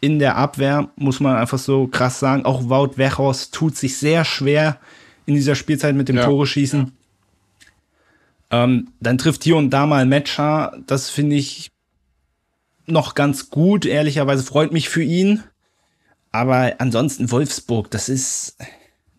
[0.00, 2.44] in der Abwehr, muss man einfach so krass sagen.
[2.44, 4.78] Auch Wout Wechos tut sich sehr schwer
[5.26, 6.24] in dieser Spielzeit mit dem ja.
[6.24, 6.92] Tore schießen.
[8.50, 10.78] Ähm, dann trifft hier und da mal Matcher.
[10.86, 11.70] Das finde ich
[12.86, 13.84] noch ganz gut.
[13.84, 15.42] Ehrlicherweise freut mich für ihn.
[16.32, 18.56] Aber ansonsten Wolfsburg, das ist,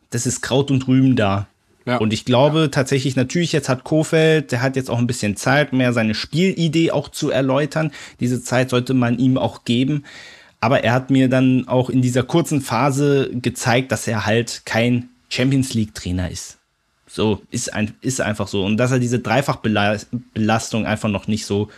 [0.09, 1.47] das ist Kraut und Rüben da.
[1.85, 1.97] Ja.
[1.97, 2.67] Und ich glaube ja.
[2.67, 6.91] tatsächlich, natürlich, jetzt hat Kofeld, der hat jetzt auch ein bisschen Zeit, mehr seine Spielidee
[6.91, 7.91] auch zu erläutern.
[8.19, 10.03] Diese Zeit sollte man ihm auch geben.
[10.59, 15.09] Aber er hat mir dann auch in dieser kurzen Phase gezeigt, dass er halt kein
[15.29, 16.57] Champions League Trainer ist.
[17.07, 18.65] So, ist, ein, ist einfach so.
[18.65, 21.69] Und dass er diese Dreifachbelastung einfach noch nicht so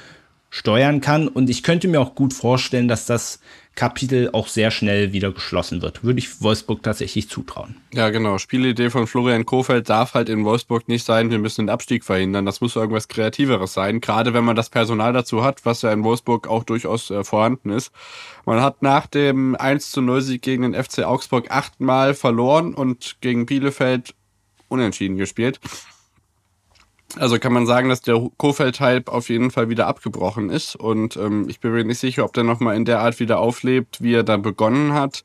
[0.50, 1.28] steuern kann.
[1.28, 3.40] Und ich könnte mir auch gut vorstellen, dass das
[3.76, 6.04] Kapitel auch sehr schnell wieder geschlossen wird.
[6.04, 7.78] Würde ich Wolfsburg tatsächlich zutrauen.
[7.94, 8.38] Ja, genau.
[8.38, 12.46] Spielidee von Florian Kofeld darf halt in Wolfsburg nicht sein, wir müssen den Abstieg verhindern.
[12.46, 14.02] Das muss irgendwas Kreativeres sein.
[14.02, 17.70] Gerade wenn man das Personal dazu hat, was ja in Wolfsburg auch durchaus äh, vorhanden
[17.70, 17.92] ist.
[18.46, 23.18] Man hat nach dem 1 zu 0 Sieg gegen den FC Augsburg achtmal verloren und
[23.22, 24.14] gegen Bielefeld
[24.68, 25.60] unentschieden gespielt.
[27.18, 30.76] Also kann man sagen, dass der Kofeld-Hype auf jeden Fall wieder abgebrochen ist.
[30.76, 34.02] Und ähm, ich bin mir nicht sicher, ob der nochmal in der Art wieder auflebt,
[34.02, 35.24] wie er da begonnen hat.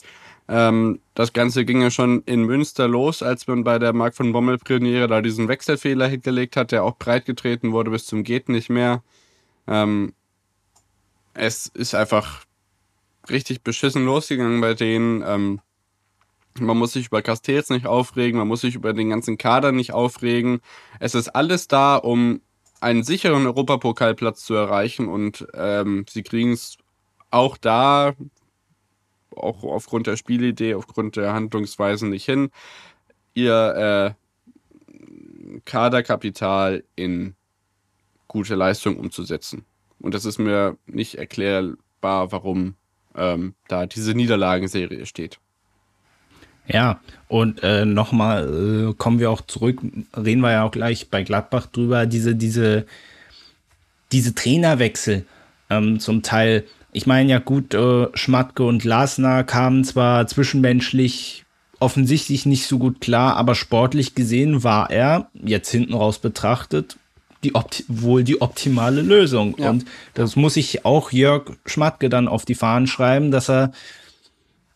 [0.48, 4.32] Ähm, das Ganze ging ja schon in Münster los, als man bei der Mark von
[4.32, 8.48] Bommel Premiere da diesen Wechselfehler hingelegt hat, der auch breit getreten wurde bis zum geht
[8.48, 9.02] nicht mehr.
[9.66, 10.12] Ähm,
[11.34, 12.44] es ist einfach
[13.28, 15.22] richtig beschissen losgegangen bei denen.
[15.26, 15.60] Ähm,
[16.60, 19.92] man muss sich über Castells nicht aufregen, man muss sich über den ganzen Kader nicht
[19.92, 20.60] aufregen.
[21.00, 22.40] Es ist alles da, um
[22.80, 26.76] einen sicheren Europapokalplatz zu erreichen und ähm, sie kriegen es
[27.30, 28.14] auch da,
[29.34, 32.50] auch aufgrund der Spielidee, aufgrund der Handlungsweisen nicht hin,
[33.34, 37.34] ihr äh, Kaderkapital in
[38.28, 39.64] gute Leistung umzusetzen.
[39.98, 42.74] Und das ist mir nicht erklärbar, warum
[43.14, 45.40] ähm, da diese Niederlagenserie steht.
[46.66, 49.80] Ja, und äh, nochmal äh, kommen wir auch zurück,
[50.16, 52.86] reden wir ja auch gleich bei Gladbach drüber, diese, diese,
[54.12, 55.26] diese Trainerwechsel
[55.68, 56.64] ähm, zum Teil.
[56.92, 61.44] Ich meine ja gut, äh, Schmatke und Lasner kamen zwar zwischenmenschlich
[61.80, 66.96] offensichtlich nicht so gut klar, aber sportlich gesehen war er, jetzt hinten raus betrachtet,
[67.42, 67.52] die
[67.88, 69.56] wohl die optimale Lösung.
[69.58, 69.70] Ja.
[69.70, 69.84] Und
[70.14, 73.72] das muss ich auch Jörg Schmatke dann auf die Fahnen schreiben, dass er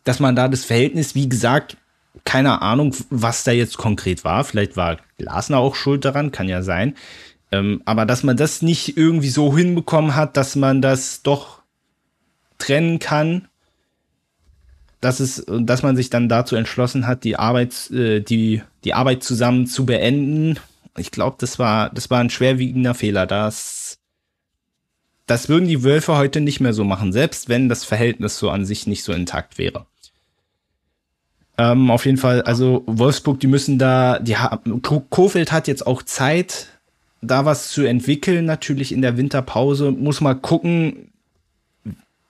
[0.04, 1.76] dass man da das Verhältnis, wie gesagt,
[2.24, 4.44] keine Ahnung, was da jetzt konkret war.
[4.44, 6.94] Vielleicht war Glasner auch schuld daran, kann ja sein.
[7.50, 11.62] Ähm, aber dass man das nicht irgendwie so hinbekommen hat, dass man das doch
[12.58, 13.48] trennen kann,
[15.00, 19.22] dass es, dass man sich dann dazu entschlossen hat, die Arbeit, äh, die, die Arbeit
[19.22, 20.58] zusammen zu beenden.
[20.96, 23.26] Ich glaube, das war, das war ein schwerwiegender Fehler.
[23.26, 23.77] Das,
[25.28, 28.64] das würden die Wölfe heute nicht mehr so machen, selbst wenn das Verhältnis so an
[28.64, 29.86] sich nicht so intakt wäre.
[31.58, 36.02] Ähm, auf jeden Fall, also Wolfsburg, die müssen da, die haben, Kofeld hat jetzt auch
[36.02, 36.68] Zeit,
[37.20, 39.90] da was zu entwickeln, natürlich in der Winterpause.
[39.90, 41.12] Muss mal gucken,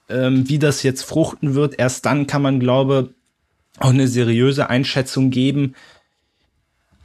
[0.08, 1.78] ähm, wie das jetzt fruchten wird.
[1.78, 3.14] Erst dann kann man, glaube
[3.78, 5.74] auch eine seriöse Einschätzung geben.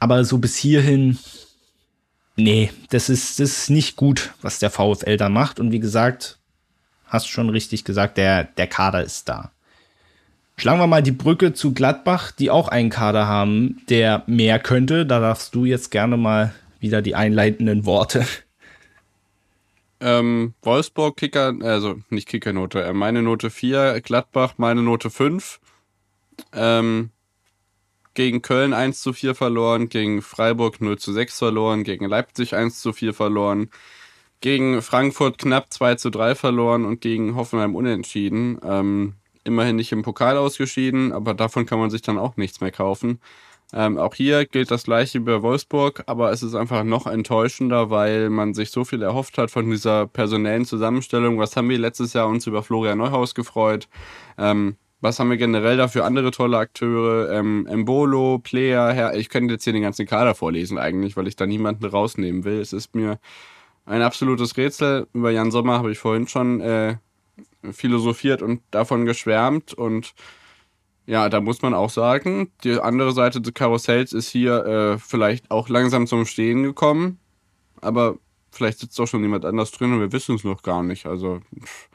[0.00, 1.18] Aber so bis hierhin,
[2.36, 5.60] nee, das ist, das ist nicht gut, was der VfL da macht.
[5.60, 6.38] Und wie gesagt,
[7.06, 9.50] hast schon richtig gesagt, der, der Kader ist da.
[10.56, 15.04] Schlagen wir mal die Brücke zu Gladbach, die auch einen Kader haben, der mehr könnte.
[15.04, 18.24] Da darfst du jetzt gerne mal wieder die einleitenden Worte.
[20.00, 25.60] Ähm, Wolfsburg Kicker, also nicht Kickernote, äh, meine Note 4, Gladbach meine Note 5.
[26.52, 27.10] Ähm,
[28.14, 32.80] gegen Köln 1 zu 4 verloren, gegen Freiburg 0 zu 6 verloren, gegen Leipzig 1
[32.80, 33.70] zu 4 verloren,
[34.40, 38.58] gegen Frankfurt knapp 2 zu 3 verloren und gegen Hoffenheim unentschieden.
[38.64, 39.14] Ähm,
[39.44, 43.20] immerhin nicht im Pokal ausgeschieden, aber davon kann man sich dann auch nichts mehr kaufen.
[43.72, 48.30] Ähm, auch hier gilt das gleiche bei Wolfsburg, aber es ist einfach noch enttäuschender, weil
[48.30, 51.38] man sich so viel erhofft hat von dieser personellen Zusammenstellung.
[51.38, 53.88] Was haben wir letztes Jahr uns über Florian Neuhaus gefreut?
[54.38, 57.30] Ähm, was haben wir generell da für andere tolle Akteure?
[57.30, 61.36] Ähm, Embolo, Player, Herr, ich könnte jetzt hier den ganzen Kader vorlesen eigentlich, weil ich
[61.36, 62.58] da niemanden rausnehmen will.
[62.58, 63.18] Es ist mir
[63.84, 65.06] ein absolutes Rätsel.
[65.12, 66.96] Über Jan Sommer habe ich vorhin schon äh,
[67.70, 70.14] philosophiert und davon geschwärmt und
[71.04, 75.50] ja, da muss man auch sagen, die andere Seite des Karussells ist hier äh, vielleicht
[75.50, 77.18] auch langsam zum Stehen gekommen,
[77.82, 78.16] aber
[78.50, 81.04] vielleicht sitzt doch schon jemand anders drin und wir wissen es noch gar nicht.
[81.04, 81.90] Also pff,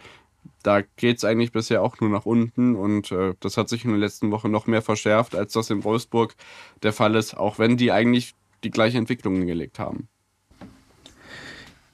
[0.64, 3.92] da geht es eigentlich bisher auch nur nach unten und äh, das hat sich in
[3.92, 6.36] den letzten Wochen noch mehr verschärft, als das in Wolfsburg
[6.84, 8.34] der Fall ist, auch wenn die eigentlich
[8.64, 10.10] die gleiche Entwicklung hingelegt haben.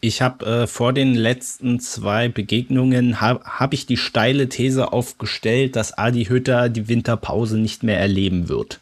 [0.02, 5.76] Ich habe äh, vor den letzten zwei Begegnungen habe hab ich die steile These aufgestellt,
[5.76, 8.82] dass Adi Hütter die Winterpause nicht mehr erleben wird.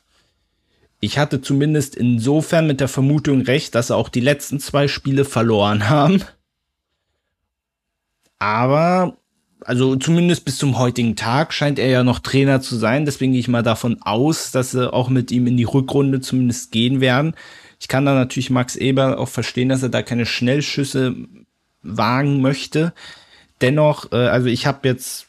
[0.99, 5.25] Ich hatte zumindest insofern mit der Vermutung recht, dass er auch die letzten zwei Spiele
[5.25, 6.23] verloren haben.
[8.39, 9.17] Aber,
[9.65, 13.05] also zumindest bis zum heutigen Tag scheint er ja noch Trainer zu sein.
[13.05, 16.71] Deswegen gehe ich mal davon aus, dass sie auch mit ihm in die Rückrunde zumindest
[16.71, 17.35] gehen werden.
[17.79, 21.15] Ich kann da natürlich Max Eber auch verstehen, dass er da keine Schnellschüsse
[21.81, 22.93] wagen möchte.
[23.61, 25.27] Dennoch, äh, also ich habe jetzt,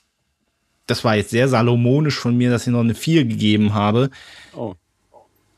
[0.86, 4.11] das war jetzt sehr salomonisch von mir, dass ich noch eine 4 gegeben habe.
[4.55, 4.74] Oh.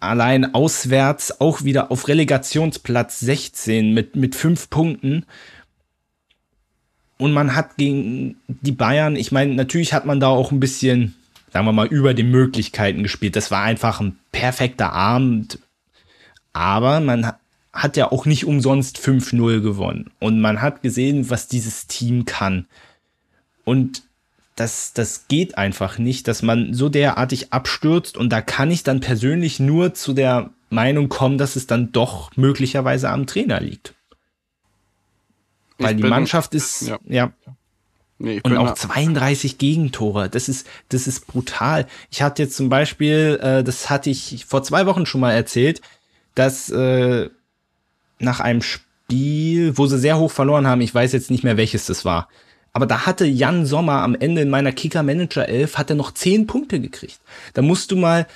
[0.01, 5.27] Allein auswärts auch wieder auf Relegationsplatz 16 mit, mit fünf Punkten.
[7.19, 11.15] Und man hat gegen die Bayern, ich meine, natürlich hat man da auch ein bisschen,
[11.53, 13.37] sagen wir mal, über den Möglichkeiten gespielt.
[13.37, 15.59] Das war einfach ein perfekter Abend.
[16.53, 17.33] Aber man
[17.73, 20.11] hat ja auch nicht umsonst 5-0 gewonnen.
[20.19, 22.67] Und man hat gesehen, was dieses Team kann.
[23.65, 24.03] Und
[24.57, 28.17] das, das geht einfach nicht, dass man so derartig abstürzt.
[28.17, 32.35] Und da kann ich dann persönlich nur zu der Meinung kommen, dass es dann doch
[32.37, 33.95] möglicherweise am Trainer liegt.
[35.79, 36.99] Weil ich die Mannschaft ist, ja.
[37.07, 37.33] ja.
[38.19, 40.31] Nee, und auch 32 Gegentore.
[40.31, 41.87] Das ist, das ist brutal.
[42.11, 45.83] Ich hatte jetzt zum Beispiel, äh, das hatte ich vor zwei Wochen schon mal erzählt,
[46.35, 47.29] dass äh,
[48.19, 51.87] nach einem Spiel, wo sie sehr hoch verloren haben, ich weiß jetzt nicht mehr welches
[51.87, 52.29] das war,
[52.73, 56.13] aber da hatte Jan Sommer am Ende in meiner Kicker Manager 11 hat er noch
[56.13, 57.21] 10 Punkte gekriegt.
[57.55, 58.27] Da musst du mal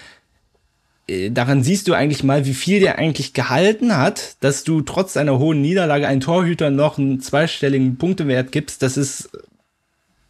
[1.31, 5.39] daran siehst du eigentlich mal, wie viel der eigentlich gehalten hat, dass du trotz einer
[5.39, 8.83] hohen Niederlage einen Torhüter noch einen zweistelligen Punktewert gibst.
[8.83, 9.31] Das ist,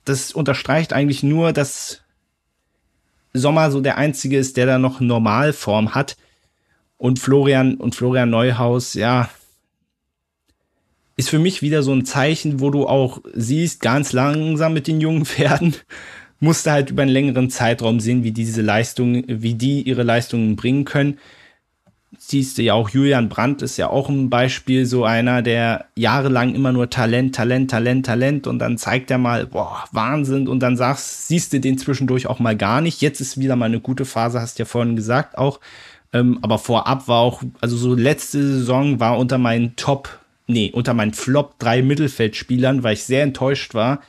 [0.05, 2.03] das unterstreicht eigentlich nur, dass
[3.33, 6.17] Sommer so der einzige ist, der da noch Normalform hat.
[6.97, 9.31] Und Florian und Florian Neuhaus, ja,
[11.17, 15.01] ist für mich wieder so ein Zeichen, wo du auch siehst, ganz langsam mit den
[15.01, 15.77] jungen Pferden,
[16.41, 20.57] musst du halt über einen längeren Zeitraum sehen, wie diese Leistungen, wie die ihre Leistungen
[20.57, 21.19] bringen können.
[22.19, 26.55] Siehst du ja auch, Julian Brandt ist ja auch ein Beispiel, so einer, der jahrelang
[26.55, 30.77] immer nur Talent, Talent, Talent, Talent und dann zeigt er mal, boah, Wahnsinn und dann
[30.77, 33.01] sagst, siehst du den zwischendurch auch mal gar nicht.
[33.01, 35.61] Jetzt ist wieder mal eine gute Phase, hast du ja vorhin gesagt, auch
[36.13, 40.95] ähm, aber vorab war auch, also so letzte Saison war unter meinen Top, nee, unter
[40.95, 44.01] meinen Flop drei Mittelfeldspielern, weil ich sehr enttäuscht war,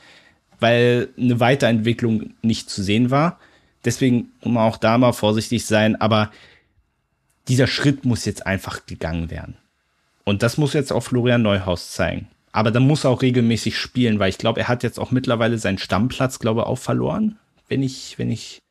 [0.62, 3.38] weil eine Weiterentwicklung nicht zu sehen war.
[3.84, 6.30] Deswegen muss man auch da mal vorsichtig sein, aber
[7.48, 9.56] dieser Schritt muss jetzt einfach gegangen werden.
[10.24, 12.28] Und das muss jetzt auch Florian Neuhaus zeigen.
[12.52, 15.58] Aber dann muss er auch regelmäßig spielen, weil ich glaube, er hat jetzt auch mittlerweile
[15.58, 18.62] seinen Stammplatz, glaube ich, auch verloren, wenn ich, wenn ich,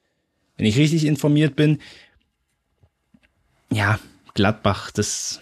[0.57, 1.79] wenn ich richtig informiert bin
[3.71, 3.99] ja,
[4.33, 5.41] Gladbach, das,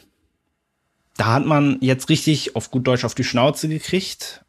[1.17, 4.45] da hat man jetzt richtig auf gut Deutsch auf die Schnauze gekriegt.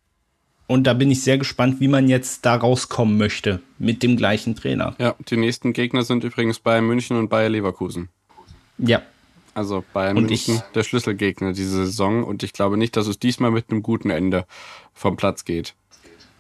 [0.71, 4.55] Und da bin ich sehr gespannt, wie man jetzt da rauskommen möchte mit dem gleichen
[4.55, 4.95] Trainer.
[5.01, 8.09] Ja, die nächsten Gegner sind übrigens Bayern München und Bayer Leverkusen.
[8.79, 9.03] Ja.
[9.53, 13.19] Also Bayern und München ich, der Schlüsselgegner diese Saison und ich glaube nicht, dass es
[13.19, 14.47] diesmal mit einem guten Ende
[14.95, 15.75] vom Platz geht.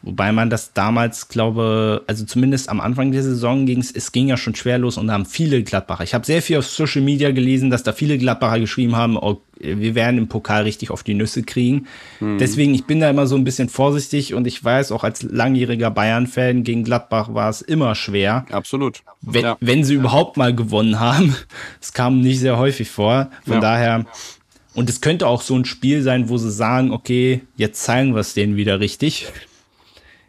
[0.03, 4.29] Wobei man das damals, glaube, also zumindest am Anfang der Saison ging es, es ging
[4.29, 6.05] ja schon schwer los und da haben viele Gladbacher.
[6.05, 9.43] Ich habe sehr viel auf Social Media gelesen, dass da viele Gladbacher geschrieben haben, oh,
[9.59, 11.87] wir werden im Pokal richtig auf die Nüsse kriegen.
[12.21, 12.39] Mhm.
[12.39, 15.91] Deswegen, ich bin da immer so ein bisschen vorsichtig und ich weiß, auch als langjähriger
[15.91, 18.47] Bayern-Fan gegen Gladbach war es immer schwer.
[18.51, 19.03] Absolut.
[19.21, 19.59] Wenn, ja.
[19.61, 21.37] wenn sie überhaupt mal gewonnen haben.
[21.81, 23.31] Es kam nicht sehr häufig vor.
[23.45, 23.61] Von ja.
[23.61, 24.07] daher,
[24.75, 28.21] und es könnte auch so ein Spiel sein, wo sie sagen, okay, jetzt zeigen wir
[28.21, 29.27] es denen wieder richtig.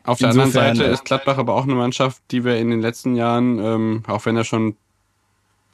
[0.03, 2.81] Auf der Insofern, anderen Seite ist Gladbach aber auch eine Mannschaft, die wir in den
[2.81, 4.75] letzten Jahren, ähm, auch wenn er schon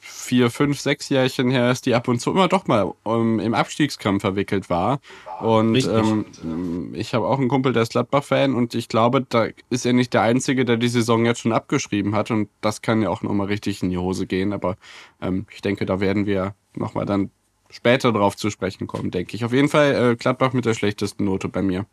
[0.00, 3.54] vier, fünf, sechs Jährchen her ist, die ab und zu immer doch mal ähm, im
[3.54, 5.00] Abstiegskampf verwickelt war.
[5.40, 9.86] Und ähm, ich habe auch einen Kumpel, der ist Gladbach-Fan und ich glaube, da ist
[9.86, 13.10] er nicht der Einzige, der die Saison jetzt schon abgeschrieben hat und das kann ja
[13.10, 14.52] auch nochmal richtig in die Hose gehen.
[14.52, 14.76] Aber
[15.20, 17.30] ähm, ich denke, da werden wir nochmal dann
[17.70, 19.44] später drauf zu sprechen kommen, denke ich.
[19.44, 21.86] Auf jeden Fall äh, Gladbach mit der schlechtesten Note bei mir.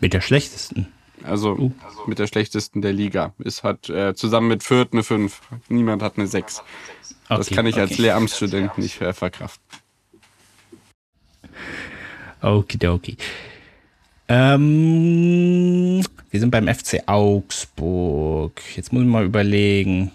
[0.00, 0.88] Mit der schlechtesten?
[1.24, 1.72] Also uh.
[2.06, 3.34] mit der schlechtesten der Liga.
[3.44, 5.40] Es hat äh, zusammen mit Fürth eine 5.
[5.68, 6.62] Niemand hat eine 6.
[7.28, 7.82] Okay, das kann ich okay.
[7.82, 9.64] als Lehramtsstudent nicht äh, verkraften.
[12.40, 13.16] Okidoki.
[14.28, 18.62] Ähm, wir sind beim FC Augsburg.
[18.76, 20.12] Jetzt muss ich mal überlegen.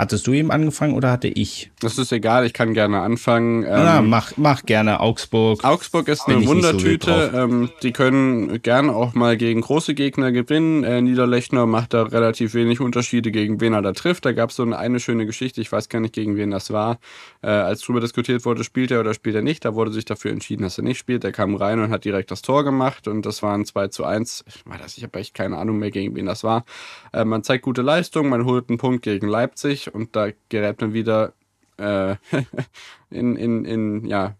[0.00, 1.70] Hattest du eben angefangen oder hatte ich?
[1.80, 3.64] Das ist egal, ich kann gerne anfangen.
[3.64, 5.62] Ähm, Na, mach, mach gerne Augsburg.
[5.62, 7.30] Augsburg ist eine Wundertüte.
[7.30, 10.84] So ähm, die können gerne auch mal gegen große Gegner gewinnen.
[10.84, 14.24] Äh, Niederlechner macht da relativ wenig Unterschiede, gegen wen er da trifft.
[14.24, 16.72] Da gab es so eine, eine, schöne Geschichte, ich weiß gar nicht, gegen wen das
[16.72, 16.98] war.
[17.42, 20.30] Äh, als darüber diskutiert wurde, spielt er oder spielt er nicht, da wurde sich dafür
[20.30, 21.24] entschieden, dass er nicht spielt.
[21.24, 24.46] Er kam rein und hat direkt das Tor gemacht und das waren 2 zu 1.
[24.48, 24.64] Ich,
[24.96, 26.64] ich habe echt keine Ahnung mehr, gegen wen das war.
[27.12, 30.92] Äh, man zeigt gute Leistung, man holt einen Punkt gegen Leipzig und da gerät man
[30.92, 31.32] wieder
[31.76, 32.16] äh,
[33.10, 34.36] in, in, in, ja,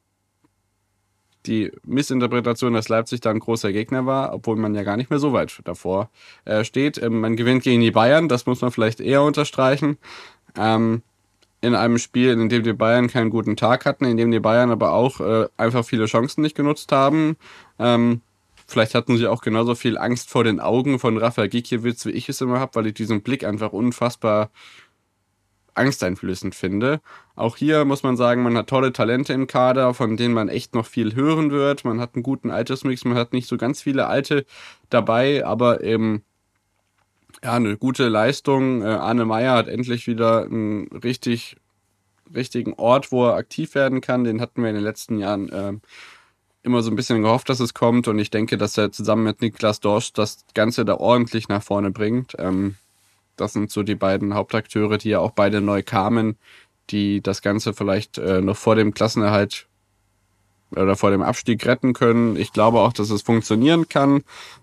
[1.47, 5.19] die Missinterpretation, dass Leipzig da ein großer Gegner war, obwohl man ja gar nicht mehr
[5.19, 6.11] so weit davor
[6.45, 7.03] äh, steht.
[7.03, 9.97] Ähm, man gewinnt gegen die Bayern, das muss man vielleicht eher unterstreichen.
[10.57, 11.03] Ähm,
[11.63, 14.71] in einem Spiel, in dem die Bayern keinen guten Tag hatten, in dem die Bayern
[14.71, 17.37] aber auch äh, einfach viele Chancen nicht genutzt haben.
[17.79, 18.23] Ähm,
[18.67, 22.29] vielleicht hatten sie auch genauso viel Angst vor den Augen von Rafael Gikiewicz, wie ich
[22.29, 24.51] es immer habe, weil ich diesen Blick einfach unfassbar
[25.75, 27.01] angsteinflößend finde.
[27.35, 30.75] Auch hier muss man sagen, man hat tolle Talente im Kader, von denen man echt
[30.75, 31.85] noch viel hören wird.
[31.85, 34.45] Man hat einen guten Altersmix, man hat nicht so ganz viele Alte
[34.89, 36.23] dabei, aber eben
[37.43, 38.83] ja, eine gute Leistung.
[38.83, 41.57] Äh, Arne Meyer hat endlich wieder einen richtig,
[42.35, 44.25] richtigen Ort, wo er aktiv werden kann.
[44.25, 45.73] Den hatten wir in den letzten Jahren äh,
[46.63, 48.09] immer so ein bisschen gehofft, dass es kommt.
[48.09, 51.91] Und ich denke, dass er zusammen mit Niklas Dorsch das Ganze da ordentlich nach vorne
[51.91, 52.35] bringt.
[52.39, 52.77] Ähm,
[53.41, 56.37] das sind so die beiden Hauptakteure, die ja auch beide neu kamen,
[56.91, 59.67] die das Ganze vielleicht äh, noch vor dem Klassenerhalt
[60.73, 62.37] oder vor dem Abstieg retten können.
[62.37, 64.23] Ich glaube auch, dass es funktionieren kann.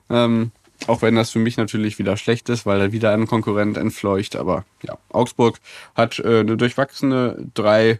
[0.10, 0.52] Ähm,
[0.86, 4.36] auch wenn das für mich natürlich wieder schlecht ist, weil er wieder einen Konkurrent entfleucht.
[4.36, 5.60] Aber ja, Augsburg
[5.96, 8.00] hat äh, eine durchwachsene drei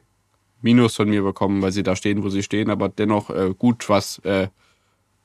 [0.62, 3.90] Minus von mir bekommen, weil sie da stehen, wo sie stehen, aber dennoch äh, gut
[3.90, 4.48] was äh,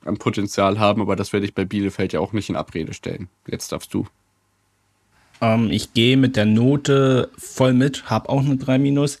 [0.05, 1.01] an Potenzial haben.
[1.01, 3.29] Aber das werde ich bei Bielefeld ja auch nicht in Abrede stellen.
[3.47, 4.07] Jetzt darfst du.
[5.43, 9.19] Ähm, ich gehe mit der Note voll mit, habe auch eine 3 Minus.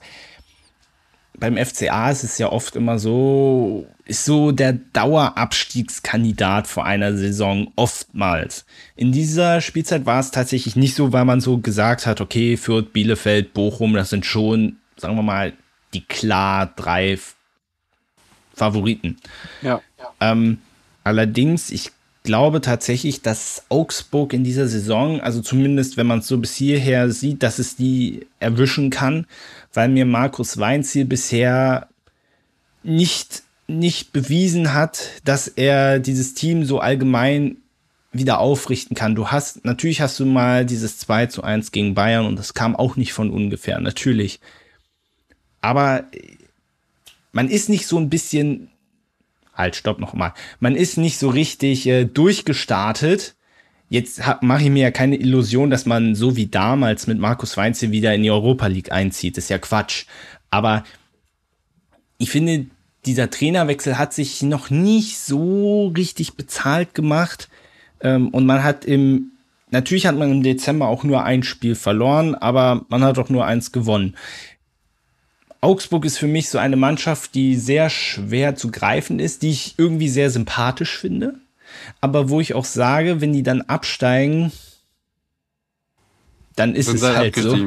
[1.37, 7.71] Beim FCA ist es ja oft immer so, ist so der Dauerabstiegskandidat vor einer Saison
[7.75, 8.65] oftmals.
[8.95, 12.93] In dieser Spielzeit war es tatsächlich nicht so, weil man so gesagt hat, okay, Fürth,
[12.93, 15.53] Bielefeld, Bochum, das sind schon, sagen wir mal,
[15.93, 17.19] die klar drei
[18.53, 19.17] Favoriten.
[19.61, 19.81] Ja.
[20.21, 20.59] Ähm,
[21.03, 21.91] allerdings, ich
[22.23, 27.11] glaube tatsächlich, dass Augsburg in dieser Saison, also zumindest wenn man es so bis hierher
[27.11, 29.27] sieht, dass es die erwischen kann,
[29.73, 31.89] weil mir Markus Weinziel bisher
[32.81, 37.57] nicht, nicht bewiesen hat, dass er dieses Team so allgemein
[38.13, 39.15] wieder aufrichten kann.
[39.15, 42.75] Du hast, natürlich hast du mal dieses 2 zu 1 gegen Bayern und das kam
[42.75, 44.39] auch nicht von ungefähr, natürlich.
[45.61, 46.05] Aber
[47.31, 48.69] man ist nicht so ein bisschen
[49.53, 50.33] halt, stopp nochmal.
[50.59, 53.35] Man ist nicht so richtig äh, durchgestartet.
[53.89, 57.91] Jetzt mache ich mir ja keine Illusion, dass man so wie damals mit Markus Weinzel
[57.91, 59.37] wieder in die Europa League einzieht.
[59.37, 60.05] Das ist ja Quatsch.
[60.49, 60.83] Aber
[62.17, 62.67] ich finde,
[63.05, 67.49] dieser Trainerwechsel hat sich noch nicht so richtig bezahlt gemacht.
[68.01, 69.31] Ähm, und man hat im,
[69.71, 73.45] natürlich hat man im Dezember auch nur ein Spiel verloren, aber man hat auch nur
[73.45, 74.15] eins gewonnen.
[75.63, 79.75] Augsburg ist für mich so eine Mannschaft, die sehr schwer zu greifen ist, die ich
[79.77, 81.35] irgendwie sehr sympathisch finde.
[82.01, 84.51] Aber wo ich auch sage, wenn die dann absteigen,
[86.57, 87.57] dann ist Sind es halt so.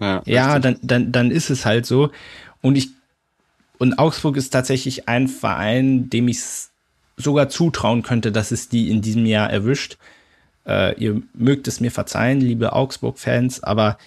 [0.00, 2.10] Ja, ja dann, dann, dann ist es halt so.
[2.62, 2.90] Und ich,
[3.78, 6.40] und Augsburg ist tatsächlich ein Verein, dem ich
[7.16, 9.98] sogar zutrauen könnte, dass es die in diesem Jahr erwischt.
[10.66, 13.98] Äh, ihr mögt es mir verzeihen, liebe Augsburg-Fans, aber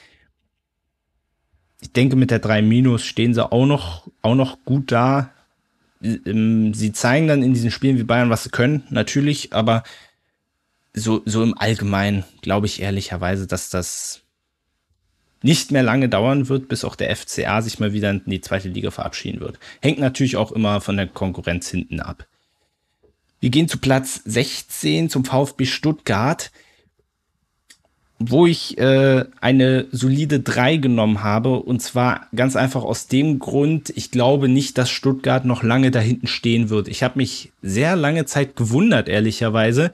[1.84, 5.32] ich denke, mit der 3 Minus stehen sie auch noch, auch noch gut da.
[6.02, 9.84] Ähm, sie zeigen dann in diesen Spielen wie Bayern, was sie können, natürlich, aber
[10.94, 14.22] so, so im Allgemeinen glaube ich ehrlicherweise, dass das
[15.42, 18.70] nicht mehr lange dauern wird, bis auch der FCA sich mal wieder in die zweite
[18.70, 19.60] Liga verabschieden wird.
[19.82, 22.26] Hängt natürlich auch immer von der Konkurrenz hinten ab.
[23.42, 26.50] Wir gehen zu Platz 16 zum VfB Stuttgart,
[28.19, 31.60] wo ich äh, eine solide 3 genommen habe.
[31.60, 35.99] Und zwar ganz einfach aus dem Grund, ich glaube nicht, dass Stuttgart noch lange da
[35.99, 36.88] hinten stehen wird.
[36.88, 39.91] Ich habe mich sehr lange Zeit gewundert, ehrlicherweise.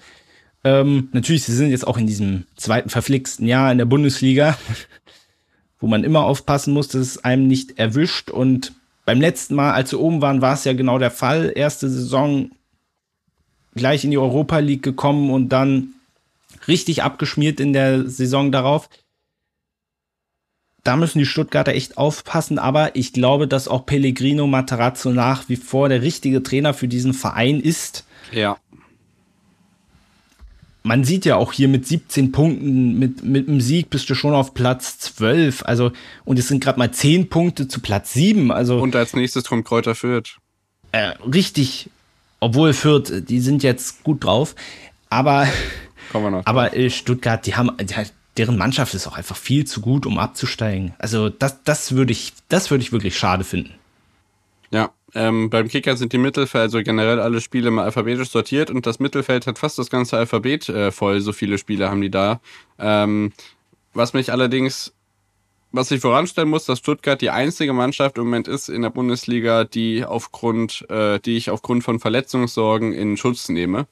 [0.64, 4.58] Ähm, natürlich, sie sind jetzt auch in diesem zweiten verflixten Jahr in der Bundesliga,
[5.80, 8.30] wo man immer aufpassen muss, dass es einem nicht erwischt.
[8.30, 8.74] Und
[9.06, 11.52] beim letzten Mal, als sie oben waren, war es ja genau der Fall.
[11.56, 12.52] Erste Saison
[13.74, 15.94] gleich in die Europa League gekommen und dann
[16.68, 18.90] richtig abgeschmiert in der Saison darauf.
[20.84, 25.58] Da müssen die Stuttgarter echt aufpassen, aber ich glaube, dass auch Pellegrino Materazzo nach wie
[25.58, 28.06] vor der richtige Trainer für diesen Verein ist.
[28.32, 28.58] Ja.
[30.82, 34.34] Man sieht ja auch hier mit 17 Punkten, mit, mit einem Sieg bist du schon
[34.34, 35.64] auf Platz 12.
[35.66, 35.92] Also,
[36.24, 38.52] und es sind gerade mal 10 Punkte zu Platz 7.
[38.52, 40.38] Also, und als nächstes kommt Kräuter Fürth.
[40.94, 41.90] Äh, richtig,
[42.40, 44.56] obwohl Fürth, die sind jetzt gut drauf,
[45.10, 45.48] aber,
[46.46, 47.94] aber äh, Stuttgart, die haben, die,
[48.38, 50.94] deren Mannschaft ist auch einfach viel zu gut, um abzusteigen.
[50.98, 53.76] Also das, das würde ich, das würde ich wirklich schade finden.
[54.72, 58.86] Ja, ähm, beim Kicker sind die Mittelfeld, also generell alle Spiele mal alphabetisch sortiert und
[58.86, 62.40] das Mittelfeld hat fast das ganze Alphabet äh, voll, so viele Spiele haben die da.
[62.78, 63.34] Ähm,
[63.94, 64.94] was mich allerdings
[65.72, 69.66] was ich voranstellen muss, dass Stuttgart die einzige Mannschaft im Moment ist in der Bundesliga,
[69.66, 73.88] die aufgrund, äh, die ich aufgrund von Verletzungssorgen in Schutz nehme,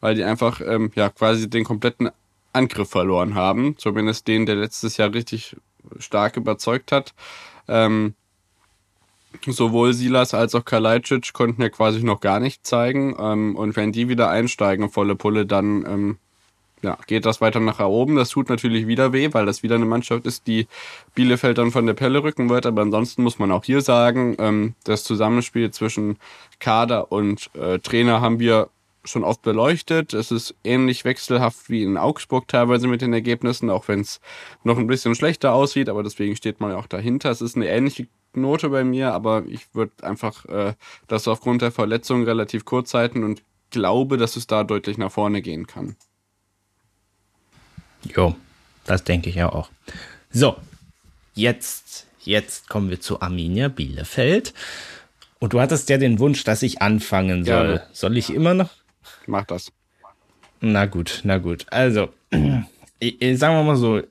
[0.00, 2.10] weil die einfach ähm, ja quasi den kompletten
[2.52, 5.56] Angriff verloren haben, zumindest den, der letztes Jahr richtig
[5.98, 7.14] stark überzeugt hat.
[7.68, 8.14] Ähm,
[9.46, 13.16] sowohl Silas als auch Kalajdzic konnten ja quasi noch gar nicht zeigen.
[13.18, 16.18] Ähm, und wenn die wieder einsteigen, volle Pulle, dann ähm,
[16.82, 18.16] ja, geht das weiter nach oben.
[18.16, 20.66] Das tut natürlich wieder weh, weil das wieder eine Mannschaft ist, die
[21.14, 22.66] Bielefeld dann von der Pelle rücken wird.
[22.66, 26.16] Aber ansonsten muss man auch hier sagen, ähm, das Zusammenspiel zwischen
[26.58, 28.68] Kader und äh, Trainer haben wir
[29.04, 30.12] schon oft beleuchtet.
[30.12, 34.20] Es ist ähnlich wechselhaft wie in Augsburg teilweise mit den Ergebnissen, auch wenn es
[34.64, 37.30] noch ein bisschen schlechter aussieht, aber deswegen steht man ja auch dahinter.
[37.30, 40.74] Es ist eine ähnliche Note bei mir, aber ich würde einfach äh,
[41.08, 45.42] das aufgrund der Verletzung relativ kurz halten und glaube, dass es da deutlich nach vorne
[45.42, 45.96] gehen kann.
[48.02, 48.36] Jo,
[48.84, 49.70] das denke ich ja auch.
[50.30, 50.56] So,
[51.34, 54.54] jetzt, jetzt kommen wir zu Arminia Bielefeld.
[55.38, 57.76] Und du hattest ja den Wunsch, dass ich anfangen soll.
[57.76, 57.86] Ja.
[57.92, 58.70] Soll ich immer noch?
[59.26, 59.72] Mach das.
[60.60, 61.66] Na gut, na gut.
[61.70, 62.10] Also,
[62.98, 64.02] ich, ich, sagen wir mal so.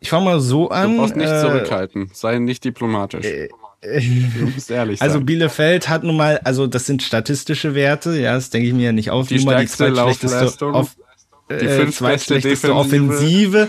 [0.00, 0.92] Ich fange mal so an.
[0.92, 2.10] Du brauchst nicht äh, zurückhalten.
[2.12, 3.24] Sei nicht diplomatisch.
[3.24, 3.48] Äh,
[3.80, 5.20] du musst ehrlich also sein.
[5.20, 8.86] Also Bielefeld hat nun mal, also das sind statistische Werte, ja, das denke ich mir
[8.86, 9.28] ja nicht auf.
[9.28, 10.74] Die stärkste Laufleistung.
[10.74, 10.96] Auf,
[11.50, 13.68] die äh, zweitschlechteste Offensive.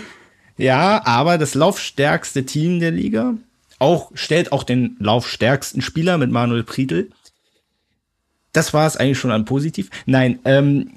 [0.56, 3.34] Ja, aber das laufstärkste Team der Liga.
[3.78, 7.10] Auch, stellt auch den laufstärksten Spieler mit Manuel Prietl.
[8.52, 9.90] Das war es eigentlich schon an positiv.
[10.06, 10.92] Nein, ähm,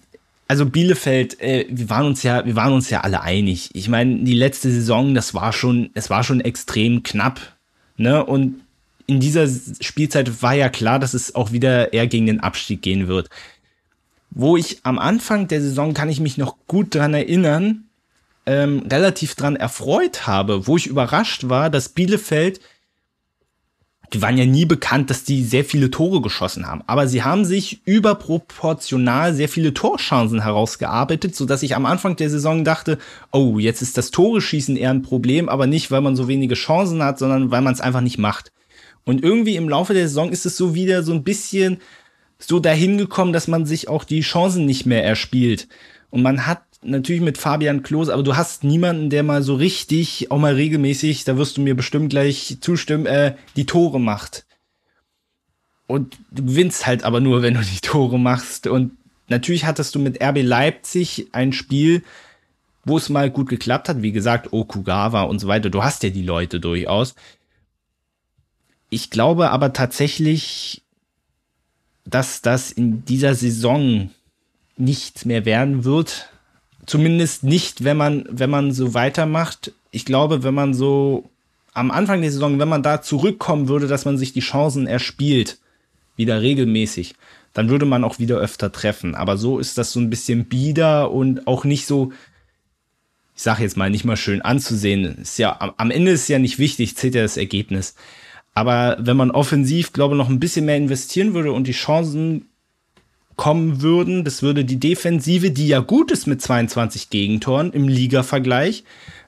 [0.47, 3.69] also Bielefeld, äh, wir waren uns ja, wir waren uns ja alle einig.
[3.73, 7.39] Ich meine, die letzte Saison, das war schon, es war schon extrem knapp,
[7.97, 8.25] ne?
[8.25, 8.61] Und
[9.05, 9.47] in dieser
[9.81, 13.29] Spielzeit war ja klar, dass es auch wieder eher gegen den Abstieg gehen wird
[14.35, 17.85] wo ich am Anfang der Saison, kann ich mich noch gut dran erinnern,
[18.45, 22.59] ähm, relativ dran erfreut habe, wo ich überrascht war, dass Bielefeld,
[24.13, 27.45] die waren ja nie bekannt, dass die sehr viele Tore geschossen haben, aber sie haben
[27.45, 32.99] sich überproportional sehr viele Torchancen herausgearbeitet, so dass ich am Anfang der Saison dachte,
[33.31, 37.03] oh, jetzt ist das Tore-Schießen eher ein Problem, aber nicht, weil man so wenige Chancen
[37.03, 38.51] hat, sondern weil man es einfach nicht macht.
[39.03, 41.79] Und irgendwie im Laufe der Saison ist es so wieder so ein bisschen,
[42.37, 45.67] so dahin gekommen, dass man sich auch die Chancen nicht mehr erspielt.
[46.09, 50.31] Und man hat natürlich mit Fabian Klos, aber du hast niemanden, der mal so richtig,
[50.31, 54.45] auch mal regelmäßig, da wirst du mir bestimmt gleich zustimmen, äh, die Tore macht.
[55.87, 58.67] Und du gewinnst halt aber nur, wenn du die Tore machst.
[58.67, 58.97] Und
[59.27, 62.03] natürlich hattest du mit RB Leipzig ein Spiel,
[62.85, 64.01] wo es mal gut geklappt hat.
[64.01, 65.69] Wie gesagt, Okugawa und so weiter.
[65.69, 67.15] Du hast ja die Leute durchaus.
[68.89, 70.83] Ich glaube aber tatsächlich,
[72.05, 74.09] dass das in dieser Saison
[74.77, 76.29] nicht mehr werden wird.
[76.85, 79.71] Zumindest nicht, wenn man, wenn man so weitermacht.
[79.91, 81.29] Ich glaube, wenn man so
[81.73, 85.57] am Anfang der Saison, wenn man da zurückkommen würde, dass man sich die Chancen erspielt,
[86.15, 87.15] wieder regelmäßig,
[87.53, 89.15] dann würde man auch wieder öfter treffen.
[89.15, 92.11] Aber so ist das so ein bisschen bieder und auch nicht so,
[93.35, 95.17] ich sage jetzt mal, nicht mal schön anzusehen.
[95.21, 97.95] Ist ja, am Ende ist ja nicht wichtig, zählt ja das Ergebnis.
[98.55, 102.49] Aber wenn man offensiv, glaube ich, noch ein bisschen mehr investieren würde und die Chancen
[103.35, 108.83] kommen würden, das würde die Defensive, die ja gut ist mit 22 Gegentoren im Liga-Vergleich,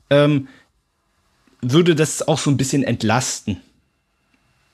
[0.09, 0.47] ähm,
[1.61, 3.61] würde das auch so ein bisschen entlasten.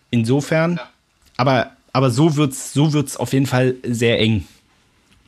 [0.10, 0.90] Insofern, ja.
[1.38, 4.46] aber, aber so wird's, so wird's auf jeden Fall sehr eng.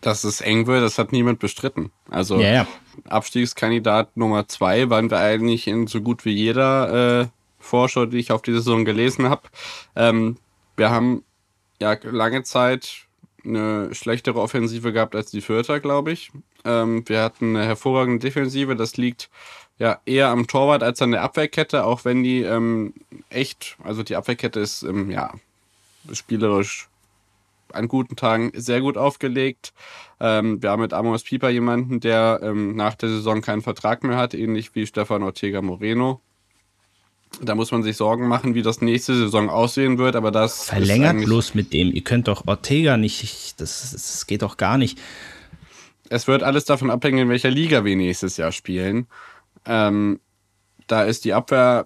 [0.01, 1.91] Dass es eng wird, das hat niemand bestritten.
[2.09, 2.67] Also ja, ja.
[3.05, 7.27] Abstiegskandidat Nummer zwei waren wir eigentlich in so gut wie jeder äh,
[7.59, 9.43] Vorschau, die ich auf die Saison gelesen habe.
[9.95, 10.37] Ähm,
[10.75, 11.23] wir haben
[11.81, 13.05] ja lange Zeit
[13.45, 16.31] eine schlechtere Offensive gehabt als die Vierter, glaube ich.
[16.65, 18.75] Ähm, wir hatten eine hervorragende Defensive.
[18.75, 19.29] Das liegt
[19.79, 22.93] ja eher am Torwart als an der Abwehrkette, auch wenn die ähm,
[23.29, 25.33] echt, also die Abwehrkette ist ähm, ja
[26.11, 26.89] spielerisch
[27.71, 29.73] an guten Tagen sehr gut aufgelegt.
[30.19, 34.17] Ähm, wir haben mit Amos Pieper jemanden, der ähm, nach der Saison keinen Vertrag mehr
[34.17, 36.21] hat, ähnlich wie Stefan Ortega Moreno.
[37.41, 40.65] Da muss man sich Sorgen machen, wie das nächste Saison aussehen wird, aber das.
[40.65, 41.91] Verlängert bloß mit dem.
[41.93, 44.99] Ihr könnt doch Ortega nicht, das, das geht doch gar nicht.
[46.09, 49.07] Es wird alles davon abhängen, in welcher Liga wir nächstes Jahr spielen.
[49.65, 50.19] Ähm,
[50.87, 51.85] da ist die Abwehr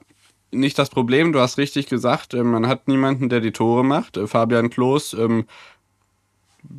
[0.51, 1.33] nicht das Problem.
[1.33, 4.19] Du hast richtig gesagt, äh, man hat niemanden, der die Tore macht.
[4.25, 5.45] Fabian Klos ähm,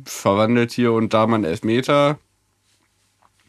[0.05, 2.19] verwandelt hier und da mal einen Elfmeter.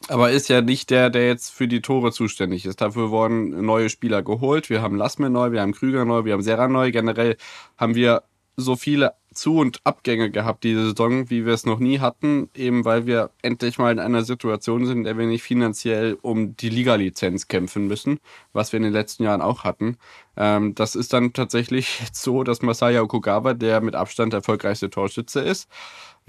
[0.08, 2.80] Aber ist ja nicht der, der jetzt für die Tore zuständig ist.
[2.80, 4.70] Dafür wurden neue Spieler geholt.
[4.70, 6.90] Wir haben Lassme neu, wir haben Krüger neu, wir haben Serra neu.
[6.90, 7.36] Generell
[7.76, 8.22] haben wir
[8.56, 12.84] so viele Zu- und Abgänge gehabt diese Saison, wie wir es noch nie hatten, eben
[12.84, 16.68] weil wir endlich mal in einer Situation sind, in der wir nicht finanziell um die
[16.68, 18.18] Liga-Lizenz kämpfen müssen,
[18.52, 19.98] was wir in den letzten Jahren auch hatten.
[20.36, 25.68] Ähm, das ist dann tatsächlich so, dass Masaya Okugawa der mit Abstand erfolgreichste Torschütze ist.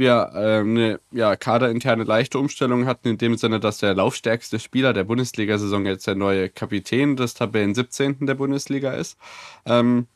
[0.01, 4.93] Wir äh, eine ja, kaderinterne leichte Umstellung hatten, in dem Sinne, dass der laufstärkste Spieler
[4.93, 8.25] der Bundesliga-Saison jetzt der neue Kapitän des Tabellen 17.
[8.25, 9.15] der Bundesliga ist.
[9.63, 10.07] Ähm,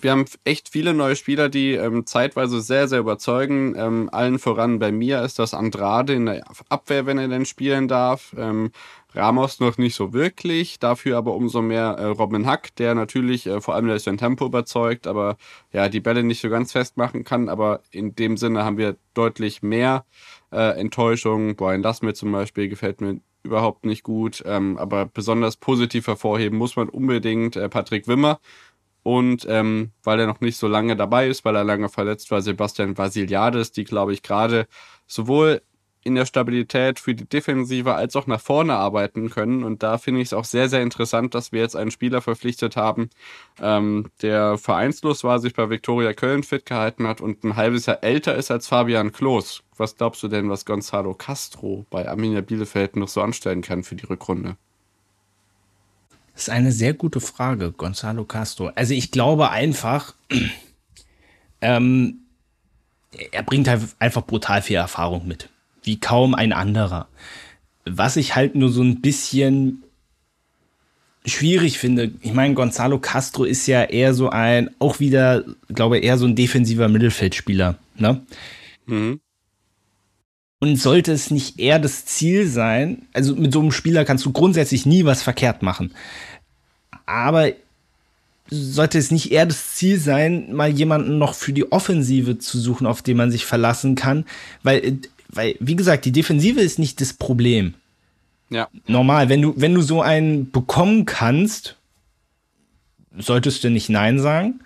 [0.00, 3.76] wir haben echt viele neue Spieler, die ähm, zeitweise sehr, sehr überzeugen.
[3.76, 7.86] Ähm, allen voran bei mir ist das Andrade in der Abwehr, wenn er denn spielen
[7.86, 8.34] darf.
[8.36, 8.72] Ähm,
[9.14, 13.60] Ramos noch nicht so wirklich, dafür aber umso mehr äh, Robin Hack, der natürlich äh,
[13.60, 15.36] vor allem durch sein Tempo überzeugt, aber
[15.72, 17.48] ja, die Bälle nicht so ganz festmachen kann.
[17.48, 20.04] Aber in dem Sinne haben wir deutlich mehr
[20.52, 21.56] äh, Enttäuschung.
[21.56, 24.42] Brian Lassmer zum Beispiel gefällt mir überhaupt nicht gut.
[24.46, 28.38] Ähm, aber besonders positiv hervorheben muss man unbedingt äh, Patrick Wimmer
[29.02, 32.42] und ähm, weil er noch nicht so lange dabei ist, weil er lange verletzt war,
[32.42, 34.66] Sebastian Vasiliades, die, glaube ich, gerade
[35.06, 35.62] sowohl
[36.02, 39.64] in der Stabilität für die Defensive als auch nach vorne arbeiten können.
[39.64, 42.76] Und da finde ich es auch sehr, sehr interessant, dass wir jetzt einen Spieler verpflichtet
[42.76, 43.10] haben,
[43.60, 48.02] ähm, der vereinslos war, sich bei Viktoria Köln fit gehalten hat und ein halbes Jahr
[48.02, 49.62] älter ist als Fabian Klos.
[49.76, 53.94] Was glaubst du denn, was Gonzalo Castro bei Arminia Bielefeld noch so anstellen kann für
[53.94, 54.56] die Rückrunde?
[56.32, 58.70] Das ist eine sehr gute Frage, Gonzalo Castro.
[58.74, 60.14] Also ich glaube einfach,
[61.60, 62.20] ähm,
[63.32, 65.50] er bringt halt einfach brutal viel Erfahrung mit.
[65.82, 67.08] Wie kaum ein anderer.
[67.84, 69.82] Was ich halt nur so ein bisschen
[71.26, 76.04] schwierig finde, ich meine, Gonzalo Castro ist ja eher so ein, auch wieder, glaube ich,
[76.04, 78.22] eher so ein defensiver Mittelfeldspieler, ne?
[78.86, 79.20] Mhm.
[80.60, 84.32] Und sollte es nicht eher das Ziel sein, also mit so einem Spieler kannst du
[84.32, 85.94] grundsätzlich nie was verkehrt machen.
[87.06, 87.52] Aber
[88.50, 92.86] sollte es nicht eher das Ziel sein, mal jemanden noch für die Offensive zu suchen,
[92.86, 94.24] auf den man sich verlassen kann?
[94.62, 94.98] Weil,
[95.32, 97.74] weil, wie gesagt, die Defensive ist nicht das Problem.
[98.50, 98.68] Ja.
[98.86, 101.76] Normal, wenn du, wenn du so einen bekommen kannst,
[103.16, 104.60] solltest du nicht Nein sagen.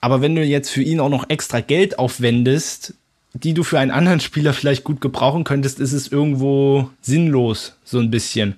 [0.00, 2.94] Aber wenn du jetzt für ihn auch noch extra Geld aufwendest,
[3.34, 7.98] die du für einen anderen Spieler vielleicht gut gebrauchen könntest, ist es irgendwo sinnlos, so
[7.98, 8.56] ein bisschen.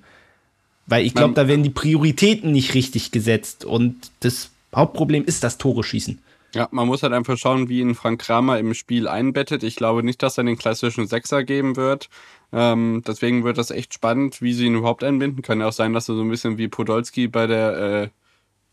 [0.87, 5.57] Weil ich glaube, da werden die Prioritäten nicht richtig gesetzt und das Hauptproblem ist das
[5.57, 6.19] Tore schießen.
[6.55, 9.61] Ja, man muss halt einfach schauen, wie ihn Frank Kramer im Spiel einbettet.
[9.61, 12.09] Ich glaube nicht, dass er den klassischen Sechser geben wird.
[12.53, 15.41] Ähm, deswegen wird das echt spannend, wie sie ihn überhaupt einbinden.
[15.41, 18.09] Kann ja auch sein, dass er so ein bisschen wie Podolski bei der äh,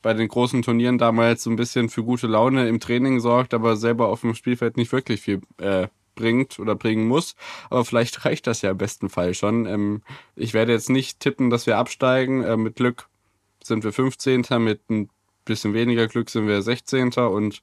[0.01, 3.77] bei den großen Turnieren damals so ein bisschen für gute Laune im Training sorgt, aber
[3.77, 7.35] selber auf dem Spielfeld nicht wirklich viel äh, bringt oder bringen muss.
[7.69, 9.67] Aber vielleicht reicht das ja im besten Fall schon.
[9.67, 10.03] Ähm,
[10.37, 12.45] ich werde jetzt nicht tippen, dass wir absteigen.
[12.45, 13.09] Äh, mit Glück
[13.65, 14.45] sind wir 15.
[14.61, 15.09] Mit ein
[15.45, 17.13] bisschen weniger Glück sind wir 16.
[17.15, 17.63] Und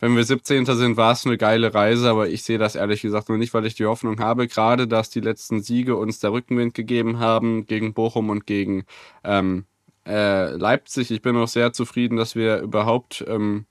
[0.00, 0.64] wenn wir 17.
[0.64, 3.66] sind, war es eine geile Reise, aber ich sehe das ehrlich gesagt nur nicht, weil
[3.66, 7.92] ich die Hoffnung habe, gerade dass die letzten Siege uns der Rückenwind gegeben haben gegen
[7.92, 8.84] Bochum und gegen
[9.24, 9.66] ähm,
[10.06, 11.10] äh, Leipzig.
[11.10, 13.66] Ich bin auch sehr zufrieden, dass wir überhaupt ähm,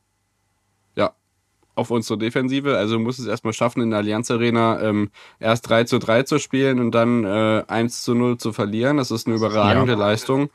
[1.80, 2.78] auf unsere Defensive.
[2.78, 6.24] Also du musst es erstmal schaffen, in der Allianz Arena ähm, erst 3 zu 3
[6.24, 8.98] zu spielen und dann äh, 1 zu 0 zu verlieren.
[8.98, 9.98] Das ist eine überragende ja.
[9.98, 10.50] Leistung,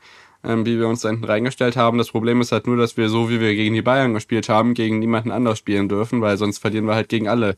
[0.45, 1.97] ähm, wie wir uns da hinten reingestellt haben.
[1.97, 4.73] Das Problem ist halt nur, dass wir so, wie wir gegen die Bayern gespielt haben,
[4.73, 7.57] gegen niemanden anders spielen dürfen, weil sonst verlieren wir halt gegen alle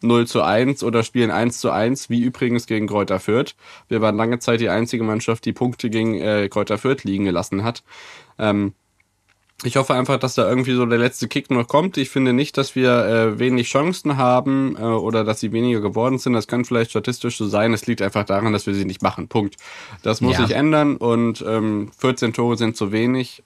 [0.00, 3.54] 0 zu 1 oder spielen 1 zu 1, wie übrigens gegen Kräuter Fürth.
[3.88, 7.64] Wir waren lange Zeit die einzige Mannschaft, die Punkte gegen äh, Kräuter Fürth liegen gelassen
[7.64, 7.82] hat.
[8.38, 8.74] Ähm,
[9.64, 11.96] ich hoffe einfach, dass da irgendwie so der letzte Kick noch kommt.
[11.96, 16.18] Ich finde nicht, dass wir äh, wenig Chancen haben äh, oder dass sie weniger geworden
[16.18, 16.34] sind.
[16.34, 17.72] Das kann vielleicht statistisch so sein.
[17.72, 19.26] Es liegt einfach daran, dass wir sie nicht machen.
[19.26, 19.56] Punkt.
[20.02, 20.46] Das muss ja.
[20.46, 23.42] sich ändern und ähm, 14 Tore sind zu wenig.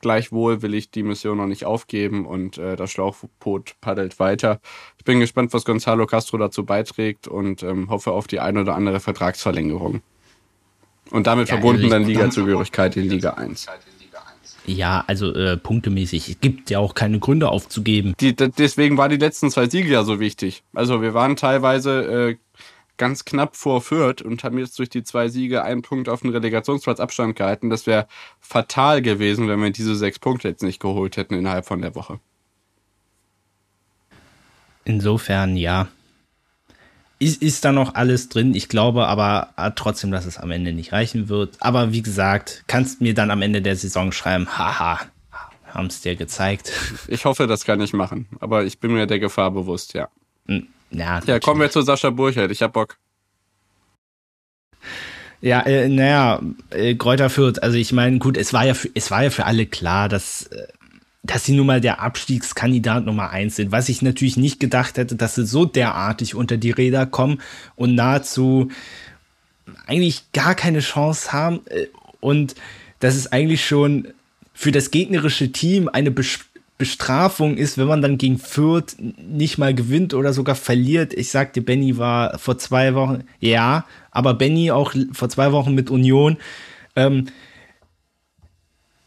[0.00, 4.60] Gleichwohl will ich die Mission noch nicht aufgeben und äh, das Schlauchboot paddelt weiter.
[4.98, 8.74] Ich bin gespannt, was Gonzalo Castro dazu beiträgt und ähm, hoffe auf die ein oder
[8.74, 10.00] andere Vertragsverlängerung.
[11.10, 13.66] Und damit ja, verbunden dann Liga-Zugehörigkeit in Liga 1.
[14.66, 16.28] Ja, also äh, punktemäßig.
[16.28, 18.14] Es gibt ja auch keine Gründe aufzugeben.
[18.20, 20.62] Die, deswegen waren die letzten zwei Siege ja so wichtig.
[20.72, 22.36] Also wir waren teilweise äh,
[22.96, 26.30] ganz knapp vor Fürth und haben jetzt durch die zwei Siege einen Punkt auf den
[26.30, 27.70] Relegationsplatz Abstand gehalten.
[27.70, 28.06] Das wäre
[28.38, 32.20] fatal gewesen, wenn wir diese sechs Punkte jetzt nicht geholt hätten innerhalb von der Woche.
[34.84, 35.88] Insofern, ja.
[37.22, 38.52] Ist, ist da noch alles drin?
[38.52, 41.56] Ich glaube aber äh, trotzdem, dass es am Ende nicht reichen wird.
[41.60, 44.98] Aber wie gesagt, kannst mir dann am Ende der Saison schreiben, haha,
[45.68, 46.72] haben es dir gezeigt.
[47.06, 48.26] Ich hoffe, das kann ich machen.
[48.40, 50.08] Aber ich bin mir der Gefahr bewusst, ja.
[50.90, 52.50] Ja, ja kommen wir zu Sascha Burchert.
[52.50, 52.96] Ich hab Bock.
[55.40, 56.40] Ja, äh, naja,
[56.70, 59.46] äh, Kräuter Fürth, also ich meine, gut, es war ja für, es war ja für
[59.46, 60.66] alle klar, dass, äh,
[61.22, 63.70] dass sie nun mal der Abstiegskandidat Nummer eins sind.
[63.70, 67.40] Was ich natürlich nicht gedacht hätte, dass sie so derartig unter die Räder kommen
[67.76, 68.70] und nahezu
[69.86, 71.60] eigentlich gar keine Chance haben.
[71.66, 71.86] Äh,
[72.20, 72.54] und
[72.98, 74.08] das ist eigentlich schon
[74.52, 76.40] für das gegnerische Team eine Bes
[76.78, 81.14] Bestrafung ist, wenn man dann gegen Fürth nicht mal gewinnt oder sogar verliert.
[81.14, 85.90] Ich sagte, Benny war vor zwei Wochen, ja, aber Benny auch vor zwei Wochen mit
[85.90, 86.38] Union.
[86.96, 87.26] Ähm,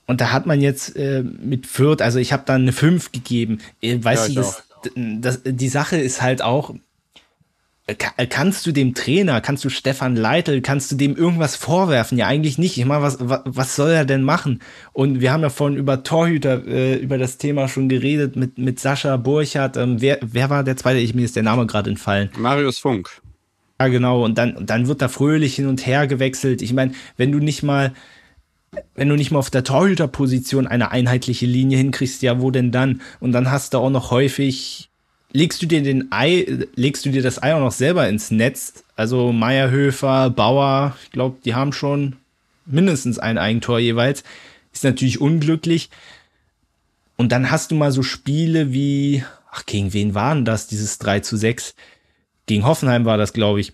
[0.07, 3.60] und da hat man jetzt äh, mit Fürth, also ich habe dann eine 5 gegeben.
[3.82, 4.64] Äh, weißt ja, du, das,
[4.95, 6.73] das, die Sache ist halt auch,
[8.30, 12.18] kannst du dem Trainer, kannst du Stefan Leitl, kannst du dem irgendwas vorwerfen?
[12.18, 12.77] Ja, eigentlich nicht.
[12.77, 14.61] Ich meine, was, was, soll er denn machen?
[14.91, 18.80] Und wir haben ja vorhin über Torhüter, äh, über das Thema schon geredet mit, mit
[18.80, 19.77] Sascha Burchardt.
[19.77, 20.99] Ähm, wer, wer war der zweite?
[20.99, 22.30] Ich, mir ist der Name gerade entfallen.
[22.38, 23.22] Marius Funk.
[23.80, 24.23] Ja, genau.
[24.26, 26.64] Und dann, und dann wird da fröhlich hin und her gewechselt.
[26.64, 27.94] Ich meine, wenn du nicht mal,
[28.95, 33.02] wenn du nicht mal auf der Torhüterposition eine einheitliche Linie hinkriegst, ja, wo denn dann?
[33.19, 34.89] Und dann hast du auch noch häufig
[35.35, 38.85] legst du dir den Ei, legst du dir das Ei auch noch selber ins Netz?
[38.95, 42.15] Also Meierhöfer, Bauer, ich glaube, die haben schon
[42.65, 44.23] mindestens ein Eigentor jeweils.
[44.73, 45.89] Ist natürlich unglücklich.
[47.18, 51.19] Und dann hast du mal so Spiele wie, ach, gegen wen waren das, dieses 3
[51.19, 51.76] zu 6?
[52.45, 53.73] Gegen Hoffenheim war das, glaube ich.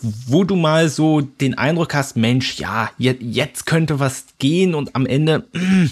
[0.00, 5.06] Wo du mal so den Eindruck hast, Mensch, ja, jetzt könnte was gehen und am
[5.06, 5.90] Ende mh,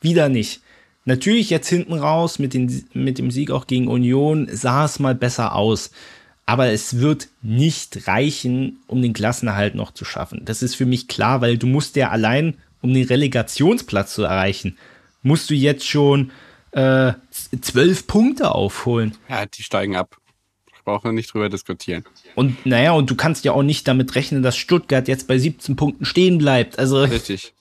[0.00, 0.60] wieder nicht.
[1.04, 5.14] Natürlich jetzt hinten raus mit, den, mit dem Sieg auch gegen Union sah es mal
[5.14, 5.90] besser aus.
[6.44, 10.42] Aber es wird nicht reichen, um den Klassenerhalt noch zu schaffen.
[10.44, 14.76] Das ist für mich klar, weil du musst ja allein, um den Relegationsplatz zu erreichen,
[15.22, 16.30] musst du jetzt schon
[16.72, 17.12] äh,
[17.60, 19.14] zwölf Punkte aufholen.
[19.28, 20.16] Ja, die steigen ab.
[20.74, 22.04] Ich brauche nicht drüber diskutieren.
[22.38, 25.76] Und naja, und du kannst ja auch nicht damit rechnen, dass Stuttgart jetzt bei 17
[25.76, 26.78] Punkten stehen bleibt.
[26.78, 27.52] Also, Richtig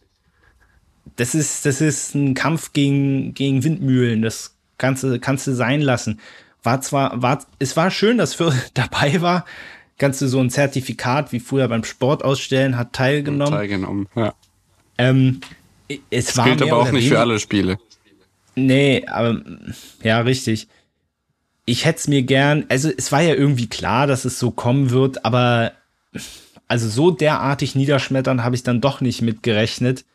[1.18, 4.22] das ist, das ist ein Kampf gegen, gegen Windmühlen.
[4.22, 6.20] Das kannst du, kannst du sein lassen.
[6.64, 9.46] War zwar, war, es war schön, dass für dabei war.
[9.98, 13.54] Kannst du so ein Zertifikat wie früher beim Sport ausstellen, hat teilgenommen.
[13.54, 14.34] Teilgenommen, ja.
[15.00, 15.42] Ähm,
[16.10, 17.80] es das war gilt aber auch nicht für alle Spiele.
[18.56, 19.42] Nee, aber
[20.04, 20.68] ja, richtig.
[21.70, 24.90] Ich hätte es mir gern, also es war ja irgendwie klar, dass es so kommen
[24.90, 25.74] wird, aber
[26.68, 30.06] also so derartig niederschmettern habe ich dann doch nicht mitgerechnet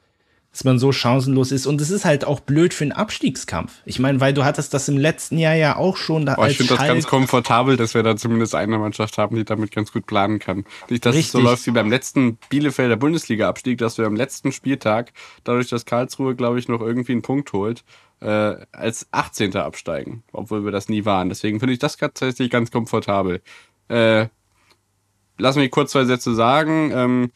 [0.53, 1.67] dass man so chancenlos ist.
[1.67, 3.73] Und es ist halt auch blöd für einen Abstiegskampf.
[3.87, 6.27] Ich meine, weil du hattest das im letzten Jahr ja auch schon.
[6.27, 9.45] Da oh, ich finde das ganz komfortabel, dass wir da zumindest eine Mannschaft haben, die
[9.45, 10.65] damit ganz gut planen kann.
[10.91, 11.27] Nicht, dass Richtig.
[11.29, 15.13] es so läuft wie beim letzten Bielefelder Bundesliga-Abstieg, dass wir am letzten Spieltag,
[15.45, 17.83] dadurch, dass Karlsruhe, glaube ich, noch irgendwie einen Punkt holt,
[18.23, 19.57] äh, als 18.
[19.57, 21.29] absteigen, obwohl wir das nie waren.
[21.29, 23.43] Deswegen finde ich das tatsächlich ganz komfortabel.
[23.89, 24.29] Äh,
[25.39, 26.93] lass mich kurz zwei Sätze sagen.
[26.95, 27.31] Ähm,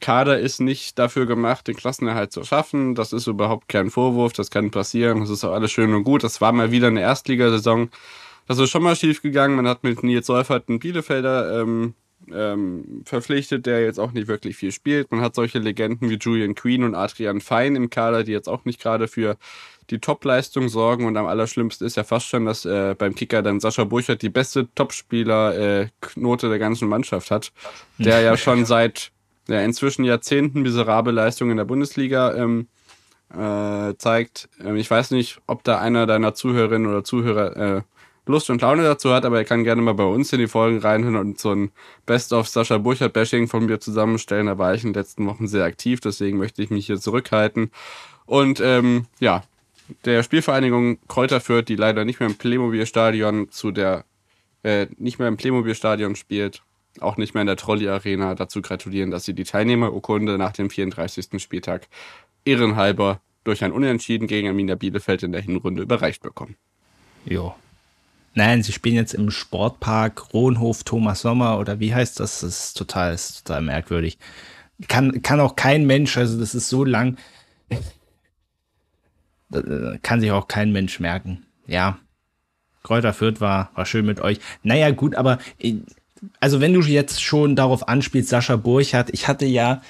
[0.00, 2.94] Kader ist nicht dafür gemacht, den Klassenerhalt zu schaffen.
[2.94, 5.20] Das ist überhaupt kein Vorwurf, das kann passieren.
[5.20, 6.24] Das ist auch alles schön und gut.
[6.24, 7.90] Das war mal wieder eine Erstligasaison.
[8.48, 9.56] Das ist schon mal schief gegangen.
[9.56, 11.94] Man hat mit Nils Seufert einen Bielefelder ähm,
[12.32, 15.10] ähm, verpflichtet, der jetzt auch nicht wirklich viel spielt.
[15.10, 18.64] Man hat solche Legenden wie Julian Queen und Adrian Fein im Kader, die jetzt auch
[18.64, 19.36] nicht gerade für
[19.90, 21.06] die Topleistung sorgen.
[21.06, 24.28] Und am allerschlimmsten ist ja fast schon, dass äh, beim Kicker dann Sascha Burchert die
[24.28, 27.52] beste Topspieler-Note äh, der ganzen Mannschaft hat,
[27.98, 29.12] der ja schon seit
[29.48, 32.68] ja, inzwischen Jahrzehnten miserable Leistung in der Bundesliga ähm,
[33.32, 34.48] äh, zeigt.
[34.64, 37.82] Ähm, ich weiß nicht, ob da einer deiner Zuhörerinnen oder Zuhörer äh,
[38.28, 40.78] Lust und Laune dazu hat, aber er kann gerne mal bei uns in die Folgen
[40.78, 41.70] reinhören und so ein
[42.06, 44.48] Best of Sascha Burchert Bashing von mir zusammenstellen.
[44.48, 47.70] Da war ich in den letzten Wochen sehr aktiv, deswegen möchte ich mich hier zurückhalten.
[48.26, 49.44] Und ähm, ja,
[50.04, 54.04] der Spielvereinigung Kräuter Fürth, die leider nicht mehr im Playmobil-Stadion zu der,
[54.62, 56.62] äh, nicht mehr im Playmobil-Stadion spielt,
[57.00, 61.40] auch nicht mehr in der Trolley-Arena, dazu gratulieren, dass sie die Teilnehmerurkunde nach dem 34.
[61.40, 61.88] Spieltag
[62.44, 66.56] ehrenhalber durch ein Unentschieden gegen Arminia Bielefeld in der Hinrunde überreicht bekommen.
[67.24, 67.54] Jo.
[68.34, 72.40] Nein, sie spielen jetzt im Sportpark Rohnhof Thomas Sommer oder wie heißt das?
[72.40, 74.18] Das ist total, ist total merkwürdig.
[74.88, 77.16] Kann, kann auch kein Mensch, also das ist so lang,
[80.02, 81.46] kann sich auch kein Mensch merken.
[81.66, 81.98] Ja.
[82.82, 84.38] Kräuter Fürth war, war schön mit euch.
[84.62, 85.38] Naja, gut, aber
[86.40, 89.82] also wenn du jetzt schon darauf anspielst, Sascha Burchardt, ich hatte ja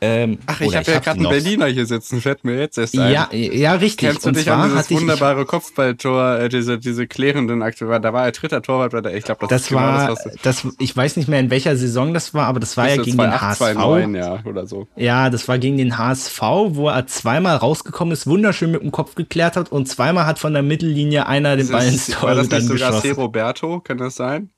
[0.00, 3.12] ähm, Ach, ich habe ja gerade einen Berliner hier sitzen, fällt mir jetzt erst ein.
[3.12, 4.08] Ja, ja, richtig.
[4.08, 8.26] Kennst du dich an dieses wunderbare ich, Kopfballtor, äh, diese, diese klärenden Aktionen, da war
[8.26, 11.28] er dritter Torwart der, ich glaube, das, das genau war, das, das, ich weiß nicht
[11.28, 13.58] mehr in welcher Saison das war, aber das war ja gegen 2, den 8, HSV.
[13.58, 14.86] 2, ja, oder so.
[14.96, 19.14] Ja, das war gegen den HSV, wo er zweimal rausgekommen ist, wunderschön mit dem Kopf
[19.14, 22.50] geklärt hat und zweimal hat von der Mittellinie einer den Ball ins Tor war das
[22.50, 23.12] nicht sogar C.
[23.12, 24.50] Roberto, kann das sein?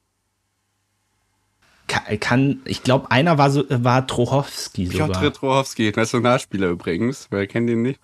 [1.89, 5.09] Kann, ich glaube, einer war so, war Trochowski sogar.
[5.09, 7.27] Piotr Trochowski, Nationalspieler übrigens.
[7.31, 8.01] Wer kennt ihn nicht?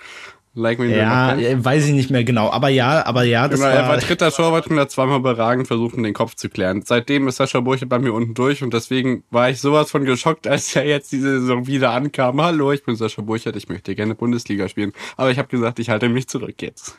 [0.56, 3.76] Like ja, weiß ich nicht mehr genau, aber ja, aber ja, das genau, war...
[3.76, 6.82] Er war dritter Torwart und hat zweimal überragend versucht, den Kopf zu klären.
[6.86, 10.46] Seitdem ist Sascha Burche bei mir unten durch und deswegen war ich sowas von geschockt,
[10.46, 12.40] als er jetzt diese Saison wieder ankam.
[12.40, 14.92] Hallo, ich bin Sascha Burchert, ich möchte gerne Bundesliga spielen.
[15.16, 16.96] Aber ich habe gesagt, ich halte mich zurück jetzt.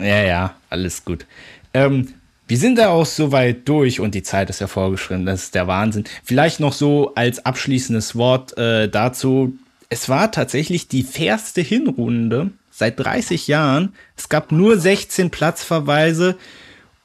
[0.00, 1.26] Ja, ja, alles gut.
[1.74, 2.14] Ähm,
[2.50, 5.24] wir sind da auch so weit durch und die Zeit ist ja vorgeschritten.
[5.24, 6.02] Das ist der Wahnsinn.
[6.24, 9.56] Vielleicht noch so als abschließendes Wort äh, dazu.
[9.88, 13.92] Es war tatsächlich die fairste Hinrunde seit 30 Jahren.
[14.16, 16.36] Es gab nur 16 Platzverweise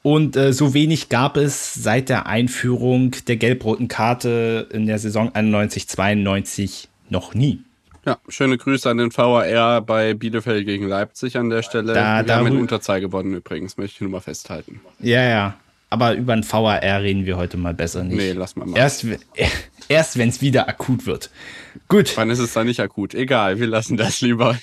[0.02, 5.30] und äh, so wenig gab es seit der Einführung der gelb-roten Karte in der Saison
[5.30, 7.60] 91-92 noch nie.
[8.06, 11.92] Ja, schöne Grüße an den VAR bei Bielefeld gegen Leipzig an der Stelle.
[11.92, 14.80] Da, wir haben in Unterzahl gewonnen übrigens, möchte ich nur mal festhalten.
[15.00, 15.56] Ja, ja.
[15.90, 18.16] Aber über ein VAR reden wir heute mal besser nicht.
[18.16, 18.78] Nee, lass mal mal.
[18.78, 19.04] Erst,
[19.88, 21.30] erst wenn es wieder akut wird.
[21.88, 22.16] Gut.
[22.16, 23.12] Wann ist es dann nicht akut?
[23.12, 24.56] Egal, wir lassen das lieber.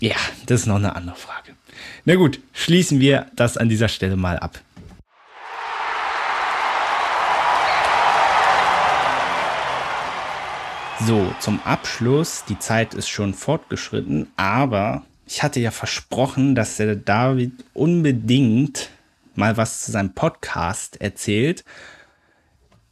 [0.00, 0.16] Ja,
[0.46, 1.54] das ist noch eine andere Frage.
[2.04, 4.60] Na gut, schließen wir das an dieser Stelle mal ab.
[11.06, 16.96] So, zum Abschluss, die Zeit ist schon fortgeschritten, aber ich hatte ja versprochen, dass der
[16.96, 18.90] David unbedingt
[19.36, 21.64] mal was zu seinem Podcast erzählt.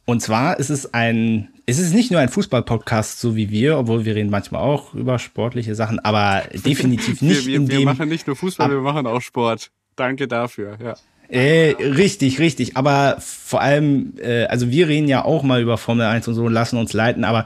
[0.05, 4.05] Und zwar ist es ein, es ist nicht nur ein Fußball-Podcast, so wie wir, obwohl
[4.05, 7.79] wir reden manchmal auch über sportliche Sachen, aber definitiv nicht wir, wir, in dem.
[7.79, 9.69] Wir machen nicht nur Fußball, wir machen auch Sport.
[9.97, 10.95] Danke dafür, ja.
[11.29, 12.77] Äh, richtig, richtig.
[12.77, 16.47] Aber vor allem, äh, also wir reden ja auch mal über Formel 1 und so,
[16.47, 17.45] lassen uns leiten, aber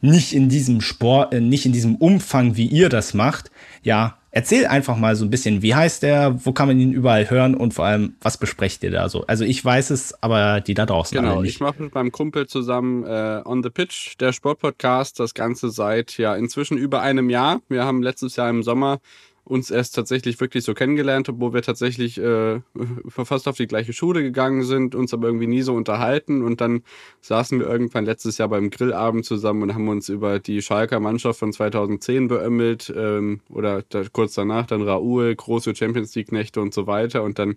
[0.00, 3.50] nicht in diesem Sport, äh, nicht in diesem Umfang, wie ihr das macht.
[3.82, 7.30] Ja, erzähl einfach mal so ein bisschen, wie heißt der, wo kann man ihn überall
[7.30, 9.24] hören und vor allem, was besprecht ihr da so?
[9.26, 11.54] Also ich weiß es, aber die da draußen genau, nicht.
[11.54, 16.18] ich mache mit meinem Kumpel zusammen äh, On the Pitch, der Sportpodcast, das Ganze seit
[16.18, 17.62] ja inzwischen über einem Jahr.
[17.68, 18.98] Wir haben letztes Jahr im Sommer
[19.46, 22.60] uns erst tatsächlich wirklich so kennengelernt, obwohl wir tatsächlich äh,
[23.08, 26.42] fast auf die gleiche Schule gegangen sind, uns aber irgendwie nie so unterhalten.
[26.42, 26.82] Und dann
[27.20, 31.38] saßen wir irgendwann letztes Jahr beim Grillabend zusammen und haben uns über die Schalker Mannschaft
[31.38, 36.88] von 2010 beömmelt ähm, oder da, kurz danach dann Raoul, große Champions League-Nächte und so
[36.88, 37.22] weiter.
[37.22, 37.56] Und dann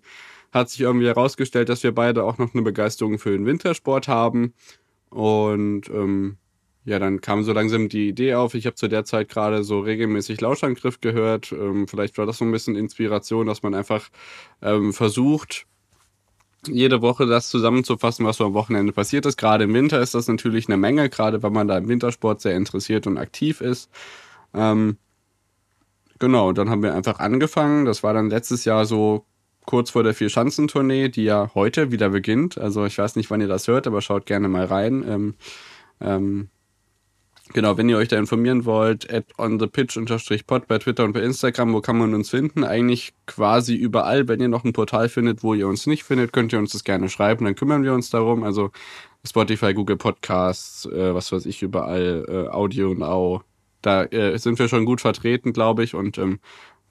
[0.51, 4.53] hat sich irgendwie herausgestellt, dass wir beide auch noch eine Begeisterung für den Wintersport haben.
[5.09, 6.37] Und ähm,
[6.89, 8.55] ja, dann kam so langsam die Idee auf.
[8.55, 11.51] Ich habe zu der Zeit gerade so regelmäßig Lauschangriff gehört.
[11.51, 14.09] Ähm, vielleicht war das so ein bisschen Inspiration, dass man einfach
[14.63, 15.67] ähm, versucht,
[16.65, 19.37] jede Woche das zusammenzufassen, was so am Wochenende passiert ist.
[19.37, 22.55] Gerade im Winter ist das natürlich eine Menge, gerade wenn man da im Wintersport sehr
[22.55, 23.91] interessiert und aktiv ist.
[24.55, 24.97] Ähm,
[26.17, 27.85] genau, dann haben wir einfach angefangen.
[27.85, 29.25] Das war dann letztes Jahr so
[29.65, 32.57] kurz vor der Vier-Schanzentournee, die ja heute wieder beginnt.
[32.57, 35.05] Also ich weiß nicht, wann ihr das hört, aber schaut gerne mal rein.
[35.07, 35.35] Ähm,
[36.01, 36.49] ähm,
[37.53, 41.81] Genau, wenn ihr euch da informieren wollt, at onthepitch-pod bei Twitter und bei Instagram, wo
[41.81, 42.63] kann man uns finden?
[42.63, 44.27] Eigentlich quasi überall.
[44.27, 46.83] Wenn ihr noch ein Portal findet, wo ihr uns nicht findet, könnt ihr uns das
[46.83, 48.43] gerne schreiben, dann kümmern wir uns darum.
[48.43, 48.69] Also
[49.27, 53.41] Spotify, Google Podcasts, äh, was weiß ich, überall, äh, Audio und Au.
[53.81, 55.95] Da äh, sind wir schon gut vertreten, glaube ich.
[55.95, 56.39] Und ähm,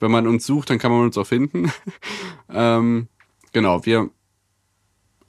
[0.01, 1.71] wenn man uns sucht, dann kann man uns auch finden.
[2.53, 3.07] ähm,
[3.53, 4.09] genau, wir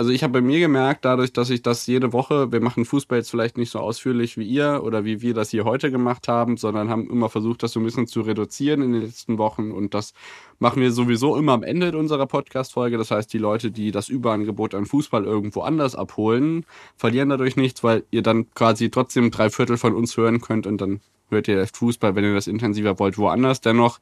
[0.00, 3.18] also ich habe bei mir gemerkt, dadurch, dass ich das jede Woche, wir machen Fußball
[3.18, 6.56] jetzt vielleicht nicht so ausführlich wie ihr oder wie wir das hier heute gemacht haben,
[6.56, 9.70] sondern haben immer versucht, das so ein bisschen zu reduzieren in den letzten Wochen.
[9.70, 10.14] Und das
[10.58, 12.96] machen wir sowieso immer am Ende unserer Podcast-Folge.
[12.96, 16.64] Das heißt, die Leute, die das Überangebot an Fußball irgendwo anders abholen,
[16.96, 20.80] verlieren dadurch nichts, weil ihr dann quasi trotzdem drei Viertel von uns hören könnt und
[20.80, 23.60] dann hört ihr Fußball, wenn ihr das intensiver wollt, woanders.
[23.60, 24.00] Dennoch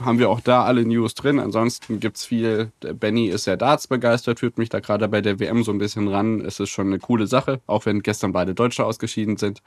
[0.00, 1.38] haben wir auch da alle News drin.
[1.38, 2.72] Ansonsten gibt es viel.
[2.80, 6.08] Benny ist sehr Darts begeistert, führt mich da gerade bei der WM so ein bisschen
[6.08, 6.40] ran.
[6.40, 9.62] Es ist schon eine coole Sache, auch wenn gestern beide Deutsche ausgeschieden sind.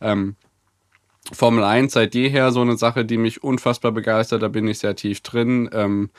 [0.00, 0.36] Ähm,
[1.32, 4.42] Formel 1 seit jeher so eine Sache, die mich unfassbar begeistert.
[4.42, 5.70] Da bin ich sehr tief drin.
[5.72, 6.10] Ähm,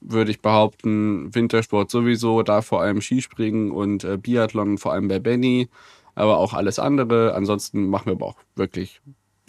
[0.00, 5.18] würde ich behaupten, Wintersport sowieso, da vor allem Skispringen und äh, Biathlon, vor allem bei
[5.18, 5.68] Benny,
[6.14, 7.34] aber auch alles andere.
[7.34, 9.00] Ansonsten machen wir aber auch wirklich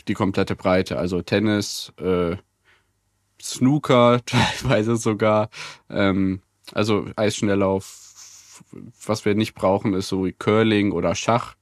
[0.08, 2.36] die komplette Breite, also Tennis, äh,
[3.46, 5.50] Snooker teilweise sogar.
[5.90, 6.42] Ähm,
[6.74, 8.64] also Eisschnelllauf,
[9.06, 11.56] was wir nicht brauchen, ist so wie Curling oder Schach.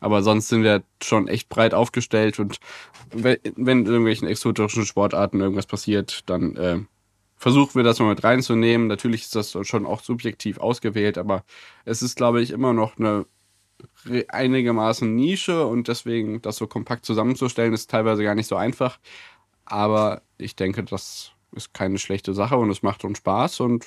[0.00, 2.58] Aber sonst sind wir schon echt breit aufgestellt und
[3.12, 6.80] wenn, irgendwelchen exotischen Sportarten irgendwas passiert, dann äh,
[7.36, 8.88] versuchen wir das mal mit reinzunehmen.
[8.88, 11.44] Natürlich ist das schon auch subjektiv ausgewählt, aber
[11.84, 13.26] es ist, glaube ich, immer noch eine
[14.28, 18.98] einigermaßen Nische und deswegen das so kompakt zusammenzustellen, ist teilweise gar nicht so einfach.
[19.64, 23.86] Aber ich denke, das ist keine schlechte Sache und es macht uns Spaß und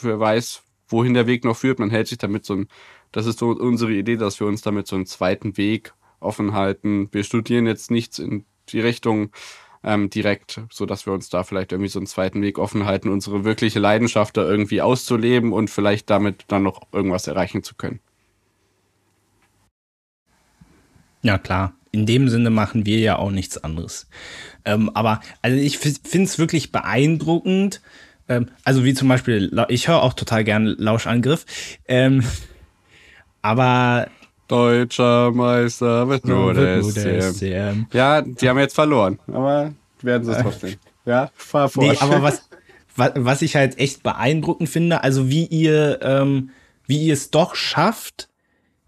[0.00, 1.78] wer weiß, wohin der Weg noch führt.
[1.78, 2.68] Man hält sich damit so ein,
[3.12, 7.08] das ist so unsere Idee, dass wir uns damit so einen zweiten Weg offen halten.
[7.12, 9.30] Wir studieren jetzt nichts in die Richtung
[9.84, 13.08] ähm, direkt, so dass wir uns da vielleicht irgendwie so einen zweiten Weg offen halten,
[13.08, 18.00] unsere wirkliche Leidenschaft da irgendwie auszuleben und vielleicht damit dann noch irgendwas erreichen zu können.
[21.22, 21.74] Ja, klar.
[21.92, 24.08] In dem Sinne machen wir ja auch nichts anderes.
[24.64, 27.82] Ähm, aber also ich finde es wirklich beeindruckend.
[28.28, 31.44] Ähm, also wie zum Beispiel, ich höre auch total gerne Lauschangriff.
[31.86, 32.24] Ähm,
[33.42, 34.08] aber
[34.48, 37.86] Deutscher Meister wird nur der SCM.
[37.92, 40.74] Ja, die haben jetzt verloren, aber werden sie es trotzdem.
[41.04, 41.84] Ja, fahr vor.
[41.84, 42.48] Nee, aber was,
[42.96, 46.50] was, was ich halt echt beeindruckend finde, also wie ihr, ähm,
[46.86, 48.28] wie ihr es doch schafft,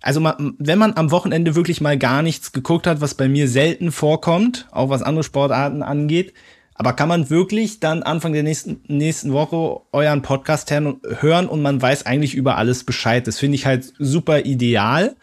[0.05, 3.91] also wenn man am Wochenende wirklich mal gar nichts geguckt hat, was bei mir selten
[3.91, 6.35] vorkommt, auch was andere Sportarten angeht,
[6.75, 11.81] aber kann man wirklich dann Anfang der nächsten, nächsten Woche euren Podcast hören und man
[11.81, 13.27] weiß eigentlich über alles Bescheid.
[13.27, 15.17] Das finde ich halt super ideal.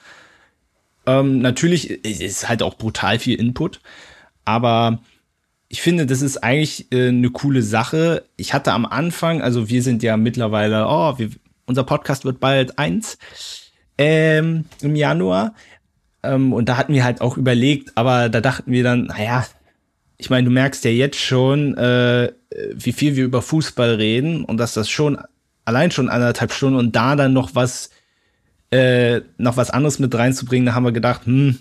[1.05, 3.81] Ähm, natürlich ist halt auch brutal viel Input,
[4.45, 4.99] aber
[5.67, 8.23] ich finde, das ist eigentlich äh, eine coole Sache.
[8.35, 11.29] Ich hatte am Anfang, also wir sind ja mittlerweile, oh, wir,
[11.67, 13.19] unser Podcast wird bald eins
[14.01, 15.53] ähm, im Januar.
[16.23, 19.45] Ähm, und da hatten wir halt auch überlegt, aber da dachten wir dann, naja,
[20.17, 22.31] ich meine, du merkst ja jetzt schon, äh,
[22.73, 25.17] wie viel wir über Fußball reden und dass das schon
[25.65, 27.91] allein schon anderthalb Stunden und da dann noch was,
[28.71, 31.57] äh, noch was anderes mit reinzubringen, da haben wir gedacht, hm,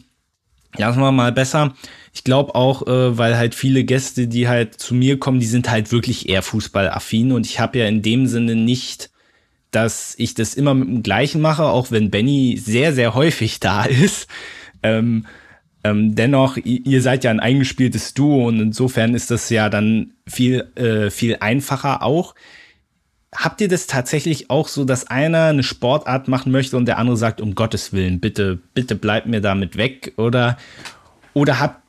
[0.77, 1.75] lassen wir mal besser.
[2.12, 5.71] Ich glaube auch, äh, weil halt viele Gäste, die halt zu mir kommen, die sind
[5.71, 9.11] halt wirklich eher fußballaffin und ich habe ja in dem Sinne nicht
[9.70, 13.84] dass ich das immer mit dem gleichen mache, auch wenn Benny sehr, sehr häufig da
[13.84, 14.28] ist.
[14.82, 15.26] Ähm,
[15.82, 20.70] ähm, dennoch, ihr seid ja ein eingespieltes Duo und insofern ist das ja dann viel,
[20.74, 22.34] äh, viel einfacher auch.
[23.34, 27.16] Habt ihr das tatsächlich auch so, dass einer eine Sportart machen möchte und der andere
[27.16, 30.12] sagt, um Gottes Willen, bitte, bitte bleibt mir damit weg?
[30.16, 30.59] Oder,
[31.32, 31.80] oder habt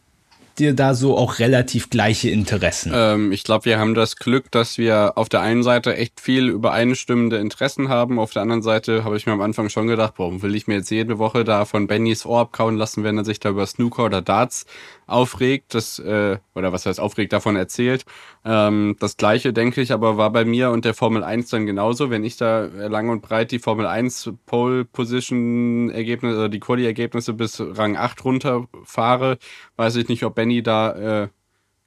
[0.59, 2.91] ihr da so auch relativ gleiche Interessen?
[2.93, 6.49] Ähm, ich glaube, wir haben das Glück, dass wir auf der einen Seite echt viel
[6.49, 8.19] übereinstimmende Interessen haben.
[8.19, 10.75] Auf der anderen Seite habe ich mir am Anfang schon gedacht, warum will ich mir
[10.75, 14.05] jetzt jede Woche da von Bennys Ohr abkauen lassen, wenn er sich da über Snooker
[14.05, 14.65] oder Darts
[15.11, 18.05] aufregt, das, äh, oder was heißt aufregt, davon erzählt.
[18.45, 22.09] Ähm, das gleiche, denke ich, aber war bei mir und der Formel 1 dann genauso.
[22.09, 27.33] Wenn ich da lang und breit die Formel 1 Pole Position Ergebnisse, oder die Quali-Ergebnisse
[27.33, 29.37] bis Rang 8 runterfahre,
[29.75, 31.27] weiß ich nicht, ob Benny da äh,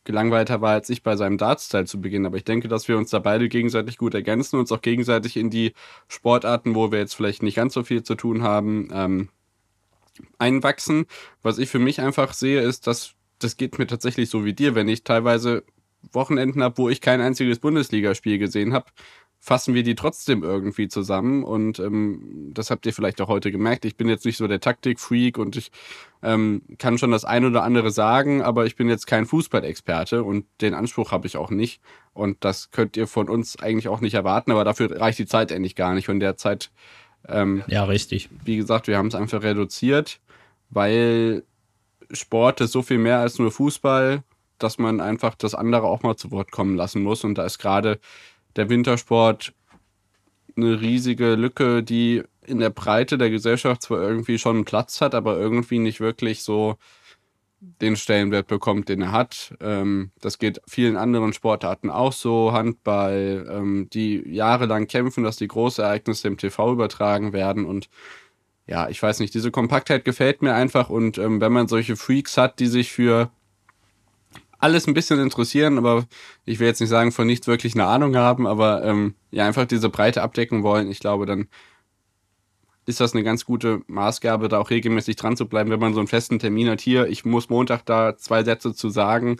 [0.05, 2.27] gelangweilter war als ich bei seinem Darts-Teil zu Beginn.
[2.27, 5.51] Aber ich denke, dass wir uns da beide gegenseitig gut ergänzen, uns auch gegenseitig in
[5.51, 5.73] die
[6.09, 9.29] Sportarten, wo wir jetzt vielleicht nicht ganz so viel zu tun haben, ähm,
[10.39, 11.07] einwachsen.
[11.43, 14.75] Was ich für mich einfach sehe, ist, dass das geht mir tatsächlich so wie dir,
[14.75, 15.65] wenn ich teilweise
[16.13, 18.87] Wochenenden habe, wo ich kein einziges Bundesligaspiel gesehen habe,
[19.41, 21.45] fassen wir die trotzdem irgendwie zusammen.
[21.45, 23.85] Und ähm, das habt ihr vielleicht auch heute gemerkt.
[23.85, 25.71] Ich bin jetzt nicht so der Taktikfreak und ich
[26.23, 30.47] ähm, kann schon das ein oder andere sagen, aber ich bin jetzt kein Fußballexperte und
[30.63, 31.83] den Anspruch habe ich auch nicht.
[32.15, 35.51] Und das könnt ihr von uns eigentlich auch nicht erwarten, aber dafür reicht die Zeit
[35.51, 36.09] endlich gar nicht.
[36.09, 36.71] Und der Zeit
[37.29, 38.29] Ähm, ja, richtig.
[38.45, 40.21] Wie gesagt, wir haben es einfach reduziert,
[40.71, 41.45] weil
[42.11, 44.23] Sport ist so viel mehr als nur Fußball,
[44.59, 47.25] dass man einfach das andere auch mal zu Wort kommen lassen muss.
[47.25, 47.99] Und da ist gerade
[48.57, 49.53] der Wintersport
[50.57, 55.39] eine riesige Lücke, die in der Breite der Gesellschaft zwar irgendwie schon Platz hat, aber
[55.39, 56.77] irgendwie nicht wirklich so
[57.81, 59.55] den Stellenwert bekommt, den er hat.
[59.61, 62.53] Ähm, das geht vielen anderen Sportarten auch so.
[62.53, 67.65] Handball, ähm, die jahrelang kämpfen, dass die Großereignisse im TV übertragen werden.
[67.65, 67.89] Und
[68.67, 70.91] ja, ich weiß nicht, diese Kompaktheit gefällt mir einfach.
[70.91, 73.31] Und ähm, wenn man solche Freaks hat, die sich für
[74.59, 76.07] alles ein bisschen interessieren, aber
[76.47, 79.67] ich will jetzt nicht sagen, von nichts wirklich eine Ahnung haben, aber ähm, ja, einfach
[79.67, 81.49] diese Breite abdecken wollen, ich glaube, dann
[82.87, 86.01] ist das eine ganz gute Maßgabe, da auch regelmäßig dran zu bleiben, wenn man so
[86.01, 86.81] einen festen Termin hat.
[86.81, 89.37] Hier, ich muss Montag da zwei Sätze zu sagen.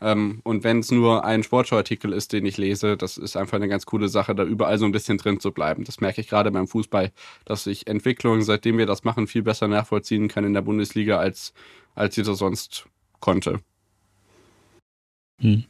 [0.00, 3.68] Ähm, und wenn es nur ein Sportschauartikel ist, den ich lese, das ist einfach eine
[3.68, 5.84] ganz coole Sache, da überall so ein bisschen drin zu bleiben.
[5.84, 7.10] Das merke ich gerade beim Fußball,
[7.44, 11.52] dass ich Entwicklungen, seitdem wir das machen, viel besser nachvollziehen kann in der Bundesliga, als,
[11.94, 12.86] als ich das sonst
[13.20, 13.60] konnte.
[15.40, 15.64] Hm.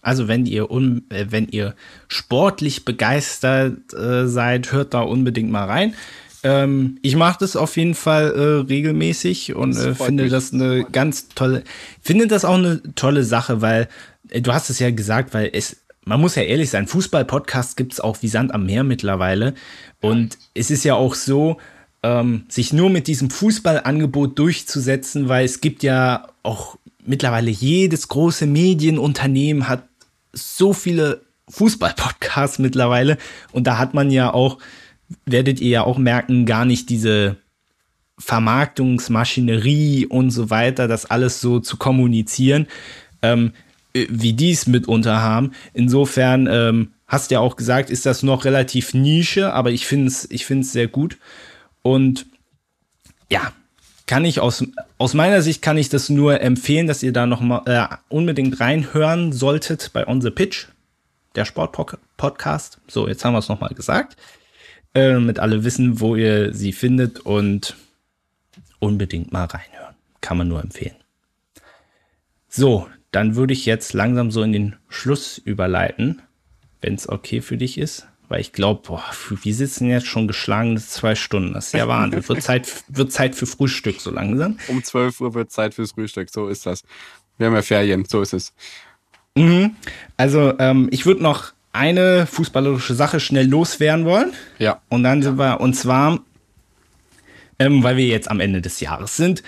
[0.00, 1.74] Also wenn ihr un, äh, wenn ihr
[2.06, 5.94] sportlich begeistert äh, seid, hört da unbedingt mal rein.
[6.42, 10.32] Ähm, ich mache das auf jeden Fall äh, regelmäßig und äh, finde mich.
[10.32, 11.64] das eine ganz tolle,
[12.00, 13.88] finde das auch eine tolle Sache, weil
[14.28, 17.92] äh, du hast es ja gesagt, weil es, man muss ja ehrlich sein, Fußball-Podcast gibt
[17.92, 19.54] es auch wie Sand am Meer mittlerweile.
[20.00, 21.58] Und es ist ja auch so,
[22.02, 28.46] ähm, sich nur mit diesem Fußballangebot durchzusetzen, weil es gibt ja auch mittlerweile jedes große
[28.46, 29.84] Medienunternehmen hat
[30.32, 33.18] so viele Fußball-Podcasts mittlerweile
[33.52, 34.58] und da hat man ja auch,
[35.26, 37.36] werdet ihr ja auch merken, gar nicht diese
[38.18, 42.66] Vermarktungsmaschinerie und so weiter, das alles so zu kommunizieren,
[43.22, 43.52] ähm,
[43.94, 45.52] wie die es mitunter haben.
[45.72, 50.08] Insofern ähm, hast du ja auch gesagt, ist das noch relativ Nische, aber ich finde
[50.08, 51.16] es ich find's sehr gut.
[51.82, 52.26] Und
[53.30, 53.52] ja,
[54.06, 54.64] kann ich aus,
[54.96, 58.58] aus meiner Sicht kann ich das nur empfehlen, dass ihr da noch mal äh, unbedingt
[58.58, 60.66] reinhören solltet bei On the Pitch,
[61.34, 62.78] der Sportpodcast.
[62.88, 64.16] So, jetzt haben wir es noch mal gesagt,
[64.94, 67.76] äh, damit alle wissen, wo ihr sie findet und
[68.78, 69.94] unbedingt mal reinhören.
[70.20, 70.96] Kann man nur empfehlen.
[72.48, 76.22] So, dann würde ich jetzt langsam so in den Schluss überleiten,
[76.80, 78.06] wenn es okay für dich ist.
[78.28, 79.00] Weil ich glaube,
[79.42, 81.54] wir sitzen jetzt schon geschlagene zwei Stunden.
[81.54, 82.28] Das ist ja Wahnsinn.
[82.28, 84.58] wird, Zeit, wird Zeit für Frühstück so langsam.
[84.68, 86.28] Um 12 Uhr wird Zeit fürs Frühstück.
[86.30, 86.82] So ist das.
[87.38, 88.04] Wir haben ja Ferien.
[88.04, 88.52] So ist es.
[89.34, 89.76] Mhm.
[90.18, 94.32] Also, ähm, ich würde noch eine fußballerische Sache schnell loswerden wollen.
[94.58, 94.80] Ja.
[94.88, 96.20] Und dann sind wir, und zwar,
[97.58, 99.42] ähm, weil wir jetzt am Ende des Jahres sind,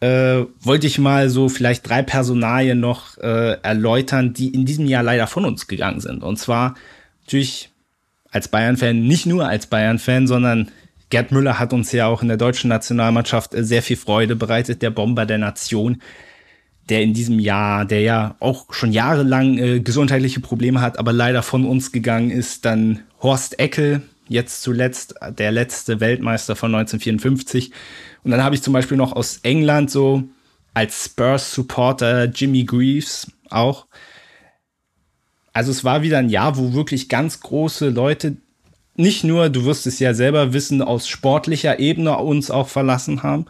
[0.00, 5.02] äh, wollte ich mal so vielleicht drei Personalien noch äh, erläutern, die in diesem Jahr
[5.02, 6.22] leider von uns gegangen sind.
[6.22, 6.74] Und zwar
[7.24, 7.70] natürlich
[8.30, 10.70] als Bayern-Fan, nicht nur als Bayern-Fan, sondern
[11.10, 14.82] Gerd Müller hat uns ja auch in der deutschen Nationalmannschaft äh, sehr viel Freude bereitet,
[14.82, 16.02] der Bomber der Nation,
[16.88, 21.42] der in diesem Jahr, der ja auch schon jahrelang äh, gesundheitliche Probleme hat, aber leider
[21.42, 27.72] von uns gegangen ist, dann Horst Eckel, jetzt zuletzt der letzte Weltmeister von 1954.
[28.24, 30.24] Und dann habe ich zum Beispiel noch aus England so
[30.74, 33.86] als Spurs-Supporter Jimmy Greaves auch,
[35.52, 38.36] also es war wieder ein Jahr, wo wirklich ganz große Leute,
[38.94, 43.46] nicht nur, du wirst es ja selber wissen, aus sportlicher Ebene uns auch verlassen haben.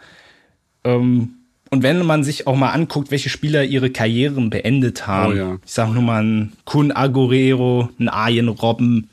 [0.84, 1.37] Ähm,
[1.70, 5.58] und wenn man sich auch mal anguckt, welche Spieler ihre Karrieren beendet haben, oh ja.
[5.64, 9.08] ich sag nur mal ein Kun Agorero, ein Arjen Robben,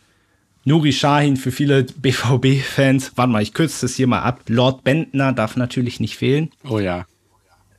[0.64, 3.12] Nuri Shahin für viele BVB-Fans.
[3.16, 4.42] Warte mal, ich kürze das hier mal ab.
[4.48, 6.50] Lord Bentner darf natürlich nicht fehlen.
[6.68, 7.06] Oh ja.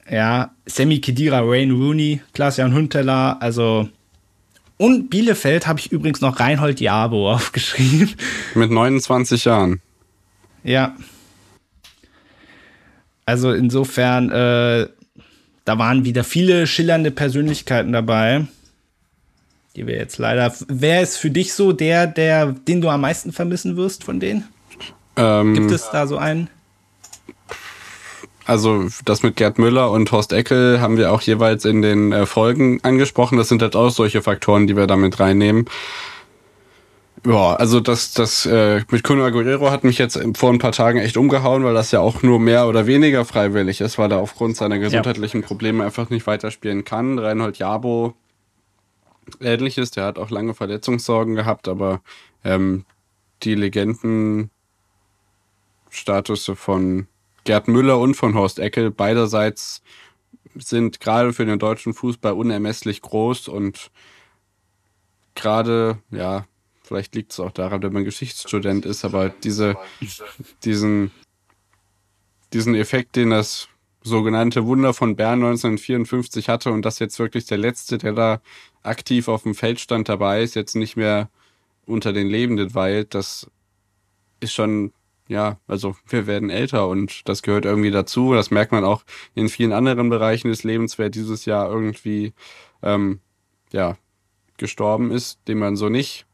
[0.09, 3.89] Ja, Sammy Kedira, Wayne Rooney, Klaas-Jan Hunteler, also
[4.79, 8.15] und Bielefeld habe ich übrigens noch Reinhold Jabo aufgeschrieben.
[8.55, 9.81] Mit 29 Jahren.
[10.63, 10.95] Ja.
[13.27, 14.87] Also insofern, äh,
[15.65, 18.47] da waren wieder viele schillernde Persönlichkeiten dabei,
[19.75, 20.55] die wir jetzt leider.
[20.69, 24.45] Wer ist für dich so der, der, den du am meisten vermissen wirst von denen?
[25.17, 26.49] Ähm, Gibt es da so einen?
[28.45, 32.27] Also das mit Gerd Müller und Horst Eckel haben wir auch jeweils in den äh,
[32.27, 33.39] Folgen angesprochen.
[33.39, 35.65] Das sind halt auch solche Faktoren, die wir damit reinnehmen.
[37.27, 41.01] Ja, also das, das äh, mit Kuno Aguero hat mich jetzt vor ein paar Tagen
[41.01, 44.57] echt umgehauen, weil das ja auch nur mehr oder weniger freiwillig ist, weil er aufgrund
[44.57, 45.47] seiner gesundheitlichen ja.
[45.47, 47.19] Probleme einfach nicht weiterspielen kann.
[47.19, 48.15] Reinhold Jabo
[49.41, 52.01] ähnliches, der hat auch lange Verletzungssorgen gehabt, aber
[52.45, 52.85] ähm,
[53.43, 54.51] die Legendenstatus
[56.55, 57.09] von
[57.43, 58.93] Gerd Müller und von Horst Eckel.
[58.93, 59.83] Beiderseits
[60.55, 63.91] sind gerade für den deutschen Fußball unermesslich groß und
[65.35, 66.47] gerade, ja,
[66.87, 69.77] Vielleicht liegt es auch daran, wenn man Geschichtsstudent ist, aber diese,
[70.63, 71.11] diesen,
[72.53, 73.69] diesen Effekt, den das
[74.05, 78.41] sogenannte Wunder von Bern 1954 hatte und das jetzt wirklich der letzte, der da
[78.85, 81.29] aktiv auf dem Feld stand dabei ist, jetzt nicht mehr
[81.87, 83.51] unter den Lebenden weilt, das
[84.39, 84.93] ist schon,
[85.27, 88.33] ja, also wir werden älter und das gehört irgendwie dazu.
[88.33, 89.03] Das merkt man auch
[89.35, 92.33] in vielen anderen Bereichen des Lebens, wer dieses Jahr irgendwie,
[92.81, 93.19] ähm,
[93.73, 93.97] ja,
[94.57, 96.26] gestorben ist, den man so nicht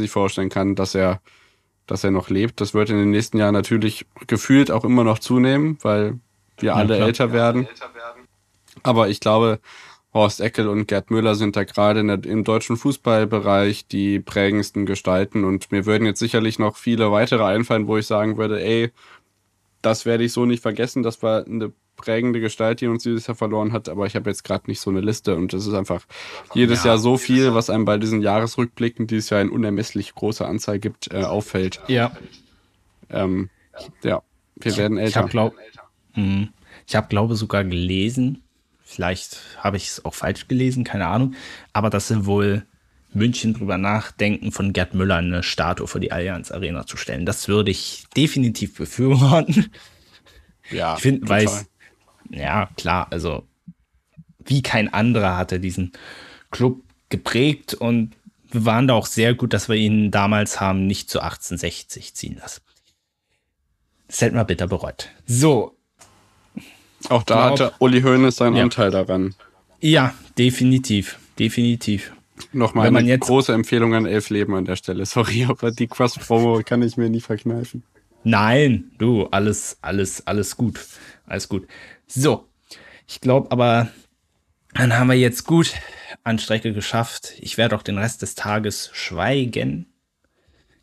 [0.00, 1.20] sich vorstellen kann, dass er,
[1.86, 2.60] dass er noch lebt.
[2.60, 6.18] Das wird in den nächsten Jahren natürlich gefühlt auch immer noch zunehmen, weil
[6.58, 7.68] wir ja, alle älter werden.
[8.82, 9.60] Aber ich glaube,
[10.14, 15.72] Horst Eckel und Gerd Müller sind da gerade im deutschen Fußballbereich die prägendsten Gestalten und
[15.72, 18.92] mir würden jetzt sicherlich noch viele weitere einfallen, wo ich sagen würde, ey,
[19.84, 23.36] das werde ich so nicht vergessen, das war eine prägende Gestalt, die uns dieses Jahr
[23.36, 25.36] verloren hat, aber ich habe jetzt gerade nicht so eine Liste.
[25.36, 26.06] Und es ist einfach
[26.54, 30.14] jedes ja, Jahr so viel, was einem bei diesen Jahresrückblicken, die es ja in unermesslich
[30.14, 31.80] großer Anzahl gibt, äh, auffällt.
[31.86, 32.12] Ja.
[33.10, 33.50] Ähm,
[34.02, 34.22] ja,
[34.56, 35.10] wir werden älter.
[35.10, 35.54] Ich habe, glaub,
[36.12, 36.48] hm,
[36.86, 38.42] ich hab, glaube sogar gelesen,
[38.82, 41.34] vielleicht habe ich es auch falsch gelesen, keine Ahnung,
[41.72, 42.66] aber dass sie wohl
[43.14, 47.26] München drüber nachdenken, von Gerd Müller eine Statue für die Allianz Arena zu stellen.
[47.26, 49.70] Das würde ich definitiv befürworten.
[50.70, 51.48] Ja, ich finde, weil
[52.30, 53.46] ja, klar, also
[54.44, 55.92] wie kein anderer hat er diesen
[56.50, 58.12] Club geprägt und
[58.50, 62.36] wir waren da auch sehr gut, dass wir ihn damals haben nicht zu 1860 ziehen
[62.38, 62.62] lassen.
[64.06, 65.08] Das hätten wir bitter bereut.
[65.26, 65.76] So.
[67.08, 68.62] Auch da glaub, hatte Uli Hoeneß seinen ja.
[68.62, 69.34] Anteil daran.
[69.80, 71.18] Ja, definitiv.
[71.38, 72.12] Definitiv.
[72.52, 75.06] Nochmal eine jetzt, große Empfehlung an Elf Leben an der Stelle.
[75.06, 77.84] Sorry, aber die Cross-Promo kann ich mir nie verkneifen.
[78.24, 80.80] Nein, du, alles, alles, alles gut.
[81.26, 81.68] Alles gut.
[82.06, 82.48] So,
[83.06, 83.88] ich glaube aber,
[84.72, 85.74] dann haben wir jetzt gut
[86.24, 87.34] an Strecke geschafft.
[87.38, 89.86] Ich werde auch den Rest des Tages schweigen.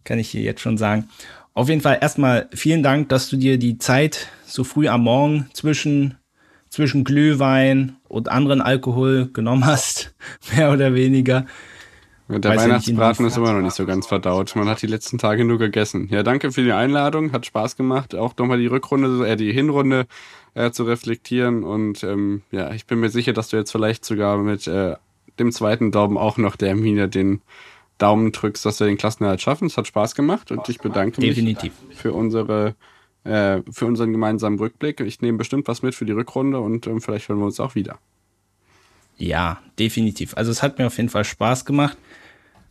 [0.03, 1.09] Kann ich hier jetzt schon sagen.
[1.53, 5.49] Auf jeden Fall erstmal vielen Dank, dass du dir die Zeit so früh am Morgen
[5.53, 6.17] zwischen,
[6.69, 10.13] zwischen Glühwein und anderen Alkohol genommen hast.
[10.55, 11.45] Mehr oder weniger.
[12.27, 14.55] Der Weiß Weihnachtsbraten ist immer noch nicht so ganz verdaut.
[14.55, 16.07] Man hat die letzten Tage nur gegessen.
[16.09, 17.33] Ja, danke für die Einladung.
[17.33, 18.15] Hat Spaß gemacht.
[18.15, 20.07] Auch nochmal die Rückrunde, äh, die Hinrunde
[20.53, 21.63] äh, zu reflektieren.
[21.63, 24.95] Und ähm, ja, ich bin mir sicher, dass du jetzt vielleicht sogar mit äh,
[25.39, 27.41] dem zweiten Daumen auch noch der Hermine den
[27.97, 29.67] Daumen drückst, dass wir den Klassenerhalt schaffen.
[29.67, 31.73] Es hat Spaß gemacht und ich bedanke Definitiv.
[31.87, 32.75] mich für unsere
[33.23, 34.99] äh, für unseren gemeinsamen Rückblick.
[35.01, 37.75] Ich nehme bestimmt was mit für die Rückrunde und ähm, vielleicht hören wir uns auch
[37.75, 37.99] wieder.
[39.17, 40.35] Ja, definitiv.
[40.35, 41.97] Also es hat mir auf jeden Fall Spaß gemacht.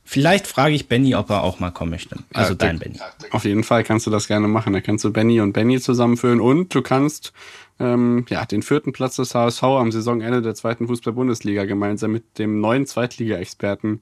[0.02, 2.16] Vielleicht frage ich Benny, ob er auch mal kommen möchte.
[2.32, 2.98] Also ja, dein Benny.
[3.30, 4.72] Auf jeden Fall kannst du das gerne machen.
[4.72, 7.32] Da kannst du Benny und Benny zusammenführen und du kannst
[7.78, 12.60] ähm, ja, den vierten Platz des HSV am Saisonende der zweiten Fußball-Bundesliga gemeinsam mit dem
[12.60, 14.00] neuen Zweitliga-Experten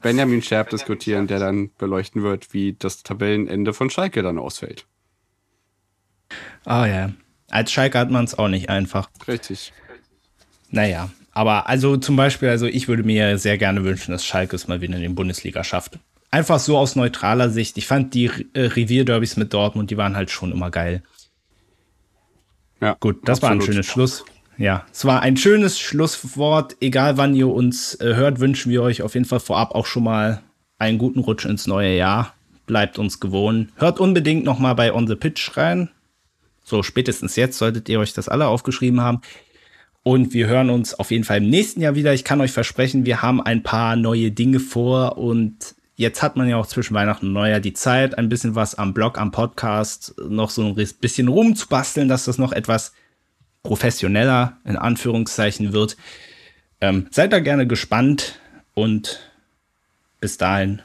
[0.00, 4.86] Benjamin Scherb diskutieren, der dann beleuchten wird, wie das Tabellenende von Schalke dann ausfällt.
[6.64, 7.12] Ah oh, ja.
[7.50, 9.10] Als Schalke hat man es auch nicht einfach.
[9.26, 9.72] Richtig.
[10.70, 14.68] Naja, aber also zum Beispiel, also ich würde mir sehr gerne wünschen, dass Schalke es
[14.68, 15.98] mal wieder in die Bundesliga schafft.
[16.30, 17.76] Einfach so aus neutraler Sicht.
[17.76, 21.02] Ich fand die äh, Revierderbys mit Dortmund, die waren halt schon immer geil.
[22.80, 23.42] Ja, gut, das absolut.
[23.42, 24.24] war ein schönes Schluss.
[24.56, 26.76] Ja, es war ein schönes Schlusswort.
[26.80, 30.04] Egal wann ihr uns äh, hört, wünschen wir euch auf jeden Fall vorab auch schon
[30.04, 30.42] mal
[30.78, 32.34] einen guten Rutsch ins neue Jahr.
[32.66, 33.70] Bleibt uns gewohnt.
[33.76, 35.90] Hört unbedingt noch mal bei On the Pitch rein.
[36.70, 39.22] So spätestens jetzt solltet ihr euch das alle aufgeschrieben haben.
[40.04, 42.14] Und wir hören uns auf jeden Fall im nächsten Jahr wieder.
[42.14, 46.48] Ich kann euch versprechen, wir haben ein paar neue Dinge vor und jetzt hat man
[46.48, 50.14] ja auch zwischen Weihnachten und Neujahr die Zeit, ein bisschen was am Blog, am Podcast
[50.26, 52.94] noch so ein bisschen rumzubasteln, dass das noch etwas
[53.64, 55.96] professioneller in Anführungszeichen wird.
[56.80, 58.38] Ähm, seid da gerne gespannt
[58.74, 59.20] und
[60.20, 60.80] bis dahin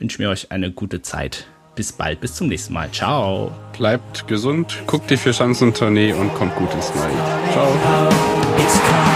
[0.00, 1.46] wünschen wir euch eine gute Zeit.
[1.78, 2.90] Bis bald, bis zum nächsten Mal.
[2.90, 3.52] Ciao.
[3.76, 7.52] Bleibt gesund, guckt die Vier Schanzentournee und kommt gut ins neue Jahr.
[7.52, 9.07] Ciao.